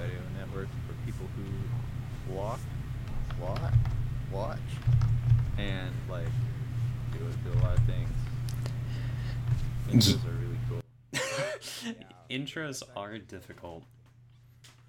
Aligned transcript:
audio 0.00 0.20
network 0.38 0.68
for 0.86 0.94
people 1.04 1.26
who 1.36 2.32
walk, 2.32 2.60
watch, 3.40 3.72
watch, 4.30 4.58
and 5.58 5.92
like 6.08 6.28
do, 7.12 7.18
do 7.18 7.58
a 7.58 7.60
lot 7.62 7.76
of 7.76 7.84
things. 7.84 8.08
Intros 9.90 10.24
are 10.24 10.30
really 10.30 10.58
cool. 10.68 11.94
Intros 12.30 12.82
are 12.96 13.18
difficult. 13.18 13.82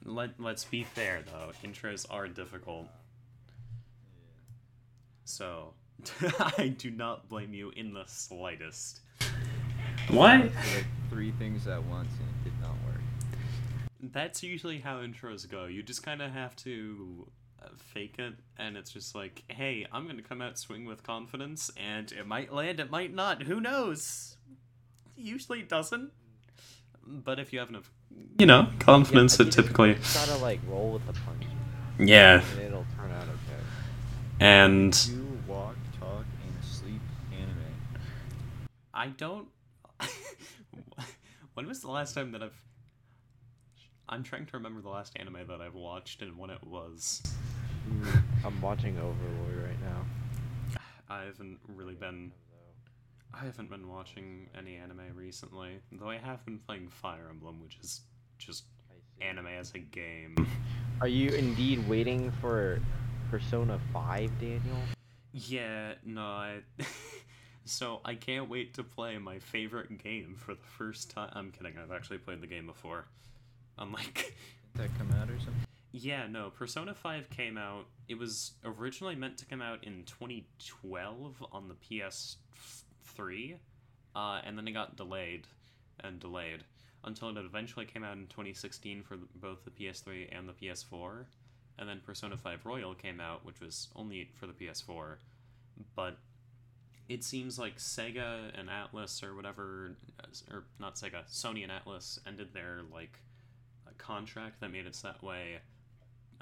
Let 0.05 0.31
Let's 0.39 0.65
be 0.65 0.83
fair 0.83 1.23
though. 1.25 1.51
Intros 1.63 2.05
are 2.09 2.27
difficult. 2.27 2.87
So, 5.25 5.73
I 6.57 6.75
do 6.77 6.91
not 6.91 7.29
blame 7.29 7.53
you 7.53 7.71
in 7.75 7.93
the 7.93 8.03
slightest. 8.07 9.01
What? 10.09 10.41
Like 10.41 10.51
three 11.09 11.31
things 11.31 11.67
at 11.67 11.83
once 11.83 12.09
and 12.19 12.19
it 12.19 12.19
did 12.19 12.19
not 12.19 12.19
work. 12.19 12.28
That's 14.01 14.43
usually 14.43 14.79
how 14.79 14.97
intros 14.99 15.49
go. 15.49 15.65
You 15.65 15.83
just 15.83 16.03
kind 16.03 16.21
of 16.21 16.31
have 16.31 16.55
to 16.57 17.29
uh, 17.61 17.67
fake 17.77 18.15
it, 18.17 18.33
and 18.57 18.77
it's 18.77 18.91
just 18.91 19.13
like, 19.13 19.43
hey, 19.49 19.85
I'm 19.91 20.07
gonna 20.07 20.21
come 20.21 20.41
out 20.41 20.57
swing 20.57 20.85
with 20.85 21.03
confidence, 21.03 21.69
and 21.75 22.11
it 22.11 22.25
might 22.25 22.53
land, 22.53 22.79
it 22.79 22.89
might 22.89 23.13
not. 23.13 23.43
Who 23.43 23.59
knows? 23.59 24.37
Usually 25.17 25.59
it 25.59 25.69
doesn't. 25.69 26.11
But 27.05 27.39
if 27.39 27.51
you 27.51 27.59
have 27.59 27.69
enough, 27.69 27.91
you 28.37 28.45
know, 28.45 28.69
confidence, 28.79 29.39
Yeah, 29.39 29.47
it 29.47 29.51
typically, 29.51 29.95
just 29.95 30.27
gotta 30.27 30.41
like 30.41 30.59
roll 30.67 30.91
with 30.93 31.05
the 31.07 31.13
punches, 31.13 31.49
yeah. 31.97 32.41
and 32.53 32.61
it'll 32.61 32.85
turn 32.95 33.11
out 33.11 33.23
okay. 33.23 33.63
And 34.39 35.07
You 35.09 35.37
walk, 35.47 35.75
talk, 35.99 36.23
and 36.45 36.63
sleep 36.63 37.01
anime. 37.31 38.01
I 38.93 39.07
don't. 39.07 39.47
when 41.55 41.67
was 41.67 41.81
the 41.81 41.89
last 41.91 42.13
time 42.13 42.31
that 42.31 42.43
I've? 42.43 42.61
I'm 44.11 44.23
trying 44.23 44.47
to 44.47 44.57
remember 44.57 44.81
the 44.81 44.89
last 44.89 45.13
anime 45.17 45.37
that 45.47 45.61
I've 45.61 45.75
watched 45.75 46.23
and 46.23 46.35
when 46.35 46.49
it 46.49 46.63
was. 46.63 47.21
Mm, 47.87 48.23
I'm 48.43 48.59
watching 48.59 48.97
Overlord 48.97 49.63
right 49.63 49.81
now. 49.81 50.79
I 51.07 51.25
haven't 51.25 51.59
really 51.67 51.93
been. 51.93 52.31
I 53.35 53.45
haven't 53.45 53.69
been 53.69 53.87
watching 53.87 54.47
any 54.57 54.77
anime 54.77 55.15
recently, 55.15 55.79
though 55.91 56.09
I 56.09 56.17
have 56.17 56.43
been 56.43 56.57
playing 56.57 56.89
Fire 56.89 57.27
Emblem, 57.29 57.61
which 57.61 57.77
is 57.83 58.01
just 58.39 58.63
anime 59.21 59.45
as 59.45 59.73
a 59.75 59.79
game. 59.79 60.35
Are 61.01 61.07
you 61.07 61.29
indeed 61.29 61.87
waiting 61.87 62.31
for 62.41 62.81
Persona 63.29 63.79
5, 63.93 64.39
Daniel? 64.39 64.77
Yeah, 65.33 65.93
no, 66.03 66.23
I. 66.23 66.59
so 67.65 68.01
I 68.03 68.15
can't 68.15 68.49
wait 68.49 68.73
to 68.73 68.83
play 68.83 69.19
my 69.19 69.37
favorite 69.37 70.01
game 70.01 70.33
for 70.35 70.55
the 70.55 70.67
first 70.77 71.11
time. 71.11 71.29
I'm 71.33 71.51
kidding. 71.51 71.73
I've 71.77 71.91
actually 71.91 72.17
played 72.17 72.41
the 72.41 72.47
game 72.47 72.65
before. 72.65 73.05
I'm 73.79 73.91
like, 73.93 74.35
that 74.75 74.89
come 74.97 75.09
out 75.19 75.29
or 75.29 75.39
something? 75.39 75.65
yeah, 75.91 76.27
no. 76.27 76.51
Persona 76.51 76.93
Five 76.93 77.29
came 77.29 77.57
out. 77.57 77.85
It 78.07 78.19
was 78.19 78.51
originally 78.63 79.15
meant 79.15 79.37
to 79.39 79.45
come 79.45 79.61
out 79.61 79.83
in 79.83 80.03
2012 80.05 81.43
on 81.51 81.67
the 81.67 81.75
PS3, 81.75 83.55
uh, 84.15 84.41
and 84.45 84.57
then 84.57 84.67
it 84.67 84.73
got 84.73 84.97
delayed 84.97 85.47
and 86.01 86.19
delayed 86.19 86.63
until 87.05 87.29
it 87.29 87.37
eventually 87.37 87.85
came 87.85 88.03
out 88.03 88.17
in 88.17 88.27
2016 88.27 89.03
for 89.03 89.17
both 89.35 89.63
the 89.63 89.71
PS3 89.71 90.27
and 90.37 90.47
the 90.47 90.53
PS4. 90.53 91.25
And 91.77 91.87
then 91.87 92.01
Persona 92.05 92.35
5 92.35 92.65
Royal 92.65 92.93
came 92.93 93.21
out, 93.21 93.45
which 93.45 93.61
was 93.61 93.87
only 93.95 94.29
for 94.37 94.47
the 94.47 94.53
PS4. 94.53 95.15
But 95.95 96.17
it 97.07 97.23
seems 97.23 97.57
like 97.57 97.77
Sega 97.77 98.51
and 98.57 98.67
Atlus 98.69 99.23
or 99.23 99.33
whatever, 99.33 99.95
or 100.51 100.65
not 100.77 100.95
Sega, 100.95 101.23
Sony 101.31 101.63
and 101.63 101.71
Atlus 101.71 102.19
ended 102.27 102.53
their 102.53 102.81
like 102.93 103.19
contract 103.99 104.59
that 104.61 104.71
made 104.71 104.87
it 104.87 104.97
that 105.03 105.21
way. 105.23 105.59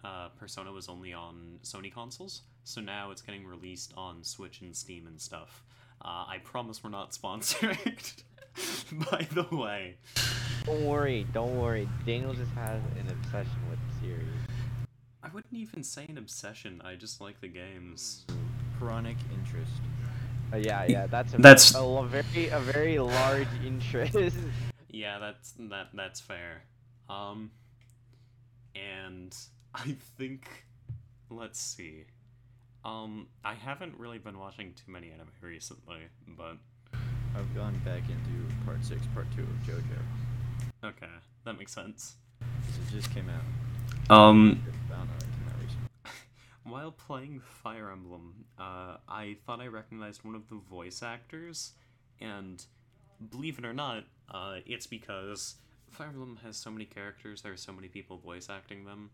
Uh, 0.03 0.29
Persona 0.39 0.71
was 0.71 0.87
only 0.87 1.11
on 1.11 1.59
Sony 1.63 1.91
consoles, 1.93 2.43
so 2.63 2.79
now 2.79 3.11
it's 3.11 3.21
getting 3.21 3.45
released 3.45 3.93
on 3.97 4.23
Switch 4.23 4.61
and 4.61 4.75
Steam 4.75 5.07
and 5.07 5.19
stuff. 5.19 5.63
Uh, 6.01 6.25
I 6.29 6.37
promise 6.43 6.83
we're 6.83 6.91
not 6.91 7.13
sponsored. 7.19 7.77
By 9.11 9.27
the 9.31 9.43
way, 9.55 9.97
Don't 10.65 10.85
worry, 10.85 11.27
don't 11.33 11.59
worry. 11.59 11.87
Daniel 12.05 12.33
just 12.33 12.51
has 12.53 12.81
an 12.99 13.07
obsession 13.09 13.59
with 13.69 13.79
the 13.79 14.07
series. 14.07 14.27
I 15.23 15.27
wouldn't 15.29 15.53
even 15.53 15.83
say 15.83 16.05
an 16.07 16.17
obsession. 16.17 16.81
I 16.85 16.95
just 16.95 17.19
like 17.19 17.41
the 17.41 17.47
games. 17.49 18.25
Chronic 18.79 19.17
interest. 19.33 19.71
Uh, 20.53 20.57
yeah, 20.57 20.85
yeah, 20.87 21.07
that's 21.07 21.33
a, 21.33 21.37
That's- 21.37 21.75
a 21.75 21.79
l- 21.79 22.03
very 22.03 22.47
a 22.49 22.59
very 22.59 22.99
large 22.99 23.47
interest. 23.65 24.15
Yeah, 24.89 25.19
that's 25.19 25.53
that 25.59 25.89
that's 25.93 26.19
fair. 26.21 26.63
Um 27.09 27.51
and 28.75 29.35
I 29.75 29.95
think 30.17 30.65
let's 31.29 31.59
see. 31.59 32.05
Um 32.85 33.27
I 33.43 33.53
haven't 33.53 33.97
really 33.97 34.17
been 34.19 34.37
watching 34.39 34.73
too 34.73 34.91
many 34.91 35.11
anime 35.11 35.27
recently, 35.41 36.01
but 36.37 36.57
I've 37.35 37.53
gone 37.55 37.79
back 37.85 38.03
into 38.09 38.55
part 38.65 38.83
six, 38.83 39.01
part 39.13 39.27
two 39.35 39.43
of 39.43 39.47
JoJo. 39.67 40.85
okay, 40.85 41.07
that 41.45 41.57
makes 41.57 41.73
sense. 41.73 42.15
It 42.41 42.91
just 42.91 43.13
came 43.13 43.29
out. 43.29 44.15
Um 44.15 44.63
Found 44.89 45.09
out 45.09 45.17
it 45.17 45.25
came 45.25 45.47
out 45.49 45.61
recently. 45.61 45.89
while 46.63 46.91
playing 46.91 47.41
Fire 47.41 47.91
Emblem, 47.91 48.45
uh 48.57 48.97
I 49.07 49.37
thought 49.45 49.59
I 49.61 49.67
recognized 49.67 50.23
one 50.23 50.35
of 50.35 50.47
the 50.49 50.55
voice 50.55 51.03
actors 51.03 51.73
and 52.19 52.63
believe 53.29 53.59
it 53.59 53.65
or 53.65 53.73
not, 53.73 54.05
uh 54.31 54.57
it's 54.65 54.87
because 54.87 55.55
Fire 55.89 56.07
Emblem 56.07 56.39
has 56.43 56.57
so 56.57 56.69
many 56.71 56.85
characters, 56.85 57.41
there 57.41 57.53
are 57.53 57.57
so 57.57 57.71
many 57.71 57.87
people 57.87 58.17
voice 58.17 58.49
acting 58.49 58.85
them. 58.85 59.09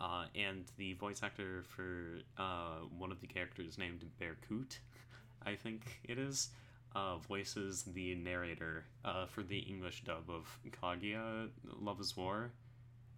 Uh, 0.00 0.24
and 0.34 0.64
the 0.78 0.94
voice 0.94 1.22
actor 1.22 1.64
for 1.68 2.18
uh, 2.36 2.78
one 2.98 3.12
of 3.12 3.20
the 3.20 3.26
characters 3.26 3.78
named 3.78 4.04
Berkut, 4.20 4.78
I 5.46 5.54
think 5.54 6.00
it 6.04 6.18
is, 6.18 6.48
uh, 6.96 7.18
voices 7.18 7.84
the 7.84 8.14
narrator 8.16 8.84
uh, 9.04 9.26
for 9.26 9.42
the 9.44 9.58
English 9.58 10.02
dub 10.04 10.28
of 10.28 10.58
Kaguya 10.82 11.48
Love 11.80 12.00
is 12.00 12.16
War, 12.16 12.50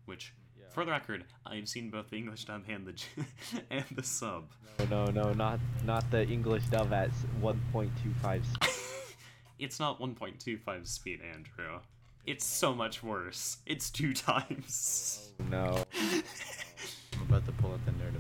which, 0.05 0.35
for 0.71 0.85
the 0.85 0.91
record, 0.91 1.25
I've 1.47 1.69
seen 1.69 1.89
both 1.91 2.11
the 2.11 2.17
English 2.17 2.45
dub 2.45 2.65
and 2.69 2.87
the 2.87 2.95
and 3.71 3.85
the 3.95 4.03
sub. 4.03 4.51
no, 4.91 5.07
no, 5.07 5.23
no, 5.23 5.33
not 5.33 5.61
not 5.87 6.11
the 6.11 6.27
English 6.27 6.65
dub 6.67 6.93
at 6.93 7.09
s- 7.09 7.25
1.25. 7.41 8.43
It's 9.59 9.79
not 9.81 10.01
1.25 10.01 10.87
speed, 10.87 11.21
Andrew. 11.23 11.79
It's 12.27 12.45
so 12.45 12.75
much 12.75 13.03
worse. 13.03 13.59
It's 13.67 13.91
two 13.91 14.13
times. 14.31 15.31
Oh, 15.41 15.45
no. 15.51 15.85
I'm 17.15 17.23
about 17.29 17.45
to 17.47 17.53
pull 17.53 17.73
out 17.73 17.81
the 17.87 17.93
nerd 17.93 18.15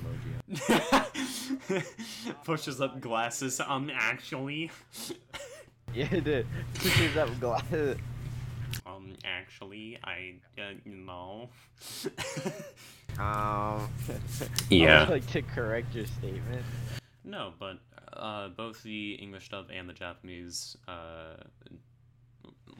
emoji. 1.69 2.35
Pushes 2.45 2.81
up 2.81 3.01
glasses. 3.01 3.61
Um, 3.61 3.91
actually, 3.93 4.71
Yeah, 5.93 6.09
the 6.09 6.45
pushes 6.75 7.17
up 7.17 7.29
glasses. 7.41 7.99
um, 8.87 9.15
actually, 9.25 9.99
I, 10.05 10.35
uh, 10.59 10.73
you 10.85 10.97
know. 10.97 11.49
Um. 13.19 13.89
Yeah. 14.71 14.97
I 14.97 15.01
would 15.01 15.09
like 15.11 15.27
to 15.33 15.43
correct 15.43 15.95
your 15.95 16.07
statement. 16.07 16.65
no, 17.25 17.53
but 17.59 17.79
uh, 18.13 18.49
both 18.49 18.83
the 18.83 19.13
English 19.15 19.49
dub 19.51 19.71
and 19.73 19.89
the 19.89 19.93
Japanese, 19.93 20.77
uh, 20.89 21.35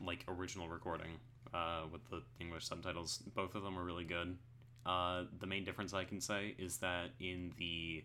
like 0.05 0.25
original 0.29 0.69
recording, 0.69 1.19
uh, 1.53 1.83
with 1.91 2.09
the 2.11 2.23
English 2.41 2.67
subtitles, 2.67 3.19
both 3.35 3.55
of 3.55 3.63
them 3.63 3.79
are 3.79 3.85
really 3.85 4.05
good. 4.05 4.37
Uh, 4.85 5.25
the 5.41 5.47
main 5.47 5.65
difference 5.65 5.95
I 5.95 6.05
can 6.05 6.21
say 6.21 6.55
is 6.59 6.79
that 6.79 7.11
in 7.21 7.53
the 7.59 8.05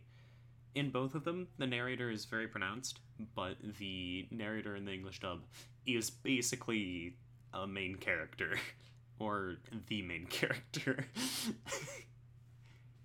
in 0.75 0.91
both 0.91 1.15
of 1.15 1.23
them, 1.23 1.47
the 1.57 1.65
narrator 1.65 2.11
is 2.11 2.25
very 2.25 2.47
pronounced, 2.47 2.99
but 3.35 3.57
the 3.79 4.27
narrator 4.31 4.75
in 4.75 4.85
the 4.85 4.93
English 4.93 5.19
dub 5.19 5.41
is 5.85 6.09
basically 6.09 7.15
a 7.53 7.65
main 7.65 7.95
character, 7.95 8.57
or 9.19 9.55
the 9.87 10.01
main 10.03 10.25
character. 10.29 11.05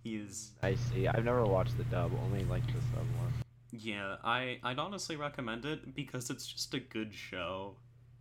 he 0.02 0.16
is. 0.16 0.52
I 0.62 0.74
see. 0.74 1.08
I've 1.08 1.24
never 1.24 1.44
watched 1.44 1.76
the 1.78 1.84
dub, 1.84 2.12
only 2.24 2.44
like 2.44 2.66
the 2.66 2.80
sub 2.92 3.06
one. 3.18 3.32
Yeah, 3.72 4.16
I 4.22 4.58
I'd 4.62 4.78
honestly 4.78 5.16
recommend 5.16 5.64
it 5.64 5.94
because 5.94 6.30
it's 6.30 6.46
just 6.46 6.74
a 6.74 6.80
good 6.80 7.12
show. 7.12 7.76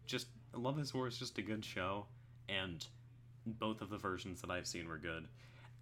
Just 0.08 0.28
Love 0.56 0.80
Is 0.80 0.94
War 0.94 1.08
is 1.08 1.18
just 1.18 1.38
a 1.38 1.42
good 1.42 1.66
show, 1.66 2.06
and 2.48 2.86
both 3.46 3.82
of 3.82 3.90
the 3.90 3.98
versions 3.98 4.42
that 4.42 4.52
I've 4.52 4.68
seen 4.68 4.88
were 4.88 4.98
good. 4.98 5.28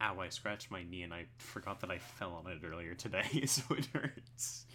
Ow! 0.01 0.19
I 0.19 0.29
scratched 0.29 0.71
my 0.71 0.81
knee 0.83 1.03
and 1.03 1.13
I 1.13 1.25
forgot 1.37 1.81
that 1.81 1.91
I 1.91 1.99
fell 1.99 2.33
on 2.43 2.51
it 2.51 2.59
earlier 2.65 2.95
today, 2.95 3.43
so 3.45 3.63
it 3.75 3.87
hurts. 3.93 4.65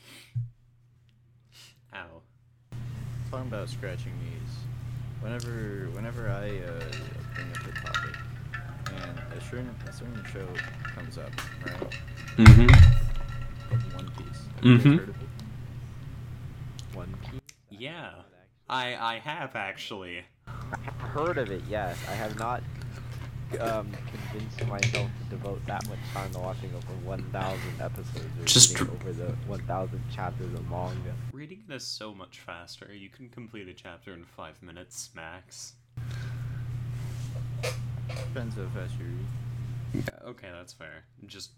Ow. 1.95 2.23
Talking 3.31 3.49
about 3.49 3.69
scratching 3.69 4.13
knees. 4.21 4.55
Whenever, 5.21 5.89
whenever 5.95 6.29
I 6.29 6.49
uh, 6.51 6.85
bring 7.35 7.49
up 7.51 7.65
the 7.65 7.73
topic, 7.81 8.17
and 9.03 9.19
a 9.37 9.41
certain, 9.43 9.75
a 9.89 9.93
certain 9.93 10.25
show 10.33 10.47
comes 10.95 11.19
up, 11.19 11.31
right? 11.65 11.91
Mm-hmm. 12.37 12.67
Called 13.69 13.95
One 13.95 14.11
Piece. 14.17 14.43
Have 14.57 14.65
you 14.65 14.77
guys 14.77 14.85
Mhm. 14.87 14.99
heard 14.99 15.09
of 15.09 15.17
it? 15.23 15.29
One 16.95 17.15
Piece. 17.23 17.41
Yeah, 17.71 18.11
I 18.69 18.95
I 18.97 19.19
have 19.19 19.55
actually. 19.55 20.25
Heard 20.99 21.39
of 21.39 21.51
it. 21.51 21.63
Yes, 21.69 21.99
I 22.09 22.15
have 22.15 22.39
not 22.39 22.63
um, 23.61 23.91
convince 24.11 24.69
myself 24.69 25.09
to 25.19 25.31
devote 25.31 25.65
that 25.67 25.89
much 25.89 25.99
time 26.13 26.31
to 26.33 26.39
watching 26.41 26.71
over 26.75 26.93
1,000 27.05 27.61
episodes 27.81 28.19
or 28.41 28.45
Just 28.45 28.73
reading 28.79 28.87
dr- 28.87 29.01
over 29.01 29.13
the 29.13 29.33
1,000 29.47 30.03
chapters 30.13 30.53
of 30.53 30.69
manga. 30.69 31.15
Reading 31.33 31.63
it 31.69 31.73
is 31.73 31.85
so 31.87 32.13
much 32.13 32.41
faster. 32.41 32.93
You 32.93 33.09
can 33.09 33.29
complete 33.29 33.69
a 33.69 33.75
chapter 33.75 34.13
in 34.13 34.25
five 34.25 34.61
minutes 34.63 35.11
max. 35.15 35.75
Depends 38.09 38.57
how 38.57 38.67
fast 38.75 38.95
you 38.99 39.07
read. 39.07 40.05
Yeah, 40.05 40.29
okay, 40.31 40.49
that's 40.53 40.73
fair. 40.73 41.05
Just, 41.27 41.51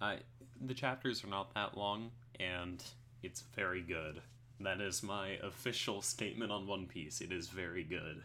I 0.00 0.18
the 0.60 0.74
chapters 0.74 1.24
are 1.24 1.28
not 1.28 1.54
that 1.54 1.76
long, 1.76 2.10
and 2.38 2.82
it's 3.22 3.42
very 3.56 3.80
good. 3.80 4.20
That 4.60 4.80
is 4.80 5.02
my 5.02 5.38
official 5.42 6.02
statement 6.02 6.50
on 6.50 6.66
One 6.66 6.86
Piece. 6.86 7.20
It 7.20 7.30
is 7.30 7.48
very 7.48 7.84
good. 7.84 8.22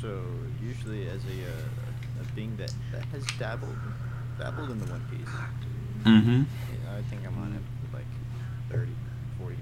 So 0.00 0.22
usually, 0.62 1.08
as 1.08 1.22
a 1.24 1.50
uh, 1.50 2.22
a 2.22 2.34
being 2.34 2.56
that 2.56 2.72
that 2.92 3.04
has 3.06 3.24
dabbled 3.38 3.76
dabbled 4.38 4.70
in 4.70 4.78
the 4.78 4.86
One 4.86 5.04
Piece, 5.10 5.28
Mm-hmm. 6.06 6.42
I 6.88 7.02
think 7.02 7.26
I'm 7.26 7.36
on 7.38 7.52
it 7.52 7.92
like 7.92 8.04
30, 8.70 8.92
40 9.40 9.56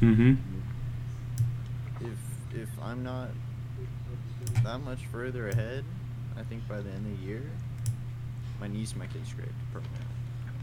maybe. 0.00 0.14
Mm-hmm. 0.14 0.34
If 2.06 2.18
if 2.60 2.68
I'm 2.82 3.02
not 3.02 3.30
that 4.62 4.78
much 4.80 5.06
further 5.06 5.48
ahead, 5.48 5.84
I 6.36 6.42
think 6.42 6.68
by 6.68 6.82
the 6.82 6.90
end 6.90 7.10
of 7.10 7.18
the 7.18 7.26
year, 7.26 7.50
my 8.60 8.68
knees 8.68 8.94
might 8.94 9.12
get 9.12 9.26
scraped 9.26 9.52
permanently. 9.72 10.06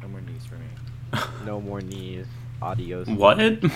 No 0.04 0.07
more 0.07 0.21
knees 0.21 0.45
for 0.45 0.56
me. 0.56 0.68
No 1.45 1.60
more 1.60 1.81
knees. 1.81 2.27
Adios. 2.62 3.08
What? 3.08 3.40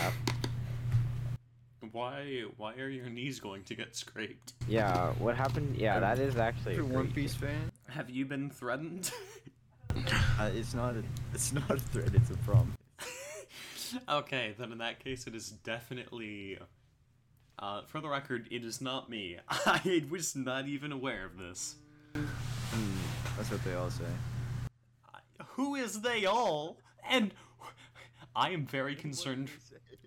Why? 1.91 2.43
Why 2.57 2.73
are 2.75 2.89
your 2.89 3.09
knees 3.09 3.39
going 3.39 3.63
to 3.65 3.75
get 3.75 3.95
scraped? 3.95 4.53
Yeah, 4.67 5.11
what 5.19 5.35
happened? 5.35 5.75
Yeah, 5.77 5.99
that 5.99 6.17
is 6.19 6.35
actually 6.37 6.77
a 6.77 6.83
One 6.83 7.11
Piece 7.11 7.35
thing. 7.35 7.49
fan, 7.49 7.71
Have 7.89 8.09
you 8.09 8.25
been 8.25 8.49
threatened? 8.49 9.11
uh, 10.39 10.49
it's 10.53 10.73
not 10.73 10.95
a 10.95 11.03
it's 11.33 11.53
not 11.53 11.69
a 11.69 11.77
threat. 11.77 12.09
It's 12.13 12.31
a 12.31 12.37
problem. 12.37 12.73
okay, 14.09 14.55
then 14.57 14.71
in 14.71 14.79
that 14.79 15.03
case, 15.03 15.27
it 15.27 15.35
is 15.35 15.51
definitely. 15.51 16.57
Uh, 17.59 17.83
for 17.83 18.01
the 18.01 18.09
record, 18.09 18.47
it 18.49 18.65
is 18.65 18.81
not 18.81 19.09
me. 19.09 19.37
I 19.49 20.03
was 20.09 20.35
not 20.35 20.67
even 20.67 20.91
aware 20.91 21.25
of 21.25 21.37
this. 21.37 21.75
Hmm. 22.15 22.97
That's 23.37 23.51
what 23.51 23.63
they 23.63 23.75
all 23.75 23.91
say. 23.91 24.03
Who 25.49 25.75
is 25.75 26.01
they 26.01 26.25
all? 26.25 26.77
And 27.07 27.33
I 28.35 28.49
am 28.49 28.65
very 28.65 28.95
concerned. 28.95 29.49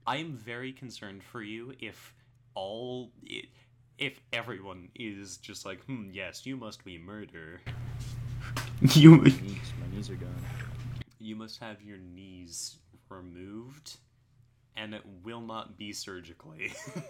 I 0.07 0.17
am 0.19 0.37
very 0.37 0.73
concerned 0.73 1.23
for 1.23 1.43
you 1.43 1.75
if 1.81 2.15
all 2.55 3.11
if 3.99 4.21
everyone 4.33 4.89
is 4.95 5.37
just 5.39 5.65
like, 5.65 5.83
hmm, 5.85 6.11
yes, 6.13 6.45
you 6.45 6.57
must 6.57 6.85
be 6.85 6.99
murder. 6.99 7.61
You 8.93 9.17
My 9.17 9.25
knees, 9.25 9.73
my 9.81 9.97
knees 9.97 10.11
are 10.11 10.15
gone. 10.17 10.35
you 11.19 11.35
must 11.35 11.59
have 11.61 11.81
your 11.83 11.97
knees 11.97 12.77
removed, 13.09 13.97
and 14.77 14.95
it 14.95 15.03
will 15.25 15.41
not 15.41 15.79
be 15.79 15.93
surgically. 15.93 16.73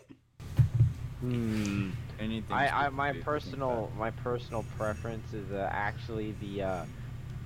Hmm. 1.21 1.91
Anything. 2.21 2.55
I, 2.55 2.87
I, 2.87 2.89
my 2.91 3.15
personal, 3.15 3.91
my 3.99 4.11
personal 4.11 4.67
preference 4.77 5.33
is 5.33 5.51
uh, 5.51 5.67
actually 5.73 6.35
the, 6.43 6.63
uh, 6.63 6.85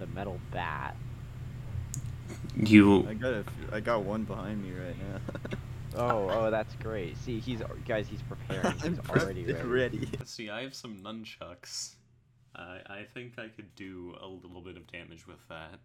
the 0.01 0.09
metal 0.09 0.41
bat. 0.53 0.97
You 2.57 3.07
I 3.09 3.15
got 3.15 3.33
a, 3.33 3.39
f- 3.39 3.73
I 3.73 3.81
got 3.81 4.03
one 4.05 4.25
behind 4.25 4.63
me 4.63 4.73
right 4.73 4.97
now. 4.99 5.57
Oh, 5.97 6.29
oh, 6.31 6.51
that's 6.53 6.73
great. 6.77 7.17
See, 7.17 7.41
he's 7.41 7.63
guys, 7.85 8.07
he's 8.07 8.23
preparing. 8.23 8.73
He's 8.79 8.85
I'm 8.85 9.01
already 9.11 9.43
prepped 9.43 9.61
and 9.61 9.73
ready. 9.73 9.99
ready. 9.99 10.09
see. 10.25 10.49
I 10.49 10.63
have 10.63 10.73
some 10.73 10.99
nunchucks. 10.99 11.95
I 12.55 12.79
I 12.87 13.07
think 13.13 13.41
I 13.41 13.49
could 13.49 13.75
do 13.75 14.15
a 14.23 14.27
little 14.29 14.61
bit 14.61 14.77
of 14.77 14.87
damage 14.87 15.27
with 15.27 15.41
that. 15.49 15.81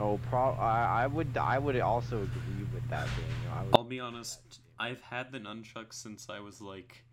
Oh, 0.00 0.18
pro. 0.28 0.50
I, 0.54 1.04
I 1.04 1.06
would, 1.06 1.36
I 1.36 1.58
would 1.60 1.78
also 1.78 2.16
agree 2.16 2.66
with 2.74 2.88
that, 2.88 3.06
Daniel. 3.06 3.54
I 3.54 3.62
would, 3.62 3.76
I'll 3.76 3.84
be 3.84 4.00
honest, 4.00 4.40
I've 4.80 5.00
had 5.02 5.30
the 5.30 5.38
nunchucks 5.38 5.92
since 5.94 6.28
I 6.28 6.40
was 6.40 6.60
like 6.60 7.04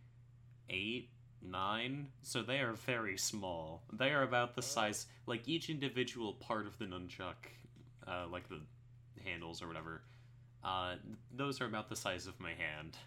eight, 0.70 1.10
nine, 1.42 2.08
so 2.24 2.42
they 2.42 2.60
are 2.62 2.74
very 2.74 3.18
small. 3.18 3.84
They 3.94 4.10
are 4.12 4.24
about 4.24 4.56
the 4.56 4.62
size, 4.62 5.06
like 5.28 5.48
each 5.48 5.70
individual 5.70 6.34
part 6.34 6.66
of 6.66 6.80
the 6.80 6.86
nunchuck, 6.86 7.36
uh, 8.08 8.26
like 8.32 8.48
the 8.50 8.62
handles 9.24 9.62
or 9.62 9.68
whatever, 9.68 10.02
uh, 10.64 10.96
those 11.34 11.62
are 11.62 11.66
about 11.66 11.90
the 11.90 11.96
size 11.96 12.28
of 12.28 12.40
my 12.40 12.52
hand. 12.54 12.98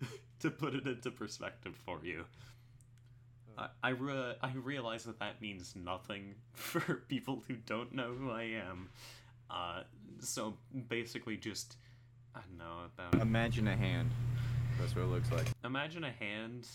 to 0.40 0.50
put 0.50 0.74
it 0.74 0.86
into 0.86 1.10
perspective 1.10 1.74
for 1.84 2.00
you. 2.02 2.24
I, 3.56 3.68
I, 3.82 3.88
re- 3.90 4.34
I 4.42 4.52
realize 4.62 5.04
that 5.04 5.18
that 5.20 5.40
means 5.40 5.74
nothing 5.76 6.34
for 6.52 7.02
people 7.08 7.42
who 7.46 7.54
don't 7.54 7.94
know 7.94 8.12
who 8.12 8.30
I 8.30 8.42
am. 8.42 8.90
Uh, 9.50 9.82
so 10.20 10.54
basically, 10.88 11.36
just 11.36 11.76
I 12.34 12.40
don't 12.40 12.58
know 12.58 12.90
about. 12.92 13.20
Imagine 13.20 13.68
a 13.68 13.76
hand. 13.76 14.10
That's 14.78 14.96
what 14.96 15.02
it 15.02 15.08
looks 15.08 15.30
like. 15.30 15.46
Imagine 15.64 16.04
a 16.04 16.10
hand, 16.10 16.66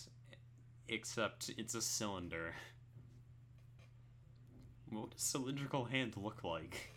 except 0.88 1.52
it's 1.58 1.76
a 1.76 1.82
cylinder. 1.82 2.54
What 4.90 5.12
does 5.12 5.22
a 5.22 5.26
cylindrical 5.26 5.86
hand 5.86 6.14
look 6.16 6.44
like? 6.44 6.92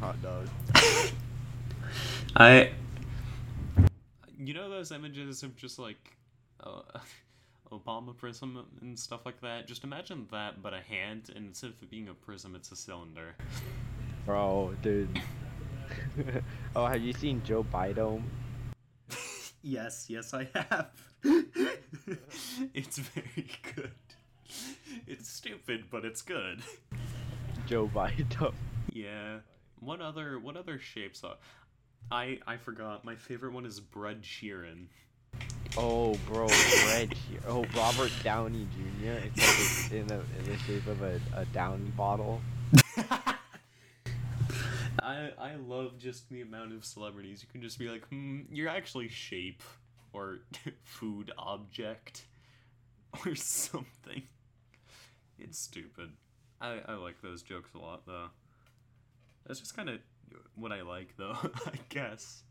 Hot 0.00 0.20
dog. 0.22 0.48
I. 2.36 2.72
You 4.38 4.52
know 4.52 4.68
those 4.68 4.92
images 4.92 5.42
of 5.42 5.56
just 5.56 5.78
like, 5.78 6.16
uh, 6.62 6.82
Obama 7.72 8.16
prism 8.16 8.64
and 8.80 8.98
stuff 8.98 9.24
like 9.24 9.40
that. 9.40 9.66
Just 9.66 9.84
imagine 9.84 10.26
that, 10.30 10.62
but 10.62 10.74
a 10.74 10.80
hand, 10.80 11.30
and 11.34 11.46
instead 11.46 11.70
of 11.70 11.82
it 11.82 11.90
being 11.90 12.08
a 12.08 12.14
prism, 12.14 12.54
it's 12.54 12.70
a 12.72 12.76
cylinder. 12.76 13.34
bro, 14.24 14.74
dude. 14.82 15.20
oh, 16.76 16.86
have 16.86 17.00
you 17.00 17.12
seen 17.12 17.42
Joe 17.44 17.64
Biden? 17.64 18.22
yes, 19.62 20.06
yes, 20.08 20.34
I 20.34 20.48
have. 20.54 20.90
it's 22.74 22.98
very 22.98 23.48
good. 23.74 23.90
It's 25.06 25.28
stupid, 25.28 25.84
but 25.90 26.04
it's 26.04 26.22
good. 26.22 26.62
Joe 27.66 27.90
Biden. 27.92 28.52
Yeah. 28.92 29.38
What 29.80 30.00
other 30.00 30.38
what 30.38 30.56
other 30.56 30.78
shapes 30.78 31.22
are? 31.24 31.36
I 32.10 32.38
I 32.46 32.56
forgot. 32.56 33.04
My 33.04 33.16
favorite 33.16 33.52
one 33.52 33.66
is 33.66 33.80
Bread 33.80 34.22
Sheeran. 34.22 34.86
Oh, 35.78 36.14
bro, 36.26 36.46
Reg. 36.86 37.14
Oh, 37.46 37.66
Robert 37.76 38.10
Downey 38.22 38.66
Jr. 38.74 39.10
It's 39.26 39.36
like 39.36 39.60
it's 39.60 39.90
in, 39.92 40.10
a, 40.10 40.20
in 40.38 40.46
the 40.50 40.56
shape 40.66 40.86
of 40.86 41.02
a, 41.02 41.20
a 41.34 41.44
Downy 41.46 41.90
bottle. 41.90 42.40
I 45.02 45.30
I 45.38 45.56
love 45.56 45.98
just 45.98 46.30
the 46.30 46.40
amount 46.40 46.72
of 46.72 46.84
celebrities 46.84 47.42
you 47.42 47.48
can 47.52 47.60
just 47.60 47.78
be 47.78 47.88
like, 47.88 48.06
hmm, 48.08 48.40
you're 48.50 48.70
actually 48.70 49.08
shape 49.08 49.62
or 50.12 50.38
food 50.82 51.30
object 51.36 52.24
or 53.26 53.34
something. 53.34 54.22
It's 55.38 55.58
stupid. 55.58 56.10
I 56.60 56.80
I 56.88 56.94
like 56.94 57.20
those 57.20 57.42
jokes 57.42 57.74
a 57.74 57.78
lot 57.78 58.06
though. 58.06 58.28
That's 59.46 59.60
just 59.60 59.76
kind 59.76 59.88
of 59.88 59.98
what 60.56 60.72
I 60.72 60.82
like 60.82 61.16
though. 61.16 61.36
I 61.66 61.78
guess. 61.88 62.42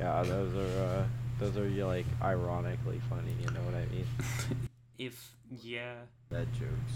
Yeah, 0.00 0.22
those 0.24 0.54
are 0.54 0.84
uh, 0.84 1.04
those 1.38 1.56
are 1.56 1.68
like 1.86 2.06
ironically 2.22 3.00
funny. 3.08 3.34
You 3.40 3.46
know 3.50 3.60
what 3.60 3.74
I 3.74 3.86
mean? 3.86 4.06
If 4.96 5.32
yeah. 5.60 5.94
Bad 6.30 6.46
jokes. 6.54 6.94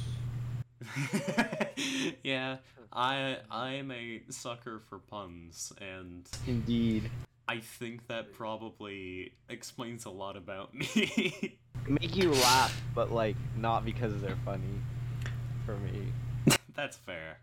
yeah, 2.22 2.58
I 2.92 3.38
I'm 3.50 3.90
a 3.90 4.22
sucker 4.28 4.80
for 4.88 4.98
puns, 4.98 5.72
and 5.80 6.28
Indeed. 6.46 7.10
I 7.48 7.58
think 7.58 8.06
that 8.06 8.32
probably 8.34 9.32
explains 9.48 10.04
a 10.04 10.10
lot 10.10 10.36
about 10.36 10.74
me. 10.74 11.58
Make 11.88 12.14
you 12.14 12.30
laugh, 12.30 12.80
but 12.94 13.10
like 13.10 13.34
not 13.56 13.84
because 13.84 14.20
they're 14.20 14.38
funny. 14.44 14.80
For 15.66 15.76
me. 15.78 16.12
That's 16.78 16.96
fair. 16.96 17.38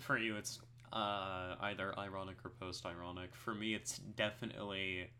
For 0.00 0.16
you, 0.16 0.36
it's 0.36 0.58
uh, 0.90 1.54
either 1.60 1.92
ironic 1.98 2.36
or 2.42 2.50
post-ironic. 2.58 3.36
For 3.36 3.54
me, 3.54 3.74
it's 3.74 3.98
definitely. 3.98 5.10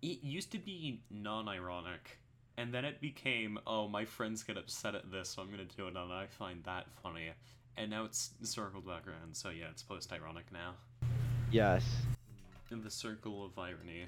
It 0.00 0.22
used 0.22 0.50
to 0.52 0.58
be 0.58 1.02
non-ironic, 1.10 2.18
and 2.56 2.72
then 2.72 2.86
it 2.86 3.02
became, 3.02 3.58
oh, 3.66 3.86
my 3.86 4.06
friends 4.06 4.42
get 4.42 4.56
upset 4.56 4.94
at 4.94 5.10
this, 5.12 5.28
so 5.28 5.42
I'm 5.42 5.50
gonna 5.50 5.64
do 5.76 5.88
it, 5.88 5.94
and 5.96 6.10
I 6.10 6.26
find 6.26 6.64
that 6.64 6.86
funny. 7.02 7.32
And 7.76 7.90
now 7.90 8.04
it's 8.06 8.30
circled 8.42 8.86
back 8.86 9.06
around, 9.06 9.34
so 9.36 9.50
yeah, 9.50 9.66
it's 9.70 9.82
post-ironic 9.82 10.46
now. 10.50 10.72
Yes. 11.50 11.84
In 12.70 12.82
the 12.82 12.90
circle 12.90 13.44
of 13.44 13.58
irony. 13.58 14.06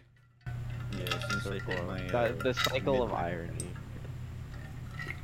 Yeah, 0.99 1.29
since 1.29 1.47
I 1.47 1.59
hit 1.59 1.87
my 1.87 1.99
The, 2.07 2.19
uh, 2.19 2.33
the 2.43 2.55
cycle 2.55 3.03
of 3.03 3.11
mid- 3.11 3.19
irony. 3.19 3.51
yeah, 3.67 5.05
since 5.05 5.07
I 5.07 5.11
hit 5.11 5.18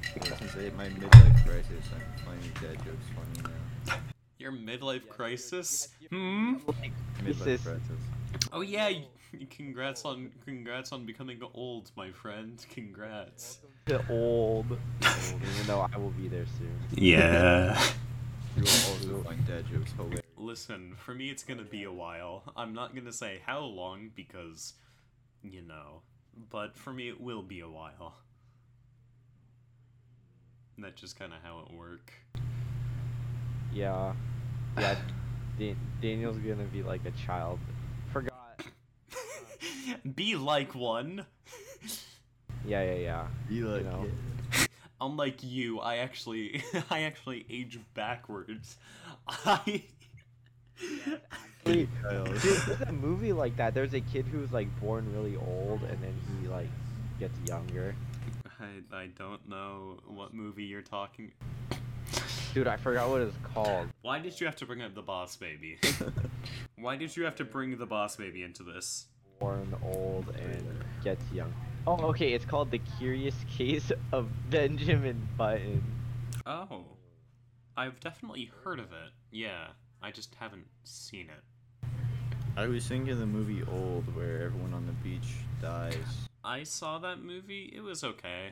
my 0.76 0.88
midlife 0.88 1.44
crisis, 1.44 1.84
I'm 1.94 2.24
finding 2.24 2.50
dad 2.60 2.84
jokes 2.84 3.06
funny 3.14 3.54
now. 3.86 3.96
Your 4.38 4.52
midlife 4.52 5.08
crisis? 5.08 5.88
Hmm? 6.10 6.54
Midlife 7.22 7.62
crisis. 7.62 8.00
Oh 8.52 8.60
yeah, 8.60 8.90
congrats 9.50 10.04
on 10.04 10.30
congrats 10.44 10.92
on 10.92 11.06
becoming 11.06 11.40
old, 11.54 11.90
my 11.96 12.10
friend. 12.10 12.64
Congrats. 12.70 13.58
The 13.86 13.98
old, 14.10 14.66
old, 14.70 14.78
even 15.02 15.66
though 15.66 15.86
I 15.92 15.96
will 15.98 16.10
be 16.10 16.28
there 16.28 16.46
soon. 16.58 16.78
Yeah. 16.92 17.80
You 18.56 18.62
will 18.62 18.70
also 19.16 19.22
find 19.24 19.44
dad 19.48 19.64
jokes 19.66 19.90
hilarious. 19.96 20.22
Listen, 20.36 20.94
for 20.96 21.12
me 21.12 21.28
it's 21.28 21.42
gonna 21.42 21.64
be 21.64 21.82
a 21.82 21.92
while. 21.92 22.44
I'm 22.56 22.72
not 22.72 22.94
gonna 22.94 23.12
say 23.12 23.40
how 23.44 23.60
long 23.60 24.10
because, 24.14 24.74
you 25.42 25.60
know, 25.60 26.02
but 26.50 26.76
for 26.76 26.92
me 26.92 27.08
it 27.08 27.20
will 27.20 27.42
be 27.42 27.58
a 27.58 27.68
while. 27.68 28.14
That's 30.78 31.00
just 31.00 31.18
kind 31.18 31.32
of 31.32 31.38
how 31.42 31.60
it 31.60 31.72
work. 31.72 32.12
Yeah, 33.72 34.12
yeah. 34.78 34.96
Dan- 35.58 35.76
Daniel's 36.02 36.38
gonna 36.38 36.64
be 36.64 36.82
like 36.82 37.04
a 37.04 37.12
child. 37.12 37.58
Forgot. 38.12 38.62
be 40.16 40.36
like 40.36 40.74
one. 40.74 41.24
Yeah, 42.66 42.82
yeah, 42.82 42.94
yeah. 42.94 43.26
Be 43.46 43.60
like, 43.60 43.84
know. 43.84 44.06
Unlike 44.98 45.42
you, 45.42 45.80
I 45.80 45.96
actually 45.98 46.62
I 46.90 47.02
actually 47.02 47.44
age 47.50 47.78
backwards. 47.92 48.78
I 49.28 49.82
Wait, 51.66 51.88
there's 52.02 52.68
a 52.86 52.92
movie 52.92 53.32
like 53.32 53.56
that. 53.56 53.74
There's 53.74 53.94
a 53.94 54.00
kid 54.00 54.26
who's 54.26 54.52
like 54.52 54.68
born 54.80 55.12
really 55.14 55.36
old 55.36 55.82
and 55.82 56.02
then 56.02 56.14
he 56.40 56.48
like 56.48 56.68
gets 57.18 57.38
younger. 57.46 57.94
I, 58.60 58.96
I 58.96 59.06
don't 59.18 59.48
know 59.48 60.00
what 60.06 60.34
movie 60.34 60.64
you're 60.64 60.82
talking. 60.82 61.32
Dude, 62.52 62.68
I 62.68 62.76
forgot 62.76 63.08
what 63.08 63.20
it's 63.22 63.36
called. 63.52 63.88
Why 64.02 64.20
did 64.20 64.40
you 64.40 64.46
have 64.46 64.56
to 64.56 64.66
bring 64.66 64.82
up 64.82 64.94
the 64.94 65.02
boss 65.02 65.36
baby? 65.36 65.78
Why 66.76 66.96
did 66.96 67.16
you 67.16 67.24
have 67.24 67.34
to 67.36 67.44
bring 67.44 67.76
the 67.76 67.86
boss 67.86 68.16
baby 68.16 68.42
into 68.42 68.62
this? 68.62 69.06
Born 69.40 69.74
old 69.84 70.28
and 70.36 70.84
gets 71.02 71.24
young. 71.32 71.52
Oh, 71.86 71.96
okay. 72.06 72.32
It's 72.32 72.44
called 72.44 72.70
The 72.70 72.80
Curious 72.98 73.34
Case 73.50 73.90
of 74.12 74.28
Benjamin 74.50 75.28
Button. 75.36 75.82
Oh. 76.46 76.84
I've 77.76 77.98
definitely 77.98 78.52
heard 78.62 78.78
of 78.78 78.92
it. 78.92 79.10
Yeah. 79.32 79.68
I 80.00 80.12
just 80.12 80.34
haven't 80.38 80.66
seen 80.84 81.26
it. 81.28 81.88
I 82.56 82.68
was 82.68 82.86
thinking 82.86 83.18
the 83.18 83.26
movie 83.26 83.64
Old, 83.68 84.14
where 84.14 84.42
everyone 84.42 84.74
on 84.74 84.86
the 84.86 84.92
beach 84.92 85.34
dies. 85.60 86.28
I 86.44 86.62
saw 86.64 86.98
that 86.98 87.20
movie. 87.22 87.72
It 87.74 87.80
was 87.80 88.04
okay. 88.04 88.50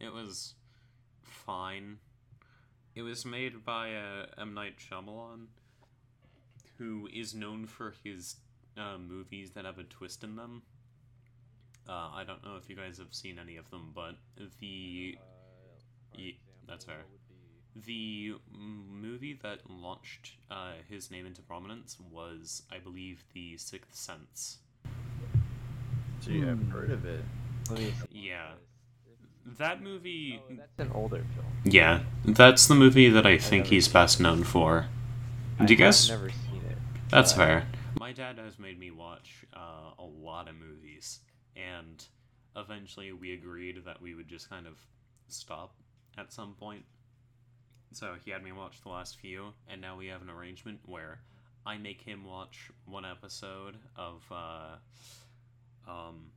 It 0.00 0.12
was 0.12 0.54
fine. 1.22 1.98
It 2.94 3.02
was 3.02 3.24
made 3.24 3.64
by 3.64 3.94
uh, 3.94 4.26
M. 4.38 4.54
Night 4.54 4.74
Shyamalan, 4.78 5.46
who 6.78 7.08
is 7.12 7.34
known 7.34 7.66
for 7.66 7.94
his 8.02 8.36
uh, 8.78 8.98
movies 8.98 9.50
that 9.52 9.64
have 9.64 9.78
a 9.78 9.84
twist 9.84 10.24
in 10.24 10.36
them. 10.36 10.62
Uh, 11.88 12.10
I 12.14 12.24
don't 12.26 12.42
know 12.44 12.56
if 12.56 12.70
you 12.70 12.76
guys 12.76 12.96
have 12.98 13.12
seen 13.12 13.38
any 13.38 13.56
of 13.56 13.68
them, 13.70 13.92
but 13.94 14.14
the 14.60 15.18
Ye- 16.16 16.38
that's 16.66 16.84
fair. 16.84 17.04
the 17.84 18.34
movie 18.52 19.38
that 19.42 19.58
launched 19.68 20.30
uh, 20.50 20.72
his 20.88 21.10
name 21.10 21.26
into 21.26 21.42
prominence 21.42 21.98
was, 22.10 22.62
I 22.72 22.78
believe, 22.78 23.24
The 23.34 23.58
Sixth 23.58 23.94
Sense. 23.94 24.58
See, 26.24 26.42
I've 26.42 26.58
Hmm. 26.58 26.70
heard 26.70 26.90
of 26.90 27.04
it. 27.04 27.24
Let 27.70 27.78
me 27.78 27.90
see. 27.92 28.06
Yeah. 28.28 28.52
That 29.58 29.82
movie. 29.82 30.40
Oh, 30.50 30.54
that's 30.56 30.78
an 30.78 30.90
older 30.92 31.24
film. 31.34 31.46
Yeah, 31.64 32.04
that's 32.24 32.66
the 32.66 32.74
movie 32.74 33.10
that 33.10 33.26
I 33.26 33.36
think 33.36 33.64
never 33.64 33.74
he's 33.74 33.88
best 33.88 34.18
known 34.20 34.42
for. 34.42 34.88
I 35.58 35.66
Do 35.66 35.74
you 35.74 35.84
have 35.84 36.08
never 36.08 36.30
seen 36.30 36.62
it. 36.70 36.78
That's 37.10 37.32
but- 37.32 37.38
fair. 37.38 37.66
My 38.00 38.12
dad 38.12 38.38
has 38.38 38.58
made 38.58 38.78
me 38.78 38.90
watch 38.90 39.44
uh, 39.54 39.92
a 39.98 40.04
lot 40.04 40.48
of 40.48 40.56
movies, 40.56 41.20
and 41.56 42.04
eventually 42.56 43.12
we 43.12 43.32
agreed 43.34 43.84
that 43.84 44.00
we 44.02 44.14
would 44.14 44.28
just 44.28 44.48
kind 44.50 44.66
of 44.66 44.78
stop 45.28 45.74
at 46.18 46.32
some 46.32 46.54
point. 46.54 46.84
So 47.92 48.14
he 48.24 48.30
had 48.30 48.42
me 48.42 48.50
watch 48.52 48.80
the 48.82 48.88
last 48.88 49.18
few, 49.18 49.52
and 49.68 49.80
now 49.80 49.96
we 49.96 50.06
have 50.08 50.22
an 50.22 50.30
arrangement 50.30 50.80
where 50.86 51.20
I 51.64 51.76
make 51.78 52.00
him 52.00 52.24
watch 52.24 52.70
one 52.86 53.04
episode 53.04 53.76
of, 53.96 54.22
uh, 54.30 54.76
um, 55.88 56.30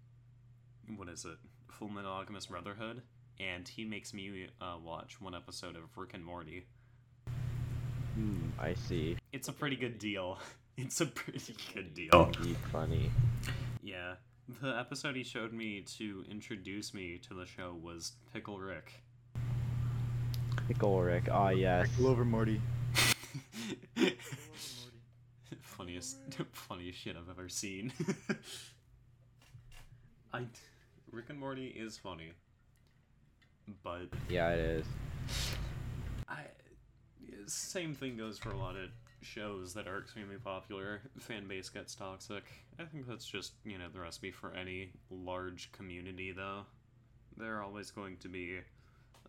what 0.95 1.09
is 1.09 1.25
it? 1.25 1.37
Fullmetal 1.71 2.05
Alchemist 2.05 2.49
Brotherhood, 2.49 3.01
and 3.39 3.67
he 3.67 3.85
makes 3.85 4.13
me 4.13 4.47
uh, 4.61 4.77
watch 4.83 5.21
one 5.21 5.35
episode 5.35 5.75
of 5.75 5.83
Rick 5.95 6.13
and 6.13 6.23
Morty. 6.23 6.65
Hmm, 8.15 8.49
I 8.59 8.73
see. 8.73 9.17
It's 9.31 9.47
a 9.47 9.53
pretty 9.53 9.75
good 9.75 9.99
deal. 9.99 10.39
It's 10.79 11.01
a 11.01 11.07
pretty 11.07 11.55
good 11.73 11.95
deal. 11.95 12.31
Indeed 12.37 12.57
funny. 12.71 13.09
Yeah. 13.81 14.13
The 14.61 14.77
episode 14.77 15.15
he 15.15 15.23
showed 15.23 15.51
me 15.51 15.81
to 15.97 16.23
introduce 16.29 16.93
me 16.93 17.19
to 17.27 17.33
the 17.33 17.47
show 17.47 17.75
was 17.81 18.11
Pickle 18.31 18.59
Rick. 18.59 18.93
Pickle 20.67 21.01
Rick. 21.01 21.29
Ah, 21.31 21.49
yes. 21.49 21.89
Pull 21.97 22.05
over, 22.05 22.23
Morty. 22.23 22.61
funniest, 25.61 26.17
funniest 26.51 26.99
shit 26.99 27.15
I've 27.15 27.29
ever 27.29 27.49
seen. 27.49 27.93
I, 30.33 30.45
Rick 31.11 31.25
and 31.29 31.39
Morty 31.39 31.67
is 31.67 31.97
funny, 31.97 32.31
but 33.83 34.07
Yeah, 34.29 34.49
it 34.49 34.59
is. 34.59 34.85
I, 36.27 36.41
same 37.45 37.95
thing 37.95 38.17
goes 38.17 38.37
for 38.37 38.51
a 38.51 38.57
lot 38.57 38.75
of 38.75 38.89
shows 39.21 39.73
that 39.73 39.87
are 39.87 39.99
extremely 39.99 40.37
popular. 40.37 41.01
Fan 41.19 41.47
base 41.47 41.69
gets 41.69 41.95
toxic. 41.95 42.43
I 42.79 42.83
think 42.83 43.07
that's 43.07 43.25
just 43.25 43.53
you 43.65 43.77
know 43.77 43.87
the 43.91 43.99
recipe 43.99 44.31
for 44.31 44.53
any 44.53 44.91
large 45.09 45.71
community, 45.71 46.31
though. 46.31 46.65
There 47.37 47.55
are 47.57 47.63
always 47.63 47.91
going 47.91 48.17
to 48.17 48.29
be 48.29 48.59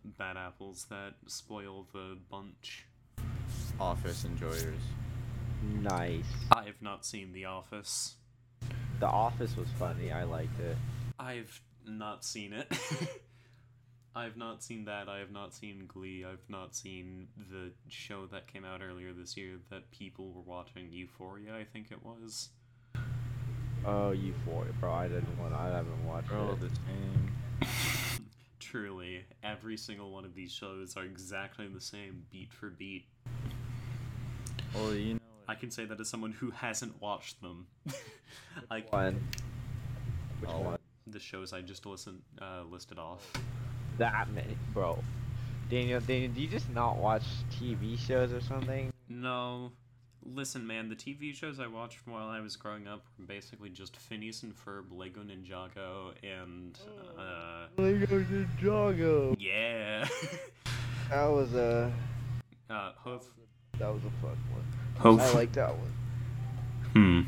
bad 0.03 0.37
apples 0.37 0.85
that 0.89 1.13
spoil 1.27 1.87
the 1.93 2.17
bunch. 2.29 2.85
Office 3.79 4.25
enjoyers. 4.25 4.81
Nice. 5.81 6.25
I 6.51 6.63
have 6.63 6.81
not 6.81 7.05
seen 7.05 7.33
The 7.33 7.45
Office. 7.45 8.15
The 8.99 9.07
Office 9.07 9.55
was 9.55 9.67
funny. 9.77 10.11
I 10.11 10.23
liked 10.23 10.59
it. 10.59 10.75
I've 11.19 11.61
not 11.87 12.25
seen 12.25 12.53
it. 12.53 12.67
I've 14.15 14.35
not 14.35 14.63
seen 14.63 14.85
that. 14.85 15.07
I 15.07 15.19
have 15.19 15.31
not 15.31 15.53
seen 15.53 15.85
Glee. 15.87 16.25
I've 16.25 16.49
not 16.49 16.75
seen 16.75 17.27
the 17.49 17.71
show 17.87 18.25
that 18.27 18.47
came 18.47 18.65
out 18.65 18.81
earlier 18.81 19.13
this 19.13 19.37
year 19.37 19.59
that 19.69 19.89
people 19.91 20.31
were 20.33 20.41
watching, 20.41 20.89
Euphoria, 20.91 21.55
I 21.55 21.63
think 21.63 21.91
it 21.91 22.03
was. 22.03 22.49
Oh, 23.85 24.11
Euphoria, 24.11 24.73
bro. 24.79 24.91
I 24.91 25.07
didn't 25.07 25.37
want. 25.39 25.53
I 25.53 25.67
haven't 25.67 26.05
watched 26.05 26.29
They're 26.29 26.37
all 26.39 26.51
it. 26.53 26.59
the 26.59 26.69
same. 26.69 27.31
Truly, 28.59 29.23
every 29.41 29.77
single 29.77 30.11
one 30.11 30.25
of 30.25 30.35
these 30.35 30.51
shows 30.51 30.97
are 30.97 31.03
exactly 31.05 31.67
the 31.67 31.79
same, 31.79 32.23
beat 32.31 32.51
for 32.51 32.69
beat. 32.69 33.05
Well, 34.75 34.93
you 34.93 35.13
know. 35.13 35.19
I 35.49 35.55
can 35.55 35.71
say 35.71 35.83
that 35.85 35.99
as 35.99 36.07
someone 36.07 36.31
who 36.31 36.51
hasn't 36.51 37.01
watched 37.01 37.41
them. 37.41 37.65
I, 38.71 38.81
One. 38.91 39.19
Which 40.41 40.51
Oh. 40.53 40.59
one? 40.59 40.77
the 41.07 41.19
shows 41.19 41.53
I 41.53 41.61
just 41.61 41.87
listened 41.87 42.21
uh, 42.39 42.61
listed 42.69 42.99
off. 42.99 43.25
That 43.97 44.29
many, 44.31 44.55
bro. 44.75 45.03
Daniel, 45.71 45.99
Daniel, 46.01 46.31
do 46.31 46.39
you 46.41 46.47
just 46.47 46.69
not 46.69 46.97
watch 46.97 47.23
TV 47.51 47.97
shows 47.97 48.31
or 48.31 48.41
something? 48.41 48.91
No. 49.09 49.71
Listen, 50.23 50.67
man, 50.67 50.87
the 50.87 50.95
TV 50.95 51.33
shows 51.33 51.59
I 51.59 51.65
watched 51.65 52.05
while 52.05 52.27
I 52.27 52.41
was 52.41 52.55
growing 52.55 52.87
up 52.87 53.03
were 53.17 53.25
basically 53.25 53.69
just 53.71 53.97
Phineas 53.97 54.43
and 54.43 54.53
Ferb, 54.55 54.85
Lego 54.91 55.21
Ninjago, 55.21 56.13
and, 56.21 56.77
uh, 57.17 57.65
Lego 57.81 58.19
Ninjago. 58.23 59.35
yeah. 59.39 60.07
That 61.09 61.25
was 61.25 61.55
a. 61.55 61.91
uh, 62.69 62.91
hope, 62.97 63.25
That 63.79 63.93
was 63.93 64.03
a 64.03 64.09
fun 64.21 64.37
one. 64.51 64.63
hope, 64.97 65.21
I 65.21 65.31
like 65.33 65.51
that 65.53 65.71
one. 65.75 65.91
hmm. 66.93 67.21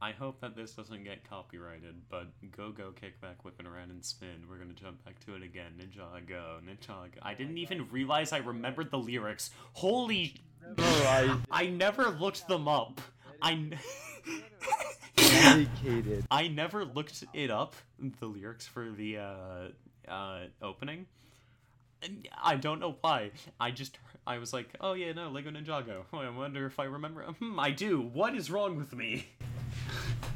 I 0.00 0.12
hope 0.12 0.40
that 0.40 0.54
this 0.56 0.72
doesn't 0.72 1.02
get 1.04 1.28
copyrighted, 1.28 1.96
but 2.08 2.28
go 2.56 2.70
go 2.70 2.92
kickback, 2.92 3.42
whipping 3.44 3.66
around 3.66 3.90
and 3.90 4.02
spin. 4.04 4.44
We're 4.48 4.56
gonna 4.56 4.72
jump 4.72 5.04
back 5.04 5.18
to 5.26 5.34
it 5.34 5.42
again. 5.42 5.72
Ninjago, 5.78 6.60
Ninjago. 6.62 7.18
I 7.20 7.34
didn't 7.34 7.58
even 7.58 7.88
realize 7.90 8.32
I 8.32 8.38
remembered 8.38 8.90
the 8.90 8.98
lyrics. 8.98 9.50
Holy 9.74 10.34
Memorized. 10.76 11.40
I 11.50 11.66
never 11.66 12.10
looked 12.10 12.46
them 12.48 12.68
up. 12.68 13.00
I, 13.42 13.52
n- 13.52 13.78
Dedicated. 15.16 16.26
I 16.30 16.48
never 16.48 16.84
looked 16.84 17.24
it 17.34 17.50
up, 17.50 17.74
the 18.20 18.26
lyrics 18.26 18.66
for 18.66 18.90
the 18.90 19.18
uh, 19.18 20.10
uh, 20.10 20.40
opening. 20.62 21.06
I 22.42 22.56
don't 22.56 22.80
know 22.80 22.96
why. 23.00 23.32
I 23.60 23.70
just, 23.70 23.98
I 24.26 24.38
was 24.38 24.52
like, 24.52 24.68
oh 24.80 24.92
yeah, 24.94 25.12
no, 25.12 25.30
Lego 25.30 25.50
Ninjago. 25.50 26.04
Oh, 26.12 26.18
I 26.18 26.30
wonder 26.30 26.66
if 26.66 26.78
I 26.78 26.84
remember. 26.84 27.22
Hmm, 27.24 27.58
I 27.58 27.70
do. 27.70 28.00
What 28.00 28.34
is 28.34 28.50
wrong 28.50 28.76
with 28.76 28.94
me? 28.94 29.26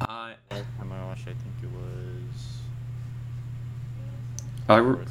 I 0.00 0.34
Last 0.50 0.64
time 0.78 0.92
I 0.92 1.04
watched, 1.04 1.28
I 1.28 1.34
think 1.34 1.54
it 1.62 1.70
was 1.70 2.60
I, 4.68 4.76
re- 4.76 5.04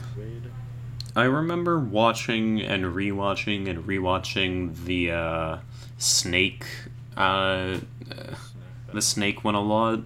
I 1.15 1.23
remember 1.23 1.79
watching 1.79 2.61
and 2.61 2.85
rewatching 2.85 3.69
and 3.69 3.85
rewatching 3.85 4.85
the 4.85 5.11
uh, 5.11 5.57
Snake 5.97 6.65
uh, 7.17 7.19
uh, 7.19 8.35
the 8.93 9.01
Snake 9.01 9.43
one 9.43 9.55
a 9.55 9.61
lot, 9.61 9.99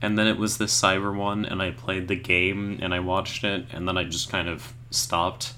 and 0.00 0.18
then 0.18 0.26
it 0.26 0.38
was 0.38 0.56
the 0.56 0.64
Cyber 0.64 1.14
one, 1.14 1.44
and 1.44 1.60
I 1.60 1.70
played 1.70 2.08
the 2.08 2.16
game 2.16 2.78
and 2.80 2.94
I 2.94 3.00
watched 3.00 3.44
it, 3.44 3.66
and 3.72 3.86
then 3.86 3.98
I 3.98 4.04
just 4.04 4.30
kind 4.30 4.48
of 4.48 4.72
stopped. 4.90 5.52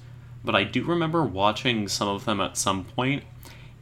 But 0.46 0.54
I 0.54 0.64
do 0.64 0.82
remember 0.84 1.24
watching 1.24 1.88
some 1.88 2.08
of 2.08 2.24
them 2.24 2.40
at 2.40 2.56
some 2.56 2.84
point, 2.84 3.24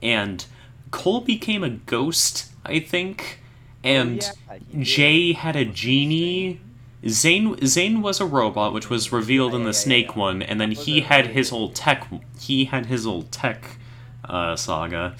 and 0.02 0.44
Cole 0.90 1.20
became 1.20 1.62
a 1.62 1.70
ghost, 1.70 2.50
I 2.64 2.80
think, 2.80 3.40
and 3.84 4.22
Oh, 4.50 4.54
yeah. 4.72 4.82
Jay 4.82 5.32
had 5.34 5.54
a 5.56 5.64
genie. 5.64 6.60
Zane 7.06 7.56
Zane 7.66 8.00
was 8.00 8.18
a 8.20 8.24
robot, 8.24 8.72
which 8.72 8.88
was 8.88 9.12
revealed 9.12 9.54
in 9.54 9.64
the 9.64 9.74
Snake 9.74 10.16
one, 10.16 10.42
and 10.42 10.58
then 10.60 10.70
he 10.72 11.02
had 11.02 11.26
his 11.28 11.50
whole 11.50 11.70
tech. 11.70 12.08
He 12.40 12.64
had 12.64 12.86
his 12.86 13.06
old 13.06 13.30
tech 13.30 13.76
uh, 14.24 14.56
saga, 14.56 15.14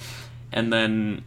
and 0.51 0.73
then 0.73 1.23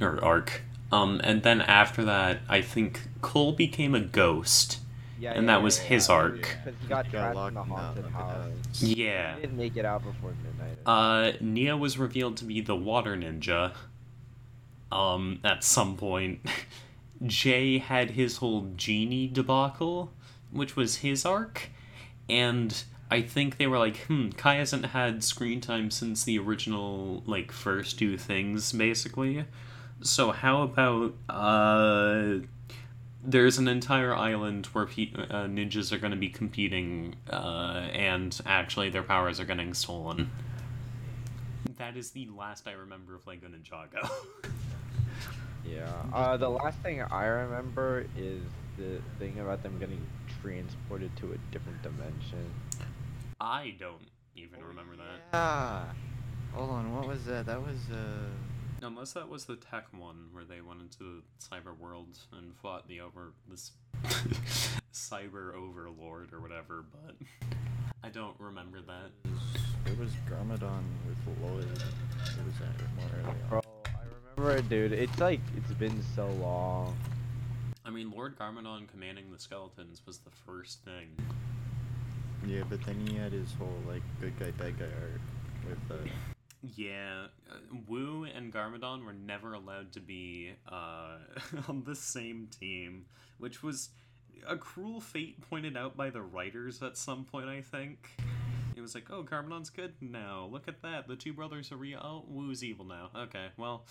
or 0.00 0.24
arc. 0.24 0.62
Um, 0.90 1.20
and 1.24 1.42
then 1.42 1.60
after 1.60 2.04
that, 2.04 2.38
I 2.48 2.62
think 2.62 3.02
Cole 3.20 3.52
became 3.52 3.94
a 3.94 4.00
ghost. 4.00 4.78
Yeah, 5.18 5.32
and 5.32 5.46
yeah, 5.46 5.54
that 5.54 5.62
was 5.62 5.78
yeah, 5.78 5.84
his 5.84 6.08
arc. 6.08 6.56
Because 6.64 6.80
he 6.80 6.88
got 6.88 7.04
Got 7.04 7.10
trapped 7.10 7.34
locked 7.36 7.48
in 7.50 7.54
the 7.54 7.62
haunted 7.62 8.04
haunted 8.04 8.12
house. 8.12 8.54
house. 8.56 8.82
Yeah. 8.82 9.34
He 9.36 9.40
didn't 9.42 9.56
make 9.56 9.76
it 9.76 9.84
out 9.84 10.02
before 10.02 10.34
midnight. 10.42 10.78
Uh, 10.86 11.32
Nya 11.42 11.78
was 11.78 11.98
revealed 11.98 12.36
to 12.38 12.44
be 12.44 12.60
the 12.60 12.76
water 12.76 13.16
ninja. 13.16 13.72
Um, 14.90 15.40
at 15.44 15.64
some 15.64 15.96
point, 15.96 16.40
Jay 17.26 17.78
had 17.78 18.10
his 18.12 18.38
whole 18.38 18.70
genie 18.76 19.26
debacle, 19.28 20.12
which 20.50 20.76
was 20.76 20.96
his 20.96 21.24
arc, 21.24 21.70
and 22.28 22.82
I 23.10 23.22
think 23.22 23.56
they 23.58 23.66
were 23.66 23.78
like, 23.78 23.98
hmm, 24.04 24.30
Kai 24.30 24.56
hasn't 24.56 24.86
had 24.86 25.22
screen 25.24 25.60
time 25.60 25.90
since 25.90 26.24
the 26.24 26.38
original, 26.38 27.22
like, 27.26 27.52
first 27.52 27.98
two 27.98 28.16
things, 28.18 28.72
basically. 28.72 29.44
So 30.02 30.32
how 30.32 30.62
about, 30.62 31.14
uh, 31.28 32.38
there's 33.24 33.58
an 33.58 33.68
entire 33.68 34.14
island 34.14 34.66
where 34.66 34.86
pe- 34.86 35.12
uh, 35.14 35.46
ninjas 35.46 35.92
are 35.92 35.98
going 35.98 36.10
to 36.12 36.16
be 36.16 36.28
competing, 36.28 37.16
uh, 37.30 37.88
and 37.92 38.38
actually 38.46 38.90
their 38.90 39.02
powers 39.02 39.40
are 39.40 39.44
getting 39.44 39.74
stolen. 39.74 40.30
That 41.78 41.96
is 41.96 42.10
the 42.10 42.28
last 42.36 42.68
I 42.68 42.72
remember 42.72 43.14
of 43.14 43.26
Lego 43.26 43.48
Ninjago. 43.48 44.08
Yeah. 45.66 45.90
Uh, 46.12 46.36
the 46.36 46.48
last 46.48 46.78
thing 46.80 47.00
I 47.00 47.24
remember 47.24 48.06
is 48.16 48.42
the 48.76 49.00
thing 49.18 49.40
about 49.40 49.62
them 49.62 49.78
getting 49.78 50.04
transported 50.42 51.16
to 51.16 51.32
a 51.32 51.36
different 51.52 51.82
dimension. 51.82 52.50
I 53.40 53.74
don't 53.78 53.96
even 54.36 54.62
remember 54.62 54.96
that. 54.96 55.20
Yeah. 55.32 55.84
Hold 56.52 56.70
on, 56.70 56.94
what 56.94 57.08
was 57.08 57.24
that? 57.24 57.46
That 57.46 57.60
was 57.60 57.78
uh. 57.90 58.28
Unless 58.84 59.14
that 59.14 59.30
was 59.30 59.46
the 59.46 59.56
tech 59.56 59.86
one 59.96 60.26
where 60.30 60.44
they 60.44 60.60
went 60.60 60.82
into 60.82 60.98
the 60.98 61.22
cyber 61.42 61.74
world 61.78 62.18
and 62.36 62.54
fought 62.54 62.86
the 62.86 63.00
over 63.00 63.32
this 63.48 63.72
cyber 64.92 65.54
overlord 65.54 66.34
or 66.34 66.40
whatever, 66.40 66.84
but 66.92 67.16
I 68.02 68.10
don't 68.10 68.38
remember 68.38 68.82
that. 68.82 69.30
It 69.90 69.98
was 69.98 70.10
Garmadon 70.30 70.82
with 71.06 71.40
Lloyd. 71.42 71.64
It 71.64 72.44
was 72.44 72.58
that 72.60 72.78
more 72.94 73.06
early 73.20 73.42
on. 73.44 73.48
Bro, 73.48 73.62
I 73.86 74.36
remember 74.36 74.58
it, 74.58 74.68
dude. 74.68 74.92
It's 74.92 75.18
like 75.18 75.40
it's 75.56 75.72
been 75.72 76.02
so 76.14 76.26
long. 76.42 76.94
I 77.86 77.90
mean, 77.90 78.10
Lord 78.10 78.38
Garmadon 78.38 78.86
commanding 78.90 79.32
the 79.32 79.38
skeletons 79.38 80.02
was 80.06 80.18
the 80.18 80.30
first 80.44 80.84
thing. 80.84 81.08
Yeah, 82.46 82.64
but 82.68 82.84
then 82.84 83.06
he 83.06 83.16
had 83.16 83.32
his 83.32 83.50
whole 83.54 83.78
like 83.88 84.02
good 84.20 84.38
guy 84.38 84.50
bad 84.50 84.78
guy 84.78 84.84
arc 84.84 85.20
with 85.70 85.98
uh. 85.98 86.33
Yeah, 86.76 87.26
uh, 87.50 87.56
Wu 87.88 88.24
and 88.24 88.52
Garmadon 88.52 89.04
were 89.04 89.12
never 89.12 89.52
allowed 89.52 89.92
to 89.92 90.00
be 90.00 90.52
uh, 90.70 91.16
on 91.68 91.84
the 91.84 91.94
same 91.94 92.48
team, 92.58 93.04
which 93.38 93.62
was 93.62 93.90
a 94.48 94.56
cruel 94.56 95.00
fate 95.00 95.40
pointed 95.50 95.76
out 95.76 95.96
by 95.96 96.10
the 96.10 96.22
writers 96.22 96.82
at 96.82 96.96
some 96.96 97.24
point, 97.24 97.48
I 97.48 97.60
think. 97.60 98.10
It 98.76 98.80
was 98.80 98.94
like, 98.94 99.10
oh, 99.10 99.22
Garmadon's 99.22 99.70
good 99.70 99.92
now. 100.00 100.48
Look 100.50 100.66
at 100.66 100.80
that. 100.82 101.06
The 101.06 101.16
two 101.16 101.32
brothers 101.32 101.70
are 101.70 101.76
real. 101.76 102.00
Oh, 102.02 102.24
Wu's 102.28 102.64
evil 102.64 102.86
now. 102.86 103.10
Okay, 103.14 103.48
well, 103.56 103.84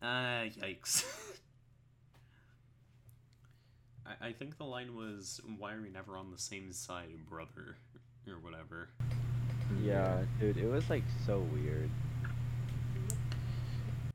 uh, 0.00 0.46
yikes. 0.46 1.04
I, 4.06 4.28
I 4.28 4.32
think 4.32 4.58
the 4.58 4.64
line 4.64 4.94
was, 4.94 5.40
why 5.58 5.72
are 5.72 5.82
we 5.82 5.90
never 5.90 6.16
on 6.16 6.30
the 6.30 6.38
same 6.38 6.72
side, 6.72 7.26
brother? 7.28 7.76
Or 8.28 8.38
whatever. 8.40 8.90
Yeah, 9.82 9.98
mm-hmm. 10.06 10.40
dude. 10.40 10.56
It 10.58 10.66
was 10.70 10.88
like 10.90 11.04
so 11.26 11.40
weird. 11.52 11.90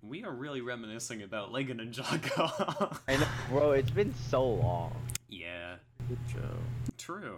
We 0.02 0.24
are 0.24 0.32
really 0.32 0.62
reminiscing 0.62 1.22
about 1.24 1.52
Lego 1.52 1.74
Ninjago. 1.74 2.98
I 3.08 3.16
know, 3.18 3.28
bro. 3.50 3.72
It's 3.72 3.92
been 3.92 4.14
so 4.30 4.46
long. 4.46 4.94
yeah, 5.30 5.76
Good 6.10 6.18
show. 6.34 6.58
true. 6.98 7.38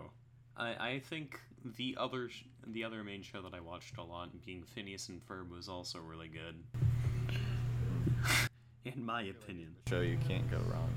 I 0.58 0.70
I 0.94 1.00
think 1.00 1.40
the 1.78 1.96
other 2.00 2.30
sh- 2.30 2.46
the 2.66 2.84
other 2.84 3.04
main 3.04 3.22
show 3.22 3.42
that 3.42 3.54
I 3.54 3.60
watched 3.60 3.98
a 3.98 4.04
lot, 4.04 4.30
being 4.46 4.64
Phineas 4.64 5.10
and 5.10 5.22
Ferb, 5.28 5.50
was 5.50 5.68
also 5.70 6.00
really 6.00 6.30
good. 6.30 6.56
In 8.86 9.06
my 9.06 9.22
opinion. 9.24 9.76
Show 9.88 10.02
you 10.02 10.18
can't 10.28 10.50
go 10.52 10.58
wrong 10.70 10.90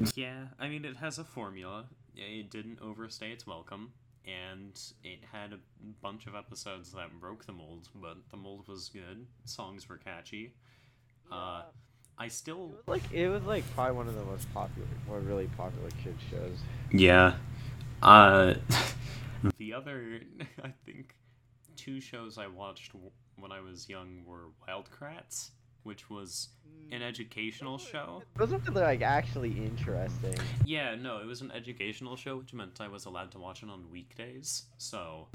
with. 0.00 0.16
Yeah, 0.16 0.44
I 0.58 0.68
mean 0.68 0.84
it 0.84 0.96
has 0.96 1.18
a 1.18 1.24
formula. 1.24 1.86
It 2.16 2.50
didn't 2.50 2.78
overstay 2.80 3.32
its 3.32 3.44
welcome, 3.46 3.92
and 4.26 4.80
it 5.02 5.20
had 5.32 5.52
a 5.52 5.58
bunch 6.00 6.26
of 6.26 6.34
episodes 6.34 6.92
that 6.92 7.20
broke 7.20 7.44
the 7.46 7.52
mold, 7.52 7.88
but 7.94 8.16
the 8.30 8.36
mold 8.36 8.68
was 8.68 8.88
good. 8.88 9.26
Songs 9.44 9.88
were 9.88 9.98
catchy. 9.98 10.54
Uh, 11.30 11.62
I 12.16 12.28
still 12.28 12.70
It 12.70 12.86
was 12.86 13.02
like 13.02 13.12
it 13.12 13.28
was 13.28 13.42
like 13.42 13.64
probably 13.74 13.96
one 13.96 14.08
of 14.08 14.14
the 14.14 14.24
most 14.24 14.52
popular, 14.54 14.88
or 15.10 15.20
really 15.20 15.48
popular 15.56 15.90
kids 16.02 16.20
shows. 16.30 16.58
Yeah. 16.92 17.34
Uh, 18.02 18.54
the 19.58 19.72
other, 19.72 20.20
I 20.64 20.72
think, 20.84 21.14
two 21.76 22.00
shows 22.00 22.38
I 22.38 22.46
watched 22.46 22.92
when 23.36 23.50
I 23.50 23.60
was 23.60 23.88
young 23.88 24.22
were 24.26 24.48
Wild 24.66 24.88
Kratts, 24.90 25.50
which 25.84 26.10
was 26.10 26.48
an 26.90 27.02
educational 27.02 27.78
show. 27.78 28.22
Those 28.36 28.52
are 28.52 28.58
like 28.72 29.02
actually 29.02 29.52
interesting. 29.52 30.36
Yeah, 30.64 30.94
no, 30.94 31.18
it 31.18 31.26
was 31.26 31.40
an 31.40 31.50
educational 31.52 32.16
show, 32.16 32.36
which 32.36 32.52
meant 32.52 32.80
I 32.80 32.88
was 32.88 33.04
allowed 33.06 33.30
to 33.32 33.38
watch 33.38 33.62
it 33.62 33.70
on 33.70 33.90
weekdays. 33.90 34.64
So, 34.78 35.28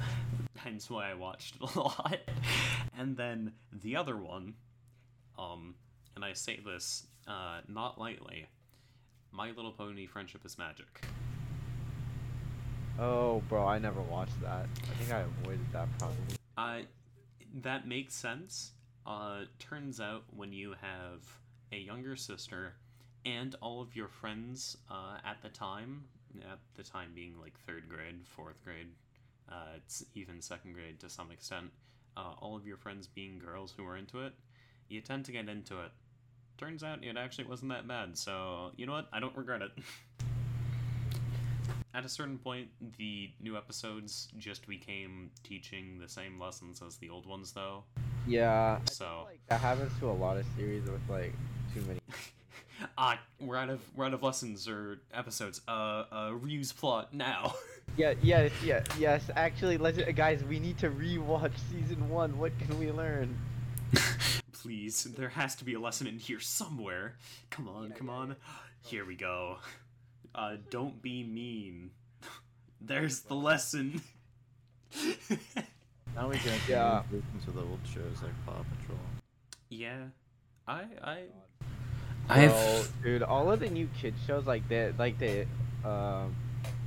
hence 0.57 0.89
why 0.89 1.09
I 1.12 1.13
watched 1.13 1.55
it 1.55 1.62
a 1.75 1.79
lot. 1.79 2.19
And 2.97 3.15
then 3.17 3.53
the 3.71 3.95
other 3.95 4.17
one, 4.17 4.55
um, 5.38 5.75
and 6.15 6.23
I 6.23 6.33
say 6.33 6.59
this 6.63 7.07
uh, 7.27 7.62
not 7.67 7.99
lightly, 7.99 8.47
My 9.31 9.51
Little 9.51 9.71
Pony: 9.71 10.05
Friendship 10.05 10.45
is 10.45 10.57
Magic. 10.57 11.01
Oh, 12.99 13.41
bro, 13.47 13.65
I 13.65 13.79
never 13.79 14.01
watched 14.01 14.39
that. 14.41 14.67
I 14.83 14.93
think 14.95 15.13
I 15.13 15.19
avoided 15.21 15.71
that 15.71 15.88
probably. 15.97 16.17
Uh, 16.57 16.79
that 17.62 17.88
makes 17.88 18.13
sense. 18.13 18.71
Uh, 19.09 19.45
turns 19.57 19.99
out 19.99 20.23
when 20.35 20.53
you 20.53 20.75
have 20.79 21.25
a 21.71 21.77
younger 21.77 22.15
sister 22.15 22.75
and 23.25 23.55
all 23.59 23.81
of 23.81 23.95
your 23.95 24.07
friends 24.07 24.77
uh, 24.91 25.17
at 25.25 25.41
the 25.41 25.49
time, 25.49 26.03
at 26.41 26.59
the 26.75 26.83
time 26.83 27.09
being 27.15 27.33
like 27.41 27.53
third 27.65 27.89
grade, 27.89 28.19
fourth 28.23 28.63
grade, 28.63 28.89
uh, 29.51 29.77
it's 29.77 30.05
even 30.13 30.39
second 30.39 30.73
grade 30.73 30.99
to 30.99 31.09
some 31.09 31.31
extent, 31.31 31.71
uh, 32.17 32.33
all 32.39 32.55
of 32.55 32.67
your 32.67 32.77
friends 32.77 33.07
being 33.07 33.39
girls 33.39 33.73
who 33.75 33.83
are 33.83 33.97
into 33.97 34.21
it, 34.21 34.33
you 34.89 35.01
tend 35.01 35.25
to 35.25 35.31
get 35.31 35.49
into 35.49 35.81
it. 35.81 35.91
Turns 36.59 36.83
out 36.83 37.03
it 37.03 37.17
actually 37.17 37.45
wasn't 37.45 37.71
that 37.71 37.87
bad, 37.87 38.15
so 38.15 38.69
you 38.77 38.85
know 38.85 38.93
what? 38.93 39.07
I 39.11 39.19
don't 39.19 39.35
regret 39.35 39.63
it. 39.63 39.71
At 41.93 42.06
a 42.06 42.10
certain 42.10 42.38
point, 42.38 42.69
the 42.97 43.32
new 43.41 43.58
episodes 43.58 44.28
just 44.38 44.67
became 44.67 45.32
teaching 45.43 45.97
the 45.99 46.08
same 46.08 46.39
lessons 46.39 46.82
as 46.86 46.97
the 46.97 47.10
old 47.10 47.25
ones, 47.25 47.52
though. 47.52 47.84
Yeah. 48.28 48.80
So- 48.86 49.23
like, 49.25 49.39
that 49.47 49.62
happens 49.62 49.91
to 49.99 50.10
a 50.10 50.13
lot 50.13 50.38
of 50.38 50.45
series 50.56 50.84
with 50.84 51.02
like 51.10 51.34
too 51.73 51.82
many. 51.82 51.99
ah, 52.97 53.19
we're 53.39 53.58
out 53.58 53.69
of 53.69 53.82
we're 53.95 54.06
out 54.06 54.13
of 54.13 54.21
lessons 54.21 54.67
or 54.67 54.99
episodes. 55.13 55.62
Uh, 55.67 56.06
uh, 56.12 56.32
Ryu's 56.34 56.71
plot 56.71 57.13
now. 57.13 57.56
Yeah, 57.97 58.13
yes, 58.21 58.52
yeah, 58.63 58.84
yes. 58.99 59.30
Actually, 59.36 59.78
let's 59.78 59.97
guys, 60.13 60.43
we 60.43 60.60
need 60.60 60.78
to 60.78 60.91
rewatch 60.91 61.52
season 61.71 62.08
one. 62.08 62.38
What 62.38 62.58
can 62.60 62.80
we 62.80 62.91
learn? 62.91 63.36
please. 64.62 65.04
There 65.04 65.30
has 65.30 65.56
to 65.56 65.65
be 65.65 65.73
a 65.73 65.80
lesson 65.80 66.08
in 66.08 66.19
here 66.19 66.39
somewhere. 66.39 67.15
Come 67.49 67.67
on, 67.67 67.91
come 67.91 68.10
on. 68.10 68.36
Here 68.84 69.06
we 69.06 69.15
go. 69.15 69.58
Uh, 70.35 70.55
don't 70.69 71.01
be 71.01 71.23
mean. 71.23 71.91
There's 72.81 73.21
the 73.21 73.35
lesson. 73.35 74.01
Now 76.15 76.27
we 76.27 76.37
can 76.37 76.53
Yeah. 76.67 77.03
yeah. 77.11 77.19
into 77.35 77.51
the 77.51 77.61
old 77.61 77.79
shows 77.85 78.21
like 78.23 78.33
Paw 78.45 78.63
Patrol. 78.77 78.97
yeah, 79.69 80.05
I 80.67 80.85
I 82.27 82.47
Bro, 82.47 82.83
dude, 83.03 83.23
all 83.23 83.51
of 83.51 83.59
the 83.59 83.69
new 83.69 83.87
kid 83.99 84.13
shows 84.27 84.45
like 84.45 84.67
the 84.67 84.93
like 84.97 85.17
the 85.19 85.45
um 85.85 86.35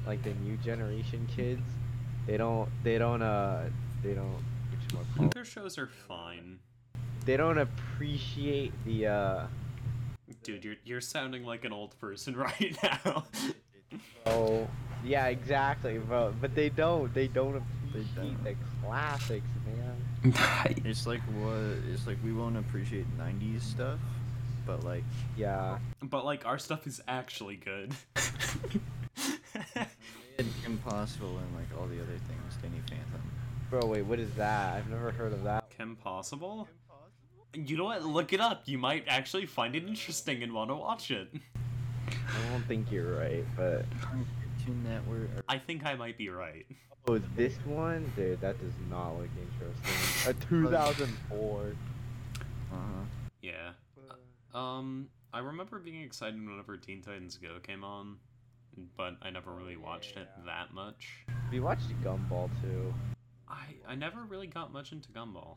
like 0.07 0.23
the 0.23 0.35
new 0.35 0.57
generation 0.59 1.27
kids, 1.35 1.63
they 2.27 2.37
don't 2.37 2.69
they 2.83 2.99
don't 2.99 3.23
uh 3.23 3.69
they 4.03 4.13
don't 4.15 4.43
whatchamacallit, 4.73 5.33
their 5.35 5.45
shows 5.45 5.79
are 5.79 5.87
fine. 5.89 6.59
they 7.25 7.37
don't 7.37 7.59
appreciate 7.59 8.73
the 8.85 9.07
uh 9.07 9.47
Dude, 10.43 10.65
you're 10.65 10.77
you're 10.85 11.01
sounding 11.01 11.45
like 11.45 11.65
an 11.65 11.73
old 11.73 11.99
person 12.01 12.37
right 12.49 12.77
now. 12.83 13.25
oh 14.27 14.67
yeah 15.05 15.27
exactly 15.27 15.99
bro 15.99 16.33
but 16.41 16.55
they 16.55 16.69
don't 16.69 17.13
they 17.13 17.27
don't 17.29 17.55
They 17.93 18.01
appreciate 18.01 18.15
don't. 18.15 18.45
the 18.45 18.55
classics 18.83 19.47
man 19.67 20.35
It's 20.85 21.07
like 21.07 21.21
what? 21.41 21.57
It's 21.93 22.07
like 22.07 22.17
we 22.25 22.33
won't 22.33 22.57
appreciate 22.57 23.07
'90s 23.19 23.63
stuff, 23.63 23.99
but 24.65 24.85
like 24.85 25.03
yeah 25.37 25.79
but 26.03 26.25
like 26.25 26.47
our 26.47 26.59
stuff 26.59 26.87
is 26.87 27.01
actually 27.09 27.57
good. 27.57 27.93
and 30.39 30.49
Impossible 30.65 31.37
and 31.39 31.55
like 31.57 31.67
all 31.79 31.87
the 31.87 31.97
other 32.01 32.19
things. 32.29 32.57
Danny 32.63 32.81
Phantom. 32.89 33.21
bro 33.71 33.85
wait 33.87 34.03
what 34.03 34.19
is 34.19 34.31
that 34.35 34.77
I've 34.77 34.89
never 34.89 35.11
heard 35.11 35.33
of 35.33 35.43
that 35.45 35.69
Kim 35.71 35.97
Possible? 35.97 36.69
You 37.55 37.77
know 37.77 37.85
what? 37.85 38.05
Look 38.05 38.33
it 38.33 38.41
up. 38.41 38.63
You 38.67 38.79
might 38.79 39.05
actually 39.09 39.47
find 39.47 39.75
it 39.75 39.87
interesting 39.87 40.43
and 40.43 40.53
want 40.53 40.71
to 40.71 40.75
watch 40.75 41.11
it. 41.11 41.29
I 42.09 42.51
don't 42.51 42.65
think 42.67 42.91
you're 42.91 43.17
right 43.17 43.45
but 43.57 43.85
Cartoon 44.01 44.83
Network. 44.85 45.31
Or, 45.37 45.43
I 45.49 45.59
think 45.59 45.85
I 45.85 45.95
might 45.95 46.19
be 46.19 46.29
right. 46.29 46.67
oh 47.09 47.19
this 47.37 47.55
one 47.65 48.11
dude 48.17 48.41
that 48.41 48.61
does 48.61 48.75
not 48.91 49.17
look 49.19 49.29
interesting 49.41 50.31
a 50.31 50.35
2004 50.47 51.77
uh-huh. 52.73 52.79
Yeah. 53.43 53.71
Um, 54.55 55.09
I 55.33 55.41
remember 55.41 55.79
being 55.79 56.03
excited 56.03 56.35
whenever 56.35 56.77
Teen 56.77 57.03
Titans 57.03 57.37
Go 57.37 57.59
came 57.63 57.85
on, 57.85 58.17
but 58.97 59.17
I 59.21 59.31
never 59.31 59.51
really 59.51 59.77
watched 59.77 60.17
it 60.17 60.29
that 60.47 60.73
much. 60.73 61.27
we 61.51 61.61
watched 61.61 61.89
Gumball 62.03 62.49
too 62.63 62.95
I 63.49 63.75
I 63.87 63.95
never 63.95 64.23
really 64.23 64.47
got 64.47 64.73
much 64.73 64.93
into 64.93 65.11
Gumball. 65.11 65.57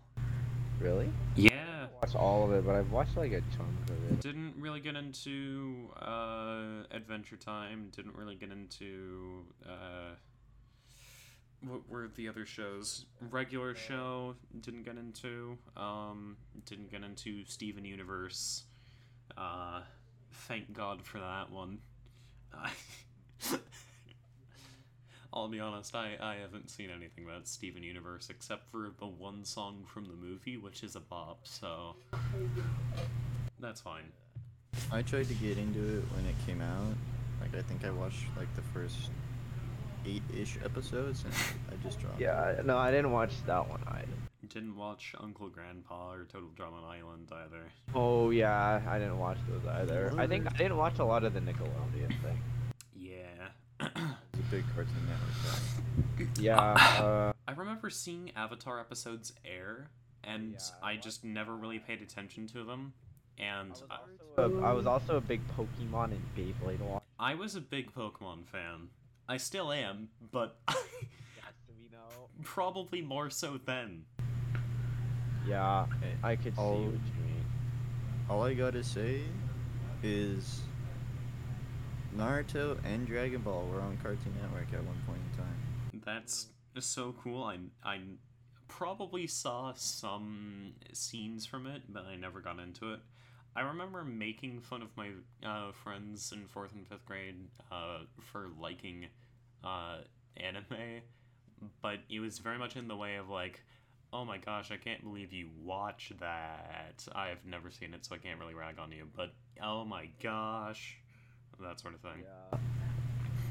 Really 0.79 1.09
Yeah. 1.35 1.87
watched 2.01 2.15
all 2.15 2.43
of 2.45 2.51
it, 2.51 2.65
but 2.65 2.75
I've 2.75 2.91
watched 2.91 3.15
like 3.17 3.31
a 3.31 3.41
chunk 3.57 3.89
of 3.89 4.11
it. 4.11 4.19
Didn't 4.21 4.55
really 4.57 4.79
get 4.79 4.95
into 4.95 5.89
uh, 6.01 6.83
Adventure 6.91 7.37
Time. 7.37 7.89
Didn't 7.95 8.15
really 8.15 8.35
get 8.35 8.51
into 8.51 9.45
uh, 9.65 10.15
what 11.61 11.87
were 11.89 12.07
the 12.15 12.27
other 12.29 12.45
shows? 12.45 13.05
Regular 13.31 13.73
show. 13.75 14.35
Didn't 14.61 14.83
get 14.83 14.97
into. 14.97 15.57
Um, 15.77 16.37
didn't 16.65 16.91
get 16.91 17.03
into 17.03 17.43
Steven 17.45 17.85
Universe. 17.85 18.63
Uh, 19.37 19.81
thank 20.47 20.71
God 20.73 21.03
for 21.05 21.19
that 21.19 21.49
one. 21.51 21.79
I'll 25.35 25.49
be 25.49 25.59
honest, 25.59 25.93
I, 25.95 26.15
I 26.21 26.35
haven't 26.35 26.69
seen 26.69 26.89
anything 26.89 27.25
about 27.25 27.45
Steven 27.45 27.83
Universe 27.83 28.29
except 28.29 28.71
for 28.71 28.91
the 28.99 29.05
one 29.05 29.43
song 29.43 29.83
from 29.85 30.05
the 30.05 30.13
movie, 30.13 30.55
which 30.55 30.81
is 30.81 30.95
a 30.95 31.01
bop, 31.01 31.39
so 31.43 31.95
that's 33.59 33.81
fine. 33.81 34.05
I 34.93 35.01
tried 35.01 35.27
to 35.27 35.33
get 35.33 35.57
into 35.57 35.79
it 35.79 36.03
when 36.15 36.25
it 36.25 36.35
came 36.45 36.61
out. 36.61 36.95
Like 37.41 37.53
I 37.53 37.61
think 37.63 37.83
I 37.83 37.89
watched 37.91 38.23
like 38.37 38.53
the 38.55 38.61
first 38.73 39.09
eight-ish 40.05 40.57
episodes, 40.63 41.25
and 41.25 41.33
I 41.69 41.83
just 41.83 41.99
dropped. 41.99 42.21
it. 42.21 42.23
Yeah, 42.23 42.61
no, 42.63 42.77
I 42.77 42.91
didn't 42.91 43.11
watch 43.11 43.31
that 43.45 43.67
one 43.67 43.81
either. 43.87 44.07
Didn't 44.47 44.77
watch 44.77 45.15
Uncle 45.19 45.49
Grandpa 45.49 46.13
or 46.13 46.23
Total 46.31 46.49
Drama 46.55 46.77
Island 46.87 47.29
either. 47.29 47.63
Oh 47.93 48.29
yeah, 48.29 48.79
I 48.87 48.99
didn't 48.99 49.19
watch 49.19 49.37
those 49.49 49.65
either. 49.67 50.13
I 50.17 50.27
think 50.27 50.47
I 50.47 50.55
didn't 50.55 50.77
watch 50.77 50.99
a 50.99 51.03
lot 51.03 51.25
of 51.25 51.33
the 51.33 51.41
Nickelodeon 51.41 52.07
thing. 52.21 52.39
Yeah. 52.95 53.49
It's 54.45 54.53
a 54.53 54.55
big 54.55 54.65
Cartoon 54.75 54.93
Network. 55.07 56.35
Guy. 56.35 56.41
Yeah, 56.41 56.57
uh, 57.03 57.33
I 57.47 57.51
remember 57.53 57.89
seeing 57.89 58.31
Avatar 58.35 58.79
episodes 58.79 59.33
air, 59.45 59.89
and 60.23 60.53
Yeah, 60.53 60.59
I 60.83 60.91
I 60.91 60.97
just 60.97 61.23
never 61.23 61.55
really 61.55 61.79
paid 61.79 62.01
attention 62.01 62.47
to 62.47 62.63
them. 62.63 62.93
And 63.37 63.71
I, 63.89 63.97
also 64.37 64.59
a- 64.59 64.63
I 64.65 64.71
was 64.73 64.85
also 64.85 65.17
a 65.17 65.21
big 65.21 65.41
Pokemon 65.57 66.11
and 66.11 66.21
Beyblade 66.37 66.79
watcher. 66.79 67.03
I 67.19 67.35
was 67.35 67.55
a 67.55 67.61
big 67.61 67.93
Pokemon 67.93 68.45
fan. 68.45 68.89
I 69.27 69.37
still 69.37 69.71
am, 69.71 70.09
but 70.31 70.57
Yes, 70.69 70.77
we 71.67 71.89
know. 71.91 72.29
probably 72.43 73.01
more 73.01 73.29
so 73.29 73.59
then. 73.65 74.03
Yeah, 75.47 75.85
I 76.23 76.35
could 76.35 76.55
see 76.55 76.61
what 76.61 76.81
you 76.81 76.89
mean. 77.23 77.45
All 78.29 78.43
I 78.43 78.53
gotta 78.53 78.83
say 78.83 79.21
is 80.03 80.61
Naruto 82.17 82.77
and 82.85 83.05
Dragon 83.05 83.41
Ball 83.41 83.67
were 83.71 83.81
on 83.81 83.97
Cartoon 83.97 84.33
Network 84.41 84.73
at 84.73 84.83
one 84.85 85.01
point 85.05 85.19
in 85.31 85.37
time. 85.37 86.01
That's 86.05 86.47
so 86.79 87.13
cool. 87.21 87.43
I 87.43 87.57
I 87.83 87.99
probably 88.67 89.27
saw 89.27 89.73
some 89.73 90.73
scenes 90.93 91.45
from 91.45 91.67
it, 91.67 91.83
but 91.89 92.05
I 92.05 92.15
never 92.15 92.39
got 92.41 92.59
into 92.59 92.93
it. 92.93 92.99
I 93.55 93.61
remember 93.61 94.03
making 94.03 94.59
fun 94.61 94.81
of 94.81 94.89
my 94.97 95.09
uh, 95.45 95.71
friends 95.71 96.31
in 96.33 96.47
fourth 96.47 96.73
and 96.73 96.87
fifth 96.87 97.05
grade 97.05 97.35
uh, 97.71 97.99
for 98.19 98.49
liking 98.59 99.07
uh, 99.63 99.99
anime, 100.37 101.01
but 101.81 101.99
it 102.09 102.19
was 102.19 102.39
very 102.39 102.57
much 102.57 102.75
in 102.75 102.87
the 102.87 102.97
way 102.97 103.15
of 103.15 103.29
like, 103.29 103.61
oh 104.11 104.25
my 104.25 104.37
gosh, 104.37 104.71
I 104.71 104.77
can't 104.77 105.03
believe 105.03 105.31
you 105.31 105.49
watch 105.63 106.11
that. 106.19 107.05
I've 107.13 107.45
never 107.45 107.71
seen 107.71 107.93
it, 107.93 108.05
so 108.05 108.15
I 108.15 108.17
can't 108.17 108.39
really 108.39 108.53
rag 108.53 108.77
on 108.77 108.91
you. 108.91 109.07
But 109.15 109.33
oh 109.63 109.85
my 109.85 110.09
gosh, 110.21 110.97
that 111.63 111.79
sort 111.79 111.93
of 111.93 112.01
thing. 112.01 112.23
Yeah. 112.23 112.57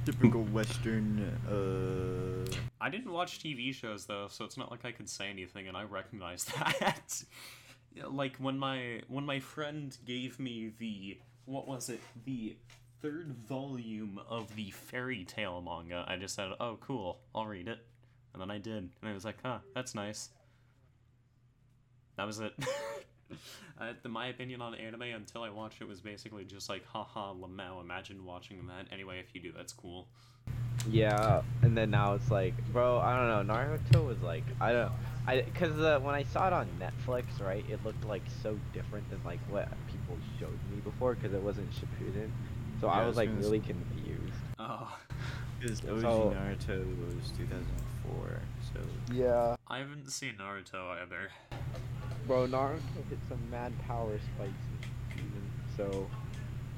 Typical 0.04 0.42
Western. 0.44 1.20
Uh, 1.48 2.50
I 2.80 2.90
didn't 2.90 3.10
watch 3.12 3.38
TV 3.38 3.74
shows 3.74 4.04
though, 4.06 4.26
so 4.28 4.44
it's 4.44 4.56
not 4.56 4.70
like 4.70 4.84
I 4.84 4.92
could 4.92 5.08
say 5.08 5.30
anything, 5.30 5.66
and 5.68 5.76
I 5.76 5.84
recognize 5.84 6.44
that. 6.80 7.22
Like 8.10 8.36
when 8.36 8.58
my 8.58 9.00
when 9.08 9.24
my 9.24 9.40
friend 9.40 9.96
gave 10.04 10.38
me 10.38 10.72
the 10.78 11.18
what 11.46 11.66
was 11.66 11.88
it 11.88 12.00
the 12.24 12.56
third 13.00 13.34
volume 13.48 14.20
of 14.28 14.54
the 14.56 14.70
Fairy 14.72 15.24
Tail 15.24 15.62
manga, 15.62 16.04
I 16.06 16.16
just 16.16 16.34
said, 16.34 16.50
"Oh, 16.60 16.76
cool, 16.80 17.20
I'll 17.34 17.46
read 17.46 17.68
it," 17.68 17.78
and 18.32 18.42
then 18.42 18.50
I 18.50 18.58
did, 18.58 18.90
and 19.00 19.10
I 19.10 19.12
was 19.12 19.24
like, 19.24 19.36
"Huh, 19.42 19.58
that's 19.74 19.94
nice." 19.94 20.30
That 22.16 22.26
was 22.26 22.40
it. 22.40 22.52
uh, 23.80 23.92
the, 24.02 24.08
my 24.08 24.28
opinion 24.28 24.60
on 24.60 24.74
anime 24.74 25.02
until 25.02 25.42
I 25.42 25.50
watched 25.50 25.80
it 25.80 25.88
was 25.88 26.00
basically 26.00 26.44
just 26.44 26.68
like, 26.68 26.84
haha, 26.86 27.32
Lamau, 27.34 27.80
imagine 27.82 28.24
watching 28.24 28.66
that. 28.68 28.86
Anyway, 28.92 29.18
if 29.20 29.34
you 29.34 29.40
do, 29.40 29.52
that's 29.56 29.72
cool. 29.72 30.06
Yeah, 30.90 31.40
and 31.62 31.76
then 31.76 31.90
now 31.90 32.14
it's 32.14 32.30
like, 32.30 32.54
bro, 32.72 32.98
I 32.98 33.16
don't 33.16 33.46
know. 33.46 33.54
Naruto 33.54 34.06
was 34.06 34.20
like, 34.22 34.44
I 34.60 34.72
don't, 34.72 34.92
I, 35.26 35.42
cause 35.54 35.78
uh, 35.80 35.98
when 36.02 36.14
I 36.14 36.24
saw 36.24 36.48
it 36.48 36.52
on 36.52 36.68
Netflix, 36.78 37.24
right, 37.40 37.64
it 37.70 37.82
looked 37.84 38.04
like 38.04 38.22
so 38.42 38.58
different 38.74 39.08
than 39.08 39.20
like 39.24 39.38
what 39.48 39.68
people 39.86 40.18
showed 40.38 40.58
me 40.70 40.80
before, 40.82 41.14
cause 41.14 41.32
it 41.32 41.40
wasn't 41.40 41.70
Shippuden. 41.72 42.28
So 42.80 42.88
Yeah, 42.88 42.92
I 42.92 42.96
I 42.96 43.06
was 43.06 43.08
was 43.08 43.16
like 43.16 43.28
gonna 43.30 43.40
really 43.40 43.60
say- 43.60 43.66
confused. 43.68 44.32
Oh. 44.58 44.98
because 45.60 45.80
OG 45.80 46.00
So- 46.02 46.36
Naruto 46.36 46.78
was 47.16 47.30
2004, 47.38 48.40
so 48.74 48.80
Yeah. 49.14 49.56
I 49.68 49.78
haven't 49.78 50.10
seen 50.10 50.34
Naruto 50.38 51.00
either. 51.00 51.30
Bro, 52.26 52.46
Naruto 52.48 52.78
hit 53.10 53.18
some 53.28 53.38
mad 53.50 53.72
power 53.86 54.18
spikes 54.34 54.52
this 54.80 54.90
season, 55.14 55.50
so 55.76 56.06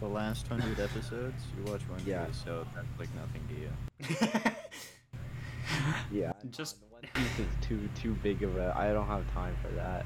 the 0.01 0.07
last 0.09 0.47
hundred 0.49 0.81
episodes 0.81 1.45
you 1.57 1.71
watch 1.71 1.83
one 1.89 2.01
Yeah. 2.05 2.25
day, 2.27 2.31
so 2.33 2.67
that's 2.75 2.87
like 2.99 3.09
nothing 3.15 3.43
to 3.49 3.55
you. 3.55 4.51
yeah. 6.21 6.33
Just- 6.51 6.79
no, 6.81 6.87
One 6.97 7.03
Piece 7.15 7.39
is 7.39 7.47
too 7.61 7.89
too 7.95 8.15
big 8.23 8.43
of 8.43 8.57
a. 8.57 8.75
I 8.77 8.93
don't 8.93 9.07
have 9.07 9.23
time 9.35 9.55
for 9.63 9.69
that. 9.77 10.05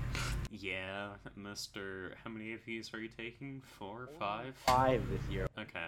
yeah, 0.51 1.11
Mister. 1.37 2.15
How 2.23 2.31
many 2.31 2.57
APs 2.57 2.93
are 2.93 2.99
you 2.99 3.09
taking? 3.09 3.63
Four, 3.79 4.09
five? 4.19 4.55
Five 4.67 5.03
this 5.09 5.23
year. 5.31 5.47
Okay. 5.59 5.87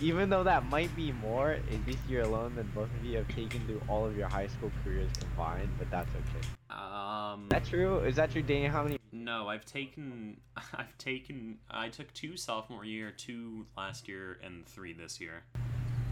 Even 0.00 0.30
though 0.30 0.42
that 0.44 0.66
might 0.66 0.94
be 0.96 1.12
more 1.12 1.52
in 1.70 1.84
this 1.84 1.96
year 2.08 2.22
alone 2.22 2.54
than 2.54 2.66
both 2.74 2.88
of 2.98 3.04
you 3.04 3.16
have 3.18 3.28
taken 3.28 3.60
through 3.66 3.80
all 3.88 4.04
of 4.06 4.16
your 4.16 4.28
high 4.28 4.46
school 4.46 4.70
careers 4.84 5.10
combined, 5.18 5.70
but 5.78 5.90
that's 5.90 6.10
okay. 6.10 6.46
Um. 6.70 7.44
Is 7.44 7.48
that 7.50 7.64
true? 7.66 7.98
Is 8.00 8.16
that 8.16 8.30
true, 8.30 8.42
Daniel? 8.42 8.70
How 8.70 8.82
many? 8.84 8.98
No, 9.12 9.48
I've 9.48 9.64
taken. 9.64 10.38
I've 10.74 10.96
taken. 10.98 11.58
I 11.70 11.88
took 11.88 12.12
two 12.14 12.36
sophomore 12.36 12.84
year, 12.84 13.10
two 13.16 13.66
last 13.76 14.06
year, 14.08 14.38
and 14.44 14.66
three 14.66 14.92
this 14.92 15.20
year. 15.20 15.42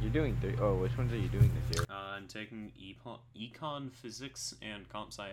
You're 0.03 0.11
doing 0.11 0.37
three. 0.41 0.55
Oh, 0.61 0.75
which 0.77 0.97
ones 0.99 1.13
are 1.13 1.17
you 1.19 1.29
doing 1.29 1.51
this 1.69 1.77
year? 1.79 1.87
Uh, 1.91 2.17
I'm 2.17 2.27
taking 2.27 2.73
econ, 2.81 3.19
econ, 3.39 3.93
physics, 3.93 4.55
and 4.63 4.89
comp 4.89 5.13
sci. 5.13 5.29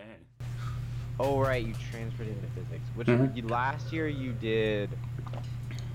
Oh 1.20 1.38
right, 1.38 1.64
you 1.64 1.74
transferred 1.90 2.28
into 2.28 2.46
physics. 2.54 2.84
Which 2.96 3.06
Mhm. 3.06 3.36
you, 3.36 3.46
last 3.46 3.92
year 3.92 4.08
you 4.08 4.32
did 4.32 4.90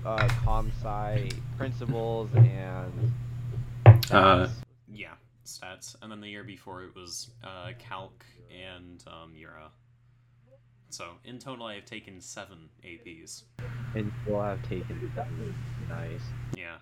uh 0.04 0.28
com 0.44 0.70
sci 0.82 1.28
principles 1.56 2.30
and 2.34 3.12
Uh. 4.10 4.48
Yeah, 4.92 5.14
stats. 5.46 5.94
And 6.02 6.10
then 6.10 6.20
the 6.20 6.28
year 6.28 6.42
before 6.44 6.82
it 6.82 6.94
was 6.96 7.30
uh, 7.44 7.70
calc 7.78 8.24
and 8.50 9.02
um, 9.06 9.34
Euro. 9.36 9.70
So 10.90 11.04
in 11.24 11.38
total, 11.38 11.66
I 11.66 11.74
have 11.76 11.84
taken 11.84 12.20
seven 12.20 12.68
APs. 12.84 13.44
and 13.94 14.10
you'll 14.26 14.42
have 14.42 14.60
taken 14.68 15.12
seven. 15.14 15.54
Nice. 15.88 16.20
Yeah. 16.56 16.76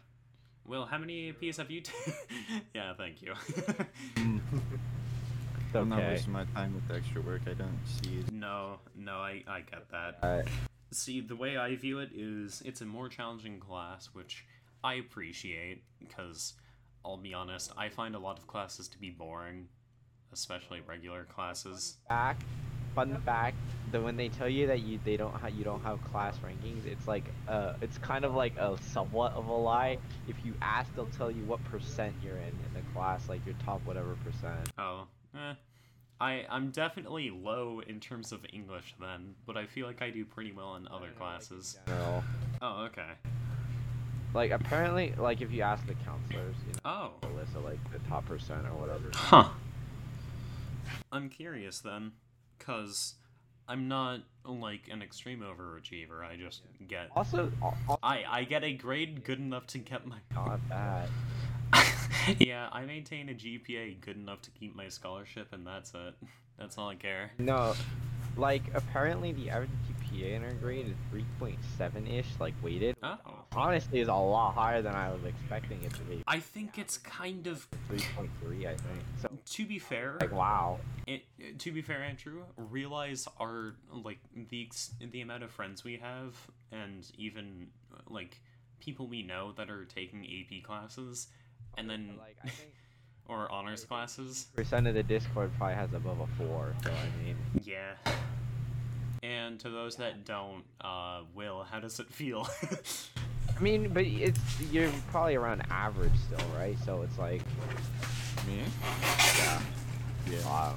Will, 0.67 0.87
how 0.87 0.97
many 0.99 1.33
APs 1.33 1.59
have 1.59 1.71
you 1.71 1.83
taken? 1.83 2.15
yeah, 2.75 2.95
thank 2.97 3.21
you. 3.21 3.35
It's 4.17 4.17
I'm 5.75 5.89
not 5.91 5.99
wasting 6.01 6.33
my 6.33 6.45
time 6.55 6.75
with 6.75 6.89
the 6.89 6.95
extra 6.95 7.21
work. 7.21 7.43
I 7.47 7.53
don't 7.53 7.79
see 7.85 8.19
it. 8.21 8.33
no, 8.33 8.79
no, 8.97 9.17
I, 9.17 9.43
I 9.47 9.61
get 9.61 9.91
that. 9.91 10.19
Uh, 10.23 10.43
See, 10.91 11.21
the 11.21 11.37
way 11.37 11.57
I 11.57 11.77
view 11.77 11.99
it 11.99 12.11
is 12.15 12.63
it's 12.65 12.81
a 12.81 12.87
more 12.87 13.09
challenging 13.09 13.61
class, 13.61 14.09
which 14.13 14.45
I 14.83 14.95
appreciate, 14.95 15.83
because 15.99 16.55
I'll 17.05 17.17
be 17.19 17.35
honest, 17.35 17.73
I 17.77 17.89
find 17.89 18.15
a 18.15 18.19
lot 18.19 18.39
of 18.39 18.47
classes 18.47 18.89
to 18.89 18.99
be 18.99 19.11
boring, 19.11 19.69
especially 20.33 20.81
regular 20.87 21.25
classes. 21.25 21.99
fact, 22.09 22.43
fun 22.95 23.15
fact, 23.21 23.57
that 23.93 24.03
when 24.03 24.17
they 24.17 24.29
tell 24.29 24.49
you 24.49 24.67
that 24.67 24.81
you 24.81 24.99
they 25.05 25.17
don't 25.17 25.35
ha- 25.35 25.49
you 25.49 25.63
don't 25.65 25.83
have 25.83 26.03
class 26.05 26.37
rankings, 26.39 26.87
it's 26.87 27.07
like 27.07 27.25
uh 27.49 27.75
it's 27.83 27.99
kind 27.99 28.25
of 28.25 28.35
like 28.35 28.57
a 28.57 28.77
somewhat 28.91 29.33
of 29.35 29.47
a 29.47 29.53
lie. 29.53 29.99
If 30.27 30.37
you 30.45 30.55
ask, 30.63 30.95
they'll 30.95 31.07
tell 31.07 31.31
you 31.31 31.45
what 31.45 31.63
percent 31.65 32.15
you're 32.25 32.37
in 32.37 32.49
in 32.49 32.75
the 32.75 32.83
class, 32.95 33.29
like 33.29 33.45
your 33.45 33.55
top 33.65 33.81
whatever 33.85 34.17
percent. 34.25 34.71
Oh, 34.79 35.07
eh. 35.35 35.55
I, 36.21 36.45
I'm 36.51 36.71
definitely 36.71 37.31
low 37.31 37.81
in 37.87 38.01
terms 38.01 38.33
of 38.33 38.41
English 38.53 38.95
then, 39.01 39.35
but 39.47 39.57
I 39.57 39.67
feel 39.67 39.87
like 39.87 40.03
I 40.03 40.11
do 40.11 40.25
pretty 40.25 40.53
well 40.53 40.75
in 40.77 40.89
other 40.89 41.11
classes. 41.17 41.79
No. 41.87 42.25
Oh, 42.61 42.85
okay. 42.87 43.11
Like 44.35 44.51
apparently, 44.51 45.15
like 45.17 45.41
if 45.41 45.53
you 45.53 45.63
ask 45.63 45.87
the 45.87 45.95
counselors, 45.95 46.57
you 46.67 46.73
know, 46.75 46.81
Oh. 46.85 47.11
the 47.23 47.29
list 47.29 47.55
of 47.55 47.65
like 47.65 47.79
the 47.93 47.99
top 48.09 48.27
percent 48.27 48.67
or 48.67 48.75
whatever. 48.75 49.11
Huh. 49.15 49.49
I'm 51.13 51.29
curious 51.29 51.79
then, 51.81 52.13
because 52.59 53.15
I'm 53.69 53.89
not 53.89 54.21
like 54.45 54.89
an 54.91 55.03
extreme 55.03 55.41
overachiever. 55.41 56.23
I 56.29 56.37
just 56.37 56.63
get. 56.89 57.09
Also, 57.15 57.51
al- 57.63 57.77
al- 57.89 57.99
I, 58.03 58.25
I 58.29 58.45
get 58.45 58.65
a 58.65 58.73
grade 58.73 59.25
good 59.25 59.39
enough 59.39 59.67
to 59.69 59.79
get 59.79 60.07
my. 60.07 60.17
not 60.35 60.67
bad. 60.69 61.09
yeah, 62.39 62.69
I 62.73 62.85
maintain 62.85 63.29
a 63.29 63.33
GPA 63.35 64.01
good 64.01 64.17
enough 64.17 64.43
to 64.43 64.51
keep 64.51 64.75
my 64.77 64.89
scholarship, 64.89 65.49
and 65.53 65.67
that's 65.67 65.93
it. 65.95 66.15
That's 66.59 66.77
all 66.77 66.89
I 66.89 66.97
care. 66.97 67.31
No, 67.39 67.73
like 68.37 68.63
apparently 68.75 69.31
the 69.31 69.49
average 69.49 69.71
GPA 70.13 70.33
in 70.35 70.45
our 70.45 70.53
grade 70.55 70.87
is 70.89 71.21
3.7 71.41 72.13
ish, 72.13 72.27
like 72.41 72.55
weighted. 72.63 72.97
Oh. 73.01 73.17
Honestly, 73.53 74.01
is 74.01 74.09
a 74.09 74.15
lot 74.15 74.55
higher 74.55 74.83
than 74.83 74.95
I 74.95 75.11
was 75.11 75.25
expecting 75.25 75.83
it 75.85 75.95
to 75.95 76.01
be. 76.01 76.23
I 76.27 76.41
think 76.41 76.77
it's 76.77 76.99
kind 76.99 77.47
of. 77.47 77.69
3.3, 77.91 78.67
I 78.67 78.71
think. 78.71 78.81
So, 79.23 79.29
To 79.45 79.67
be 79.67 79.79
fair, 79.79 80.17
like, 80.21 80.33
wow. 80.33 80.79
it, 81.07 81.23
to 81.61 81.73
be 81.73 81.81
fair, 81.81 82.03
Andrew, 82.03 82.43
realize 82.57 83.29
our 83.41 83.75
like 83.93 84.19
the 84.51 84.69
the 85.01 85.21
amount 85.21 85.45
of 85.45 85.51
friends 85.51 85.85
we 85.85 85.97
have, 85.97 86.35
and 86.73 87.09
even 87.17 87.69
like 88.09 88.41
people 88.81 89.07
we 89.07 89.23
know 89.23 89.53
that 89.57 89.71
are 89.71 89.85
taking 89.85 90.25
AP 90.27 90.63
classes, 90.65 91.29
and 91.77 91.89
then 91.89 92.15
Like, 92.19 92.37
I 92.45 92.49
think 92.49 92.71
or 93.29 93.51
honors 93.53 93.85
classes. 93.85 94.47
percent 94.57 94.87
of 94.87 94.95
the 94.95 95.03
Discord 95.03 95.51
probably 95.59 95.75
has 95.77 95.93
above 95.93 96.21
a 96.21 96.27
four. 96.43 96.75
So 96.85 96.91
I 96.91 97.25
mean, 97.25 97.37
Yeah. 97.65 97.93
And 99.23 99.59
to 99.61 99.69
those 99.71 99.97
that 99.97 100.25
don't, 100.25 100.63
uh, 100.81 101.23
Will, 101.35 101.65
how 101.69 101.81
does 101.81 101.99
it 101.99 102.09
feel? 102.09 102.49
I 103.57 103.61
mean, 103.61 103.93
but 103.93 104.05
it's 104.05 104.41
you're 104.71 104.91
probably 105.11 105.35
around 105.35 105.63
average 105.71 106.13
still, 106.27 106.47
right? 106.57 106.77
So 106.85 107.03
it's 107.03 107.19
like, 107.19 107.43
Me? 108.47 108.63
yeah, 109.39 109.61
Yeah. 110.31 110.39
I 110.47 110.67
don't 110.69 110.77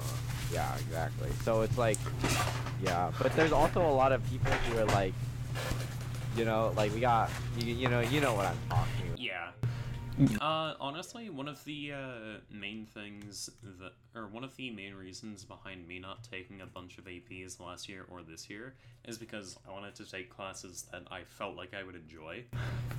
yeah, 0.52 0.74
exactly. 0.76 1.30
So 1.44 1.60
it's 1.62 1.78
like, 1.78 1.98
yeah, 2.82 3.12
but 3.20 3.32
there's 3.36 3.52
also 3.52 3.80
a 3.80 3.94
lot 3.94 4.10
of 4.10 4.28
people 4.28 4.50
who 4.50 4.78
are 4.80 4.86
like, 4.86 5.14
you 6.36 6.44
know, 6.44 6.72
like 6.76 6.92
we 6.92 6.98
got, 7.00 7.30
you, 7.58 7.72
you 7.72 7.88
know, 7.88 8.00
you 8.00 8.20
know 8.20 8.34
what 8.34 8.46
I'm 8.46 8.58
talking 8.68 9.06
about. 9.06 9.08
yeah. 9.10 9.11
Uh, 10.40 10.74
honestly, 10.80 11.30
one 11.30 11.48
of 11.48 11.62
the 11.64 11.92
uh, 11.92 12.38
main 12.50 12.86
things 12.86 13.50
that, 13.80 13.92
or 14.14 14.26
one 14.28 14.44
of 14.44 14.54
the 14.56 14.70
main 14.70 14.94
reasons 14.94 15.44
behind 15.44 15.86
me 15.86 15.98
not 15.98 16.22
taking 16.30 16.60
a 16.60 16.66
bunch 16.66 16.98
of 16.98 17.04
APs 17.04 17.60
last 17.60 17.88
year 17.88 18.04
or 18.10 18.22
this 18.22 18.48
year 18.50 18.74
is 19.04 19.18
because 19.18 19.58
I 19.66 19.72
wanted 19.72 19.94
to 19.96 20.10
take 20.10 20.30
classes 20.30 20.86
that 20.92 21.02
I 21.10 21.22
felt 21.24 21.56
like 21.56 21.74
I 21.74 21.82
would 21.82 21.96
enjoy. 21.96 22.44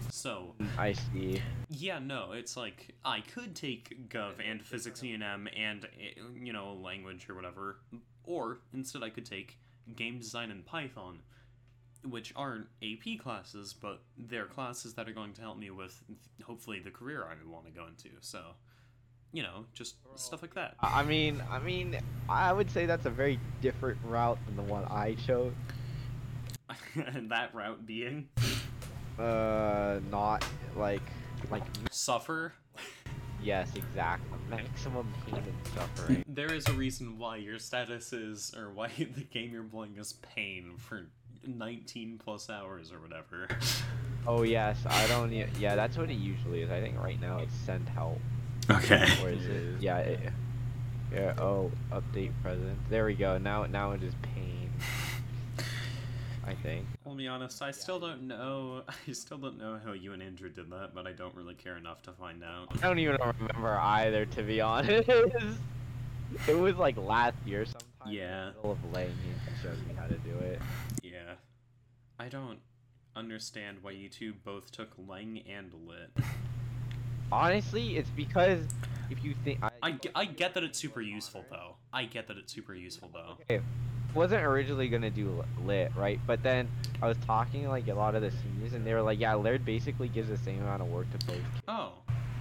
So, 0.09 0.53
I 0.77 0.93
see. 0.93 1.41
yeah, 1.69 1.99
no, 1.99 2.31
it's 2.33 2.57
like 2.57 2.93
I 3.05 3.21
could 3.21 3.55
take 3.55 4.09
Gov 4.09 4.33
and 4.43 4.61
Physics 4.61 5.03
E&M 5.03 5.47
and 5.55 5.87
you 6.35 6.53
know 6.53 6.73
language 6.73 7.29
or 7.29 7.35
whatever, 7.35 7.77
or 8.23 8.59
instead 8.73 9.03
I 9.03 9.09
could 9.09 9.25
take 9.25 9.57
Game 9.95 10.19
Design 10.19 10.51
and 10.51 10.65
Python, 10.65 11.19
which 12.09 12.33
aren't 12.35 12.67
AP 12.83 13.19
classes, 13.21 13.73
but 13.73 14.01
they're 14.17 14.45
classes 14.45 14.93
that 14.95 15.07
are 15.07 15.13
going 15.13 15.33
to 15.33 15.41
help 15.41 15.57
me 15.57 15.69
with 15.71 16.01
hopefully 16.45 16.79
the 16.79 16.91
career 16.91 17.23
I 17.23 17.35
want 17.49 17.65
to 17.65 17.71
go 17.71 17.85
into. 17.87 18.09
So, 18.21 18.41
you 19.31 19.43
know, 19.43 19.65
just 19.73 19.95
stuff 20.15 20.41
like 20.41 20.53
that. 20.55 20.75
I 20.79 21.01
I 21.01 21.03
mean, 21.03 21.41
I 21.49 21.59
mean, 21.59 21.97
I 22.29 22.51
would 22.53 22.69
say 22.71 22.85
that's 22.85 23.05
a 23.05 23.09
very 23.09 23.39
different 23.61 23.97
route 24.05 24.37
than 24.45 24.55
the 24.55 24.63
one 24.63 24.85
I 24.85 25.15
chose. 25.25 25.53
and 26.95 27.29
that 27.31 27.53
route 27.53 27.85
being 27.85 28.27
Uh, 29.19 29.99
not 30.09 30.43
like, 30.75 31.01
like, 31.51 31.63
suffer. 31.91 32.53
yes, 33.43 33.69
exactly. 33.75 34.27
Maximum 34.49 35.11
pain 35.27 35.35
and 35.35 35.67
suffering. 35.75 36.23
There 36.33 36.51
is 36.51 36.67
a 36.67 36.73
reason 36.73 37.19
why 37.19 37.37
your 37.37 37.59
status 37.59 38.11
is, 38.11 38.53
or 38.57 38.71
why 38.71 38.87
the 38.97 39.23
game 39.31 39.51
you're 39.53 39.63
playing 39.63 39.97
is 39.97 40.13
pain 40.13 40.73
for 40.77 41.07
19 41.47 42.19
plus 42.23 42.49
hours 42.49 42.91
or 42.91 42.99
whatever. 42.99 43.47
Oh 44.25 44.43
yes, 44.43 44.77
I 44.89 45.05
don't. 45.07 45.33
e- 45.33 45.43
Yeah, 45.59 45.75
that's 45.75 45.97
what 45.97 46.09
it 46.09 46.13
usually 46.13 46.61
is. 46.61 46.71
I 46.71 46.79
think 46.79 46.97
right 46.97 47.19
now 47.19 47.39
it's 47.39 47.53
send 47.53 47.89
help, 47.89 48.21
Okay. 48.71 49.03
or 49.21 49.27
is 49.31 49.45
it? 49.45 49.81
Yeah. 49.81 49.97
It, 49.97 50.19
yeah. 51.11 51.33
Oh, 51.37 51.69
update 51.91 52.31
present. 52.41 52.77
There 52.89 53.03
we 53.03 53.15
go. 53.15 53.37
Now, 53.37 53.65
now 53.65 53.91
it 53.91 54.01
is 54.01 54.13
pain. 54.21 54.71
I 56.47 56.53
think. 56.55 56.85
I'll 57.05 57.15
be 57.15 57.27
honest, 57.27 57.61
I 57.61 57.71
still 57.71 57.99
don't 57.99 58.23
know. 58.25 58.83
I 59.09 59.11
still 59.11 59.37
don't 59.37 59.57
know 59.59 59.77
how 59.83 59.91
you 59.91 60.13
and 60.13 60.23
Andrew 60.23 60.47
did 60.49 60.69
that, 60.71 60.91
but 60.95 61.05
I 61.05 61.11
don't 61.11 61.35
really 61.35 61.55
care 61.55 61.75
enough 61.75 62.01
to 62.03 62.13
find 62.13 62.45
out. 62.45 62.69
I 62.81 62.87
don't 62.87 62.99
even 62.99 63.17
remember 63.41 63.77
either, 63.77 64.25
to 64.25 64.43
be 64.43 64.61
honest. 64.61 65.09
it 66.47 66.57
was 66.57 66.77
like 66.77 66.95
last 66.95 67.35
year 67.45 67.65
sometime. 67.65 67.83
in 68.05 68.11
the 68.13 68.17
Yeah. 68.19 68.45
middle 68.55 68.71
of 68.71 68.93
Lang 68.93 69.07
and 69.07 69.57
showed 69.61 69.85
me 69.85 69.93
how 69.97 70.07
to 70.07 70.15
do 70.19 70.37
it. 70.45 70.61
I 72.23 72.29
don't 72.29 72.59
understand 73.17 73.79
why 73.81 73.91
you 73.91 74.07
two 74.07 74.33
both 74.45 74.71
took 74.71 74.91
Lang 75.09 75.43
and 75.45 75.73
Lit. 75.85 76.09
Honestly, 77.33 77.97
it's 77.97 78.09
because 78.11 78.65
if 79.09 79.25
you 79.25 79.35
think 79.43 79.59
I, 79.61 79.71
I, 79.81 79.99
I 80.15 80.23
get 80.23 80.53
that 80.53 80.63
it's 80.63 80.79
super 80.79 81.01
useful, 81.01 81.43
though. 81.51 81.75
I 81.91 82.05
get 82.05 82.29
that 82.29 82.37
it's 82.37 82.53
super 82.53 82.73
useful, 82.73 83.09
though. 83.13 83.35
okay, 83.41 83.61
wasn't 84.15 84.41
originally 84.41 84.87
gonna 84.87 85.09
do 85.09 85.43
lit, 85.65 85.91
right? 85.97 86.17
But 86.25 86.41
then 86.43 86.69
I 87.01 87.09
was 87.09 87.17
talking 87.27 87.67
like 87.67 87.89
a 87.89 87.93
lot 87.93 88.15
of 88.15 88.21
the 88.21 88.31
seniors, 88.31 88.71
and 88.71 88.87
they 88.87 88.93
were 88.93 89.01
like, 89.01 89.19
"Yeah, 89.19 89.33
Laird 89.33 89.65
basically 89.65 90.07
gives 90.07 90.29
the 90.29 90.37
same 90.37 90.61
amount 90.61 90.81
of 90.81 90.87
work 90.87 91.07
to 91.19 91.25
both." 91.25 91.41
Oh. 91.67 91.91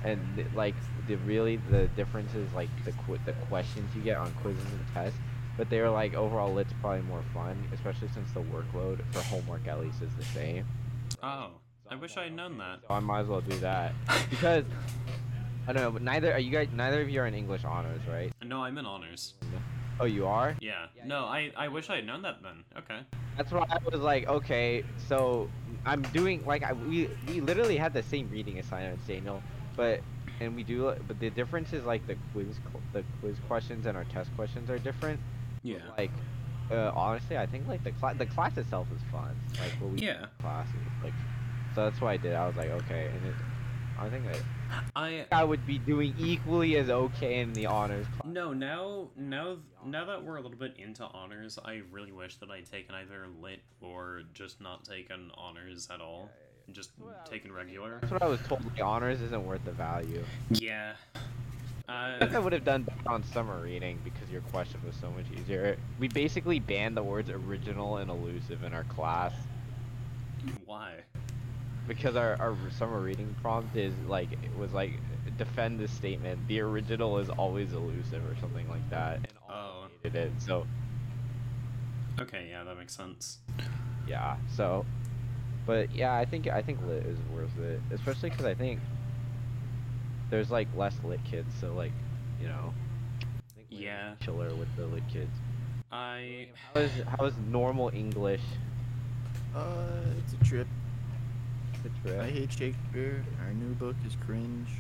And 0.05 0.47
like 0.55 0.77
the 1.09 1.17
really 1.17 1.57
the 1.73 1.89
difference 1.97 2.33
is 2.37 2.53
like 2.55 2.69
the 2.85 2.93
qu- 2.93 3.19
the 3.27 3.33
questions 3.49 3.93
you 3.97 4.03
get 4.03 4.17
on 4.17 4.31
quizzes 4.35 4.63
and 4.63 4.87
tests. 4.95 5.19
But 5.57 5.69
they 5.71 5.81
were 5.81 5.91
like 5.91 6.15
overall 6.15 6.53
lit's 6.53 6.73
probably 6.81 7.03
more 7.03 7.23
fun, 7.35 7.63
especially 7.73 8.09
since 8.09 8.31
the 8.33 8.41
workload 8.41 9.01
for 9.11 9.21
homework 9.23 9.67
at 9.69 9.81
least 9.81 10.03
is 10.03 10.15
the 10.17 10.25
same. 10.25 10.67
Oh. 11.23 11.51
I 11.91 11.95
wish 11.95 12.17
I 12.17 12.25
had 12.25 12.35
known 12.35 12.57
that. 12.57 12.81
So 12.89 12.95
I 12.95 13.01
might 13.01 13.21
as 13.21 13.27
well 13.27 13.43
do 13.43 13.59
that 13.59 13.93
because 14.31 14.65
I 15.69 15.73
don't 15.75 15.83
know. 15.83 15.91
But 15.91 16.03
neither 16.03 16.33
are 16.33 16.39
you 16.39 16.51
guys. 16.51 16.69
Neither 16.73 17.03
of 17.03 17.11
you 17.11 17.21
are 17.21 17.27
in 17.27 17.35
English 17.35 17.65
honors, 17.65 18.01
right? 18.09 18.33
No, 18.43 18.63
I'm 18.65 18.79
in 18.79 18.87
honors. 18.87 19.35
Oh, 20.01 20.07
you 20.07 20.27
are. 20.27 20.57
Yeah. 20.61 20.87
No, 21.05 21.27
I, 21.27 21.53
I 21.57 21.69
wish 21.69 21.91
I 21.91 21.97
had 21.97 22.07
known 22.07 22.23
that 22.23 22.43
then. 22.43 22.65
Okay. 22.79 23.01
That's 23.37 23.53
why 23.53 23.67
I 23.69 23.79
was 23.91 24.01
like, 24.01 24.27
okay, 24.27 24.85
so 25.07 25.51
I'm 25.85 26.03
doing 26.15 26.43
like 26.47 26.63
I, 26.63 26.73
we 26.73 27.11
we 27.29 27.41
literally 27.41 27.77
had 27.77 27.93
the 27.93 28.03
same 28.03 28.29
reading 28.31 28.59
assignments, 28.59 29.07
Daniel, 29.07 29.43
but 29.77 30.01
and 30.41 30.57
we 30.57 30.65
do, 30.65 30.95
but 31.07 31.21
the 31.21 31.31
difference 31.31 31.73
is 31.73 31.85
like 31.85 32.07
the 32.07 32.17
quiz 32.33 32.59
the 32.93 33.05
quiz 33.21 33.37
questions 33.47 33.87
and 33.87 33.97
our 33.97 34.05
test 34.05 34.35
questions 34.35 34.71
are 34.71 34.79
different. 34.79 35.21
Yeah. 35.63 35.79
Like, 35.97 36.11
uh, 36.71 36.91
honestly, 36.95 37.37
I 37.39 37.47
think 37.47 37.67
like 37.69 37.85
the 37.85 37.93
class 37.93 38.17
the 38.19 38.27
class 38.27 38.57
itself 38.57 38.87
is 38.95 39.01
fun. 39.11 39.35
Like 39.61 39.73
what 39.81 39.91
we 39.93 39.99
Yeah. 40.01 40.23
in 40.23 40.29
classes, 40.41 40.75
like, 41.03 41.13
so 41.75 41.85
that's 41.85 42.01
what 42.01 42.09
I 42.09 42.17
did. 42.17 42.35
I 42.35 42.47
was 42.47 42.57
like, 42.57 42.71
okay, 42.71 43.07
and 43.15 43.27
it, 43.27 43.35
I 43.99 44.09
think 44.09 44.25
I, 44.97 45.27
I 45.31 45.41
I 45.41 45.45
would 45.45 45.67
be 45.67 45.79
doing 45.79 46.15
equally 46.19 46.77
as 46.77 46.91
okay 46.91 47.41
in 47.41 47.53
the 47.53 47.67
honors 47.67 48.07
class. 48.07 48.27
no 48.33 48.53
now 48.53 49.09
now 49.17 49.59
now 49.85 50.05
that 50.07 50.25
we're 50.25 50.37
a 50.37 50.41
little 50.41 50.59
bit 50.59 50.77
into 50.79 51.05
honors, 51.05 51.59
I 51.65 51.83
really 51.91 52.13
wish 52.13 52.37
that 52.39 52.51
I'd 52.51 52.67
taken 52.71 52.95
either 52.95 53.27
lit 53.41 53.61
or 53.81 54.23
just 54.35 54.61
not 54.61 54.85
taken 54.85 55.31
honors 55.37 55.89
at 55.93 56.01
all, 56.01 56.31
just 56.73 56.91
taken 57.29 57.53
regular. 57.53 57.99
That's 58.01 58.13
what 58.13 58.23
I 58.23 58.27
was 58.29 58.41
told. 58.49 58.63
The 58.77 58.83
honors 58.83 59.21
isn't 59.21 59.47
worth 59.47 59.65
the 59.65 59.73
value. 59.73 60.25
Yeah. 60.51 60.95
I 61.89 62.19
think 62.19 62.35
I 62.35 62.39
Uh, 62.39 62.43
would 62.43 62.53
have 62.53 62.65
done 62.65 62.89
on 63.07 63.23
summer 63.25 63.61
reading 63.61 63.99
because 64.05 64.31
your 64.31 64.41
question 64.43 64.81
was 64.87 64.95
so 64.97 65.11
much 65.11 65.27
easier. 65.31 65.77
We 65.99 66.09
basically 66.09 66.61
banned 66.61 66.97
the 66.97 67.03
words 67.03 67.31
original 67.31 67.97
and 67.99 68.11
elusive 68.11 68.63
in 68.63 68.73
our 68.75 68.85
class 68.85 69.33
why? 70.65 70.95
because 71.89 72.17
our, 72.17 72.37
our 72.41 72.57
summer 72.79 73.01
reading 73.01 73.35
prompt 73.43 73.77
is 73.77 73.93
like 74.07 74.33
it 74.33 74.57
was 74.57 74.73
like 74.73 75.01
defend 75.37 75.81
this 75.81 75.91
statement. 75.91 76.39
The 76.49 76.61
original 76.61 77.19
is 77.19 77.29
always 77.31 77.73
elusive 77.73 78.25
or 78.25 78.37
something 78.41 78.69
like 78.69 78.89
that. 78.91 79.17
And 79.17 79.33
all 79.49 79.55
Oh. 79.55 79.89
hated 80.03 80.17
it. 80.17 80.33
So 80.39 80.67
Okay, 82.21 82.47
yeah, 82.51 82.63
that 82.65 82.77
makes 82.79 82.95
sense. 82.95 83.39
yeah. 84.09 84.37
So, 84.55 84.85
but 85.67 85.95
yeah, 85.95 86.15
I 86.15 86.25
think 86.25 86.47
I 86.49 86.63
think 86.63 86.79
lit 86.87 87.05
is 87.05 87.19
worth 87.35 87.59
it, 87.59 87.81
especially 87.91 88.31
because 88.31 88.47
I 88.47 88.55
think 88.55 88.81
there's 90.33 90.51
like 90.51 90.67
less 90.75 90.95
lit 91.05 91.23
kids. 91.25 91.53
So 91.61 91.75
like, 91.75 91.93
you 92.41 92.49
know. 92.49 92.73
I 93.31 93.55
think 93.55 93.67
lit 93.71 93.79
is 93.79 93.81
Yeah. 93.81 94.15
Chiller 94.25 94.55
with 94.55 94.75
the 94.77 94.87
lit 94.87 95.07
kids. 95.13 95.31
I 95.93 96.49
How 96.75 96.81
is 96.81 96.91
how 97.07 97.27
is 97.27 97.35
normal 97.51 97.91
English? 97.95 98.41
Uh, 99.55 100.01
it's 100.19 100.33
a 100.33 100.45
trip. 100.45 100.67
It's 101.75 101.85
a 101.85 102.09
trip? 102.09 102.21
I 102.23 102.31
hate 102.31 102.51
Shakespeare. 102.51 103.23
Our 103.45 103.53
new 103.53 103.75
book 103.75 103.95
is 104.07 104.17
cringe. 104.25 104.71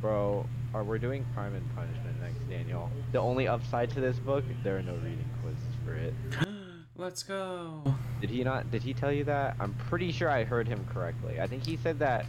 Bro, 0.00 0.46
are 0.72 0.84
we're 0.84 0.98
doing 0.98 1.26
Crime 1.34 1.56
and 1.56 1.74
Punishment 1.74 2.20
next, 2.22 2.48
Daniel? 2.48 2.88
The 3.10 3.18
only 3.18 3.48
upside 3.48 3.90
to 3.90 4.00
this 4.00 4.20
book, 4.20 4.44
there 4.62 4.76
are 4.76 4.82
no 4.82 4.94
reading 4.94 5.28
quizzes 5.42 5.74
for 5.84 5.94
it. 5.94 6.14
Let's 6.96 7.24
go. 7.24 7.82
Did 8.20 8.30
he 8.30 8.44
not? 8.44 8.70
Did 8.70 8.84
he 8.84 8.94
tell 8.94 9.10
you 9.10 9.24
that? 9.24 9.56
I'm 9.58 9.74
pretty 9.74 10.12
sure 10.12 10.30
I 10.30 10.44
heard 10.44 10.68
him 10.68 10.86
correctly. 10.92 11.40
I 11.40 11.48
think 11.48 11.66
he 11.66 11.76
said 11.76 11.98
that 11.98 12.24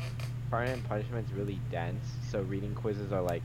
Crime 0.49 0.69
and 0.69 0.87
Punishment's 0.87 1.31
really 1.31 1.59
dense, 1.71 2.05
so 2.29 2.41
reading 2.41 2.73
quizzes 2.75 3.11
are 3.11 3.21
like 3.21 3.43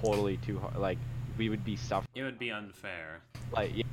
totally 0.00 0.36
too 0.38 0.58
hard. 0.58 0.76
Like 0.76 0.98
we 1.36 1.48
would 1.48 1.64
be 1.64 1.76
suffering. 1.76 2.08
It 2.14 2.22
would 2.22 2.38
be 2.38 2.50
unfair. 2.50 3.20
Like 3.52 3.76
yeah. 3.76 3.84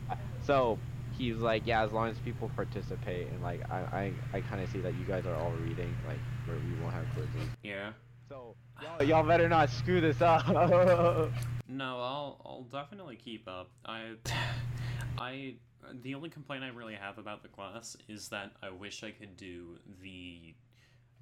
So 0.46 0.78
he's 1.18 1.38
like, 1.38 1.66
yeah, 1.66 1.84
as 1.84 1.92
long 1.92 2.10
as 2.10 2.18
people 2.20 2.52
participate, 2.56 3.28
and 3.30 3.42
like 3.42 3.62
I 3.72 4.14
I, 4.34 4.38
I 4.38 4.42
kind 4.42 4.62
of 4.62 4.70
see 4.70 4.80
that 4.80 4.94
you 4.96 5.06
guys 5.06 5.26
are 5.26 5.36
all 5.36 5.52
reading, 5.64 5.96
like 6.08 6.20
where 6.46 6.58
we 6.58 6.82
won't 6.82 6.94
have 6.94 7.06
quizzes. 7.14 7.50
Yeah. 7.64 7.92
So 8.30 8.56
y'all, 8.82 9.04
y'all 9.04 9.24
better 9.24 9.50
not 9.50 9.70
screw 9.70 10.02
this 10.02 10.22
up. 10.22 10.46
No, 11.66 12.00
I'll 12.00 12.42
I'll 12.46 12.68
definitely 12.72 13.16
keep 13.16 13.48
up. 13.48 13.72
I 13.86 14.12
I 15.18 15.56
the 16.04 16.14
only 16.14 16.30
complaint 16.30 16.64
I 16.64 16.68
really 16.68 16.94
have 16.94 17.18
about 17.18 17.42
the 17.42 17.50
class 17.50 17.98
is 18.08 18.30
that 18.30 18.52
I 18.62 18.70
wish 18.70 19.04
I 19.04 19.12
could 19.12 19.36
do 19.38 19.78
the 20.02 20.54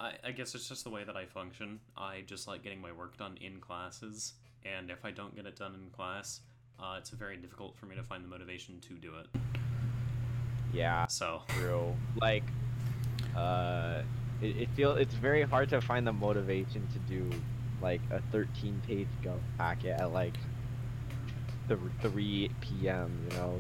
I, 0.02 0.14
I 0.24 0.32
guess 0.32 0.56
it's 0.56 0.68
just 0.68 0.84
the 0.84 0.90
way 0.90 1.04
that 1.04 1.16
I 1.16 1.26
function. 1.26 1.80
I 1.96 2.24
just 2.26 2.48
like 2.48 2.64
getting 2.64 2.82
my 2.82 2.92
work 2.92 3.18
done 3.18 3.38
in 3.40 3.60
classes, 3.60 4.34
and 4.66 4.90
if 4.90 5.06
I 5.06 5.12
don't 5.12 5.36
get 5.36 5.46
it 5.46 5.56
done 5.56 5.76
in 5.76 5.92
class, 5.92 6.40
uh, 6.80 6.96
it's 6.98 7.12
very 7.12 7.38
difficult 7.38 7.78
for 7.78 7.86
me 7.86 7.96
to 7.96 8.04
find 8.04 8.24
the 8.24 8.28
motivation 8.28 8.80
to 8.82 8.96
do 8.96 9.14
it. 9.16 9.28
yeah, 10.74 11.06
So 11.06 11.44
true. 11.50 11.94
Like, 12.20 12.44
uh, 13.38 14.02
it, 14.42 14.58
it 14.58 14.70
feel 14.70 14.94
it's 14.94 15.14
very 15.14 15.44
hard 15.44 15.70
to 15.70 15.80
find 15.82 16.08
the 16.08 16.14
motivation 16.14 16.88
to 16.94 17.00
do 17.00 17.30
like 17.80 18.02
a 18.10 18.22
13 18.32 18.82
page 18.88 19.08
go 19.24 19.36
packet 19.60 20.00
at 20.00 20.12
like 20.12 20.34
the 21.68 21.78
3 22.02 22.50
p.m. 22.60 23.28
You 23.30 23.38
know, 23.38 23.60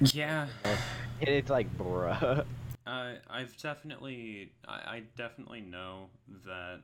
yeah, 0.00 0.46
and 0.64 1.28
it's 1.28 1.50
like 1.50 1.76
bruh. 1.76 2.46
Uh, 2.86 3.12
I've 3.30 3.56
definitely, 3.58 4.52
I, 4.66 4.72
I 4.72 5.02
definitely 5.16 5.60
know 5.60 6.06
that 6.44 6.80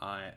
I 0.00 0.32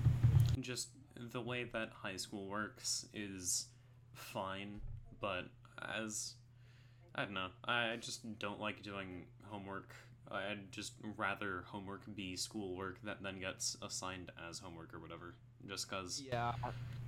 just 0.60 0.88
the 1.16 1.40
way 1.40 1.64
that 1.72 1.90
high 1.92 2.16
school 2.16 2.48
works 2.48 3.06
is 3.14 3.66
fine, 4.14 4.80
but 5.20 5.44
as 5.80 6.34
I 7.14 7.24
don't 7.24 7.34
know, 7.34 7.48
I 7.64 7.96
just 8.00 8.38
don't 8.38 8.60
like 8.60 8.82
doing 8.82 9.26
homework. 9.44 9.94
I'd 10.32 10.72
just 10.72 10.92
rather 11.16 11.64
homework 11.66 12.02
be 12.14 12.36
schoolwork 12.36 13.00
that 13.04 13.22
then 13.22 13.38
gets 13.40 13.76
assigned 13.82 14.30
as 14.48 14.58
homework 14.58 14.94
or 14.94 14.98
whatever. 15.00 15.34
Just 15.68 15.88
cause, 15.90 16.20
Yeah, 16.26 16.52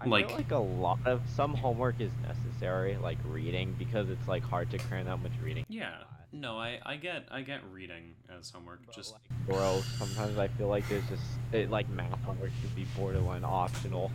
I 0.00 0.06
Like- 0.06 0.28
feel 0.28 0.37
like 0.37 0.50
a 0.52 0.56
lot 0.58 0.98
of 1.06 1.22
some 1.30 1.54
homework 1.54 2.00
is 2.00 2.12
necessary, 2.22 2.96
like 2.96 3.18
reading, 3.24 3.74
because 3.78 4.08
it's 4.10 4.28
like 4.28 4.42
hard 4.42 4.70
to 4.70 4.78
cram 4.78 5.06
that 5.06 5.16
much 5.18 5.32
reading. 5.42 5.64
yeah, 5.68 6.04
no, 6.32 6.58
I, 6.58 6.80
I 6.84 6.96
get, 6.96 7.26
I 7.30 7.42
get 7.42 7.60
reading 7.72 8.14
as 8.28 8.50
homework. 8.50 8.84
But, 8.87 8.94
Just 8.94 9.12
like, 9.12 9.22
bro, 9.46 9.80
sometimes 9.98 10.38
I 10.38 10.48
feel 10.48 10.68
like 10.68 10.88
there's 10.88 11.06
just 11.08 11.22
it, 11.52 11.70
like 11.70 11.88
math 11.88 12.20
homework 12.22 12.50
should 12.60 12.74
be 12.76 12.84
borderline 12.96 13.44
optional. 13.44 14.10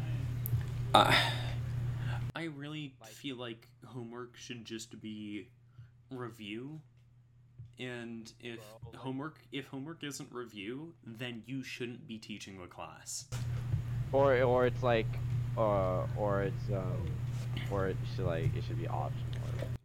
Uh, 0.94 1.14
I 2.36 2.44
really 2.44 2.94
feel 3.06 3.36
like 3.38 3.68
homework 3.86 4.38
should 4.38 4.64
just 4.66 5.02
be 5.02 5.48
review. 6.12 6.80
And 7.80 8.32
if 8.42 8.60
Bro, 8.92 9.00
homework 9.00 9.36
if 9.52 9.68
homework 9.68 10.04
isn't 10.04 10.32
review, 10.32 10.94
then 11.06 11.44
you 11.46 11.64
shouldn't 11.64 12.08
be 12.08 12.18
teaching 12.18 12.60
the 12.60 12.68
class. 12.68 13.26
Or 14.12 14.42
or 14.42 14.66
it's 14.66 14.84
like, 14.84 15.08
uh, 15.58 16.06
or 16.18 16.44
it's 16.44 16.70
um, 16.74 17.10
or 17.72 17.88
it 17.88 17.98
should 18.16 18.26
like 18.26 18.56
it 18.56 18.64
should 18.66 18.80
be 18.80 18.88
optional. 18.88 19.26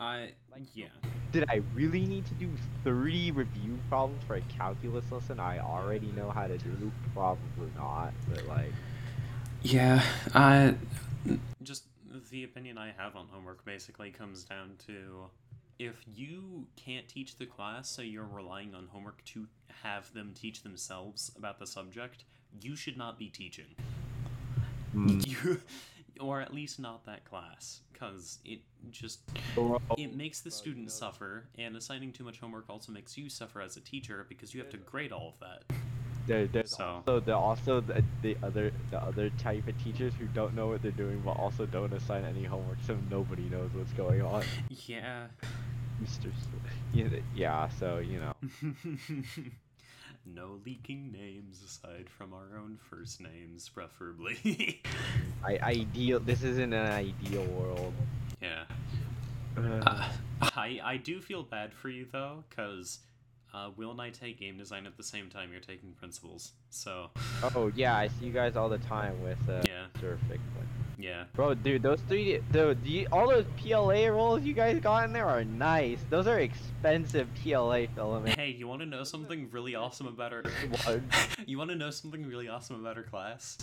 I 0.00 0.33
Like- 0.50 0.62
yeah. 0.74 0.87
Did 1.33 1.44
I 1.48 1.62
really 1.74 2.07
need 2.07 2.26
to 2.26 2.35
do 2.35 2.48
30 2.85 3.33
review 3.33 3.78
problems 3.88 4.22
for 4.24 4.37
a 4.37 4.40
calculus 4.42 5.11
lesson 5.11 5.40
I 5.40 5.59
already 5.59 6.07
know 6.12 6.30
how 6.30 6.46
to 6.46 6.57
do? 6.59 6.92
Probably 7.12 7.70
not, 7.76 8.12
but 8.28 8.46
like, 8.46 8.72
Yeah, 9.62 10.02
I 10.33 10.74
just 11.62 11.85
the 12.30 12.44
opinion 12.44 12.78
I 12.78 12.92
have 12.96 13.16
on 13.16 13.26
homework 13.30 13.64
basically 13.64 14.11
comes 14.11 14.44
down 14.44 14.76
to 14.87 15.28
if 15.78 16.02
you 16.06 16.66
can't 16.76 17.08
teach 17.08 17.37
the 17.37 17.46
class, 17.46 17.88
so 17.88 18.02
you're 18.02 18.26
relying 18.26 18.74
on 18.74 18.88
homework 18.90 19.24
to 19.26 19.46
have 19.82 20.12
them 20.12 20.32
teach 20.34 20.62
themselves 20.62 21.32
about 21.37 21.58
the 21.58 21.66
subject, 21.66 22.24
you 22.60 22.76
should 22.76 22.96
not 22.96 23.18
be 23.18 23.28
teaching. 23.28 23.66
Hmm. 24.92 25.20
You, 25.26 25.60
or 26.20 26.40
at 26.40 26.54
least 26.54 26.78
not 26.78 27.04
that 27.06 27.24
class, 27.24 27.80
because 27.92 28.38
it 28.44 28.60
just 28.92 29.20
it 29.98 30.14
makes 30.14 30.40
the 30.40 30.50
bro, 30.50 30.56
student 30.56 30.92
suffer, 30.92 31.48
and 31.58 31.76
assigning 31.76 32.12
too 32.12 32.22
much 32.22 32.38
homework 32.38 32.70
also 32.70 32.92
makes 32.92 33.18
you 33.18 33.28
suffer 33.28 33.60
as 33.60 33.76
a 33.76 33.80
teacher 33.80 34.24
because 34.28 34.54
you 34.54 34.60
have 34.60 34.70
to 34.70 34.76
grade 34.76 35.10
all 35.10 35.34
of 35.34 35.40
that. 35.40 35.76
There, 36.26 36.46
there's 36.46 36.76
So- 36.76 36.84
also 37.06 37.20
the 37.20 37.37
also 37.37 37.80
the, 37.80 38.02
the 38.22 38.37
other 38.42 38.72
the 38.90 39.02
other 39.02 39.30
type 39.30 39.66
of 39.68 39.82
teachers 39.82 40.12
who 40.18 40.26
don't 40.28 40.54
know 40.54 40.68
what 40.68 40.82
they're 40.82 40.90
doing 40.92 41.20
but 41.24 41.32
also 41.32 41.66
don't 41.66 41.92
assign 41.92 42.24
any 42.24 42.44
homework, 42.44 42.78
so 42.87 42.96
nobody 43.10 43.42
knows 43.50 43.70
what's 43.74 43.92
going 43.92 44.22
on. 44.22 44.42
Yeah. 44.87 45.26
Mr. 46.02 46.30
Yeah, 47.34 47.68
so 47.78 47.98
you 47.98 48.20
know. 48.20 48.34
no 50.26 50.58
leaking 50.64 51.12
names 51.12 51.62
aside 51.64 52.06
from 52.08 52.32
our 52.32 52.58
own 52.58 52.78
first 52.90 53.20
names, 53.20 53.68
preferably. 53.68 54.82
I 55.44 55.58
ideal. 55.62 56.18
This 56.20 56.42
isn't 56.42 56.72
an 56.72 56.92
ideal 56.92 57.44
world. 57.44 57.92
yeah. 58.40 58.64
Uh, 59.56 59.60
Uh, 59.87 60.08
I 60.56 60.80
I 60.82 60.96
do 60.96 61.20
feel 61.20 61.42
bad 61.44 61.72
for 61.72 61.88
you 61.88 62.06
though, 62.10 62.42
cause 62.56 62.98
uh, 63.55 63.71
Will 63.77 63.93
and 63.93 64.01
I 64.01 64.11
take 64.11 64.40
game 64.40 64.59
design 64.59 64.87
at 64.87 64.97
the 64.97 65.03
same 65.03 65.31
time 65.31 65.51
you're 65.53 65.61
taking 65.61 65.93
principles. 65.93 66.53
So 66.71 67.11
oh 67.55 67.71
yeah, 67.75 67.97
I 67.97 68.09
see 68.09 68.27
you 68.27 68.33
guys 68.33 68.57
all 68.57 68.69
the 68.69 68.79
time 68.79 69.23
with 69.23 69.38
uh, 69.49 69.62
Yeah. 69.67 69.87
Mr. 70.01 70.19
Yeah. 70.99 71.25
Bro, 71.35 71.55
dude, 71.57 71.83
those 71.83 72.01
three, 72.09 72.40
the, 72.53 72.77
the 72.83 73.07
all 73.12 73.29
those 73.29 73.45
PLA 73.59 74.07
rolls 74.07 74.43
you 74.43 74.55
guys 74.55 74.81
got 74.81 75.05
in 75.05 75.12
there 75.12 75.27
are 75.27 75.45
nice. 75.45 75.99
Those 76.09 76.27
are 76.27 76.40
expensive 76.40 77.29
PLA 77.43 77.87
filaments. 77.95 78.37
Hey, 78.37 78.51
you 78.51 78.67
want 78.67 78.81
to 78.81 78.87
know 78.87 79.05
something 79.05 79.49
really 79.51 79.75
awesome 79.75 80.07
about 80.07 80.33
our? 80.33 80.43
You 81.47 81.59
want 81.59 81.71
to 81.71 81.77
know 81.77 81.90
something 81.90 82.27
really 82.27 82.48
awesome 82.48 82.81
about 82.81 82.96
our 82.96 83.02
class? 83.02 83.59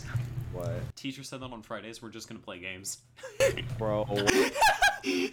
What, 0.54 0.96
Teacher 0.96 1.24
said 1.24 1.40
that 1.42 1.52
on 1.52 1.62
Fridays 1.62 2.02
we're 2.02 2.10
just 2.10 2.28
gonna 2.28 2.40
play 2.42 2.60
games. 2.60 3.00
bro? 3.78 4.06
you 5.04 5.32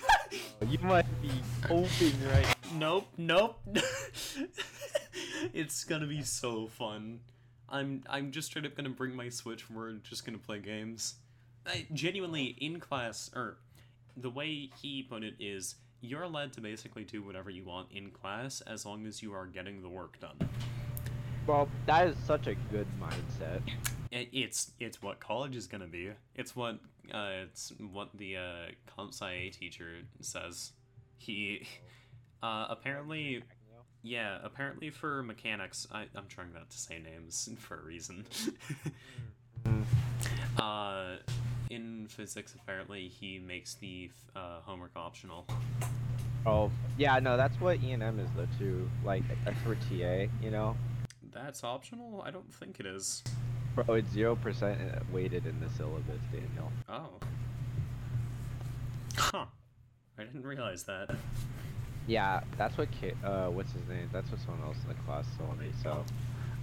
might 0.81 1.07
be 1.21 1.31
hoping 1.67 2.13
right. 2.33 2.57
Nope, 2.79 3.09
nope. 3.16 3.59
it's 5.53 5.83
gonna 5.83 6.07
be 6.07 6.22
so 6.22 6.68
fun. 6.68 7.18
I'm 7.68 8.05
I'm 8.09 8.31
just 8.31 8.47
straight 8.47 8.64
up 8.64 8.76
gonna 8.76 8.89
bring 8.89 9.16
my 9.16 9.31
Switch 9.31 9.68
we're 9.68 9.95
just 9.95 10.24
gonna 10.24 10.39
play 10.39 10.61
games. 10.61 11.16
I, 11.66 11.87
genuinely, 11.93 12.57
in 12.61 12.79
class, 12.79 13.33
or 13.35 13.57
the 14.16 14.31
way 14.31 14.70
he 14.81 15.03
put 15.03 15.24
it 15.24 15.35
is, 15.41 15.74
you're 16.01 16.22
allowed 16.22 16.53
to 16.53 16.61
basically 16.61 17.03
do 17.03 17.20
whatever 17.20 17.51
you 17.51 17.64
want 17.64 17.89
in 17.91 18.12
class 18.12 18.61
as 18.61 18.87
long 18.87 19.07
as 19.07 19.24
you 19.24 19.35
are 19.35 19.47
getting 19.47 19.83
the 19.83 19.89
work 19.89 20.20
done. 20.20 20.39
Well, 21.49 21.68
that 21.87 22.07
is 22.07 22.16
such 22.26 22.47
a 22.47 22.55
good 22.70 22.87
mindset. 23.01 23.61
It's 24.12 24.70
it's 24.79 25.03
what 25.03 25.18
college 25.18 25.57
is 25.57 25.66
gonna 25.66 25.89
be. 25.89 26.12
It's 26.37 26.55
what 26.55 26.79
uh, 27.12 27.31
it's 27.43 27.72
what 27.91 28.11
the 28.16 28.37
uh, 28.37 28.66
comp 28.87 29.12
sci 29.12 29.51
teacher 29.51 29.97
says. 30.20 30.74
He 31.18 31.66
uh, 32.43 32.66
apparently 32.68 33.43
yeah 34.03 34.39
apparently 34.45 34.91
for 34.91 35.22
mechanics 35.22 35.86
I, 35.91 36.07
I'm 36.14 36.26
trying 36.28 36.53
not 36.53 36.70
to 36.70 36.78
say 36.78 36.99
names 36.99 37.49
for 37.59 37.80
a 37.80 37.82
reason. 37.84 38.26
Mm. 39.66 39.84
uh, 40.57 41.16
in 41.68 42.07
physics 42.09 42.55
apparently 42.55 43.09
he 43.09 43.41
makes 43.41 43.74
the 43.74 44.09
uh, 44.36 44.61
homework 44.61 44.93
optional. 44.95 45.47
Oh, 46.47 46.70
yeah, 46.97 47.18
no, 47.18 47.36
that's 47.36 47.61
what 47.61 47.82
E 47.82 47.91
and 47.93 48.03
M 48.03 48.18
is 48.20 48.28
though 48.36 48.47
too. 48.59 48.89
Like 49.05 49.22
that's 49.45 49.61
for 49.62 49.74
TA, 49.74 50.30
you 50.43 50.51
know. 50.51 50.76
That's 51.32 51.64
optional? 51.64 52.22
I 52.24 52.30
don't 52.30 52.53
think 52.55 52.80
it 52.80 52.86
is. 52.86 53.22
Bro, 53.74 53.95
it's 53.97 54.11
zero 54.11 54.36
percent 54.36 54.80
weighted 55.12 55.45
in 55.47 55.59
the 55.61 55.68
syllabus, 55.70 56.20
Daniel. 56.32 56.72
Oh. 56.89 57.11
Huh. 59.16 59.47
I 60.18 60.24
didn't 60.24 60.47
realize 60.47 60.84
that. 60.84 61.11
Yeah, 62.09 62.41
that's 62.57 62.77
what 62.79 62.89
uh, 63.23 63.49
what's 63.51 63.71
his 63.73 63.87
name? 63.89 64.09
That's 64.13 64.29
what 64.31 64.41
someone 64.41 64.67
else 64.67 64.79
in 64.83 64.89
the 64.89 64.95
class 65.05 65.27
told 65.39 65.61
me. 65.61 65.67
So, 65.83 66.05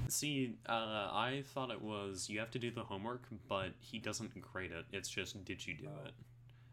See, 0.08 0.56
uh, 0.68 0.72
I 0.72 1.44
thought 1.54 1.70
it 1.72 1.82
was 1.82 2.30
you 2.30 2.40
have 2.40 2.52
to 2.52 2.60
do 2.60 2.72
the 2.72 2.82
homework, 2.82 3.22
but 3.48 3.70
he 3.80 4.00
doesn't 4.00 4.34
grade 4.42 4.72
it. 4.72 4.86
It's 4.92 5.08
just 5.10 5.44
did 5.46 5.66
you 5.66 5.76
do 5.76 5.88
Oh. 5.88 6.06
it? 6.08 6.14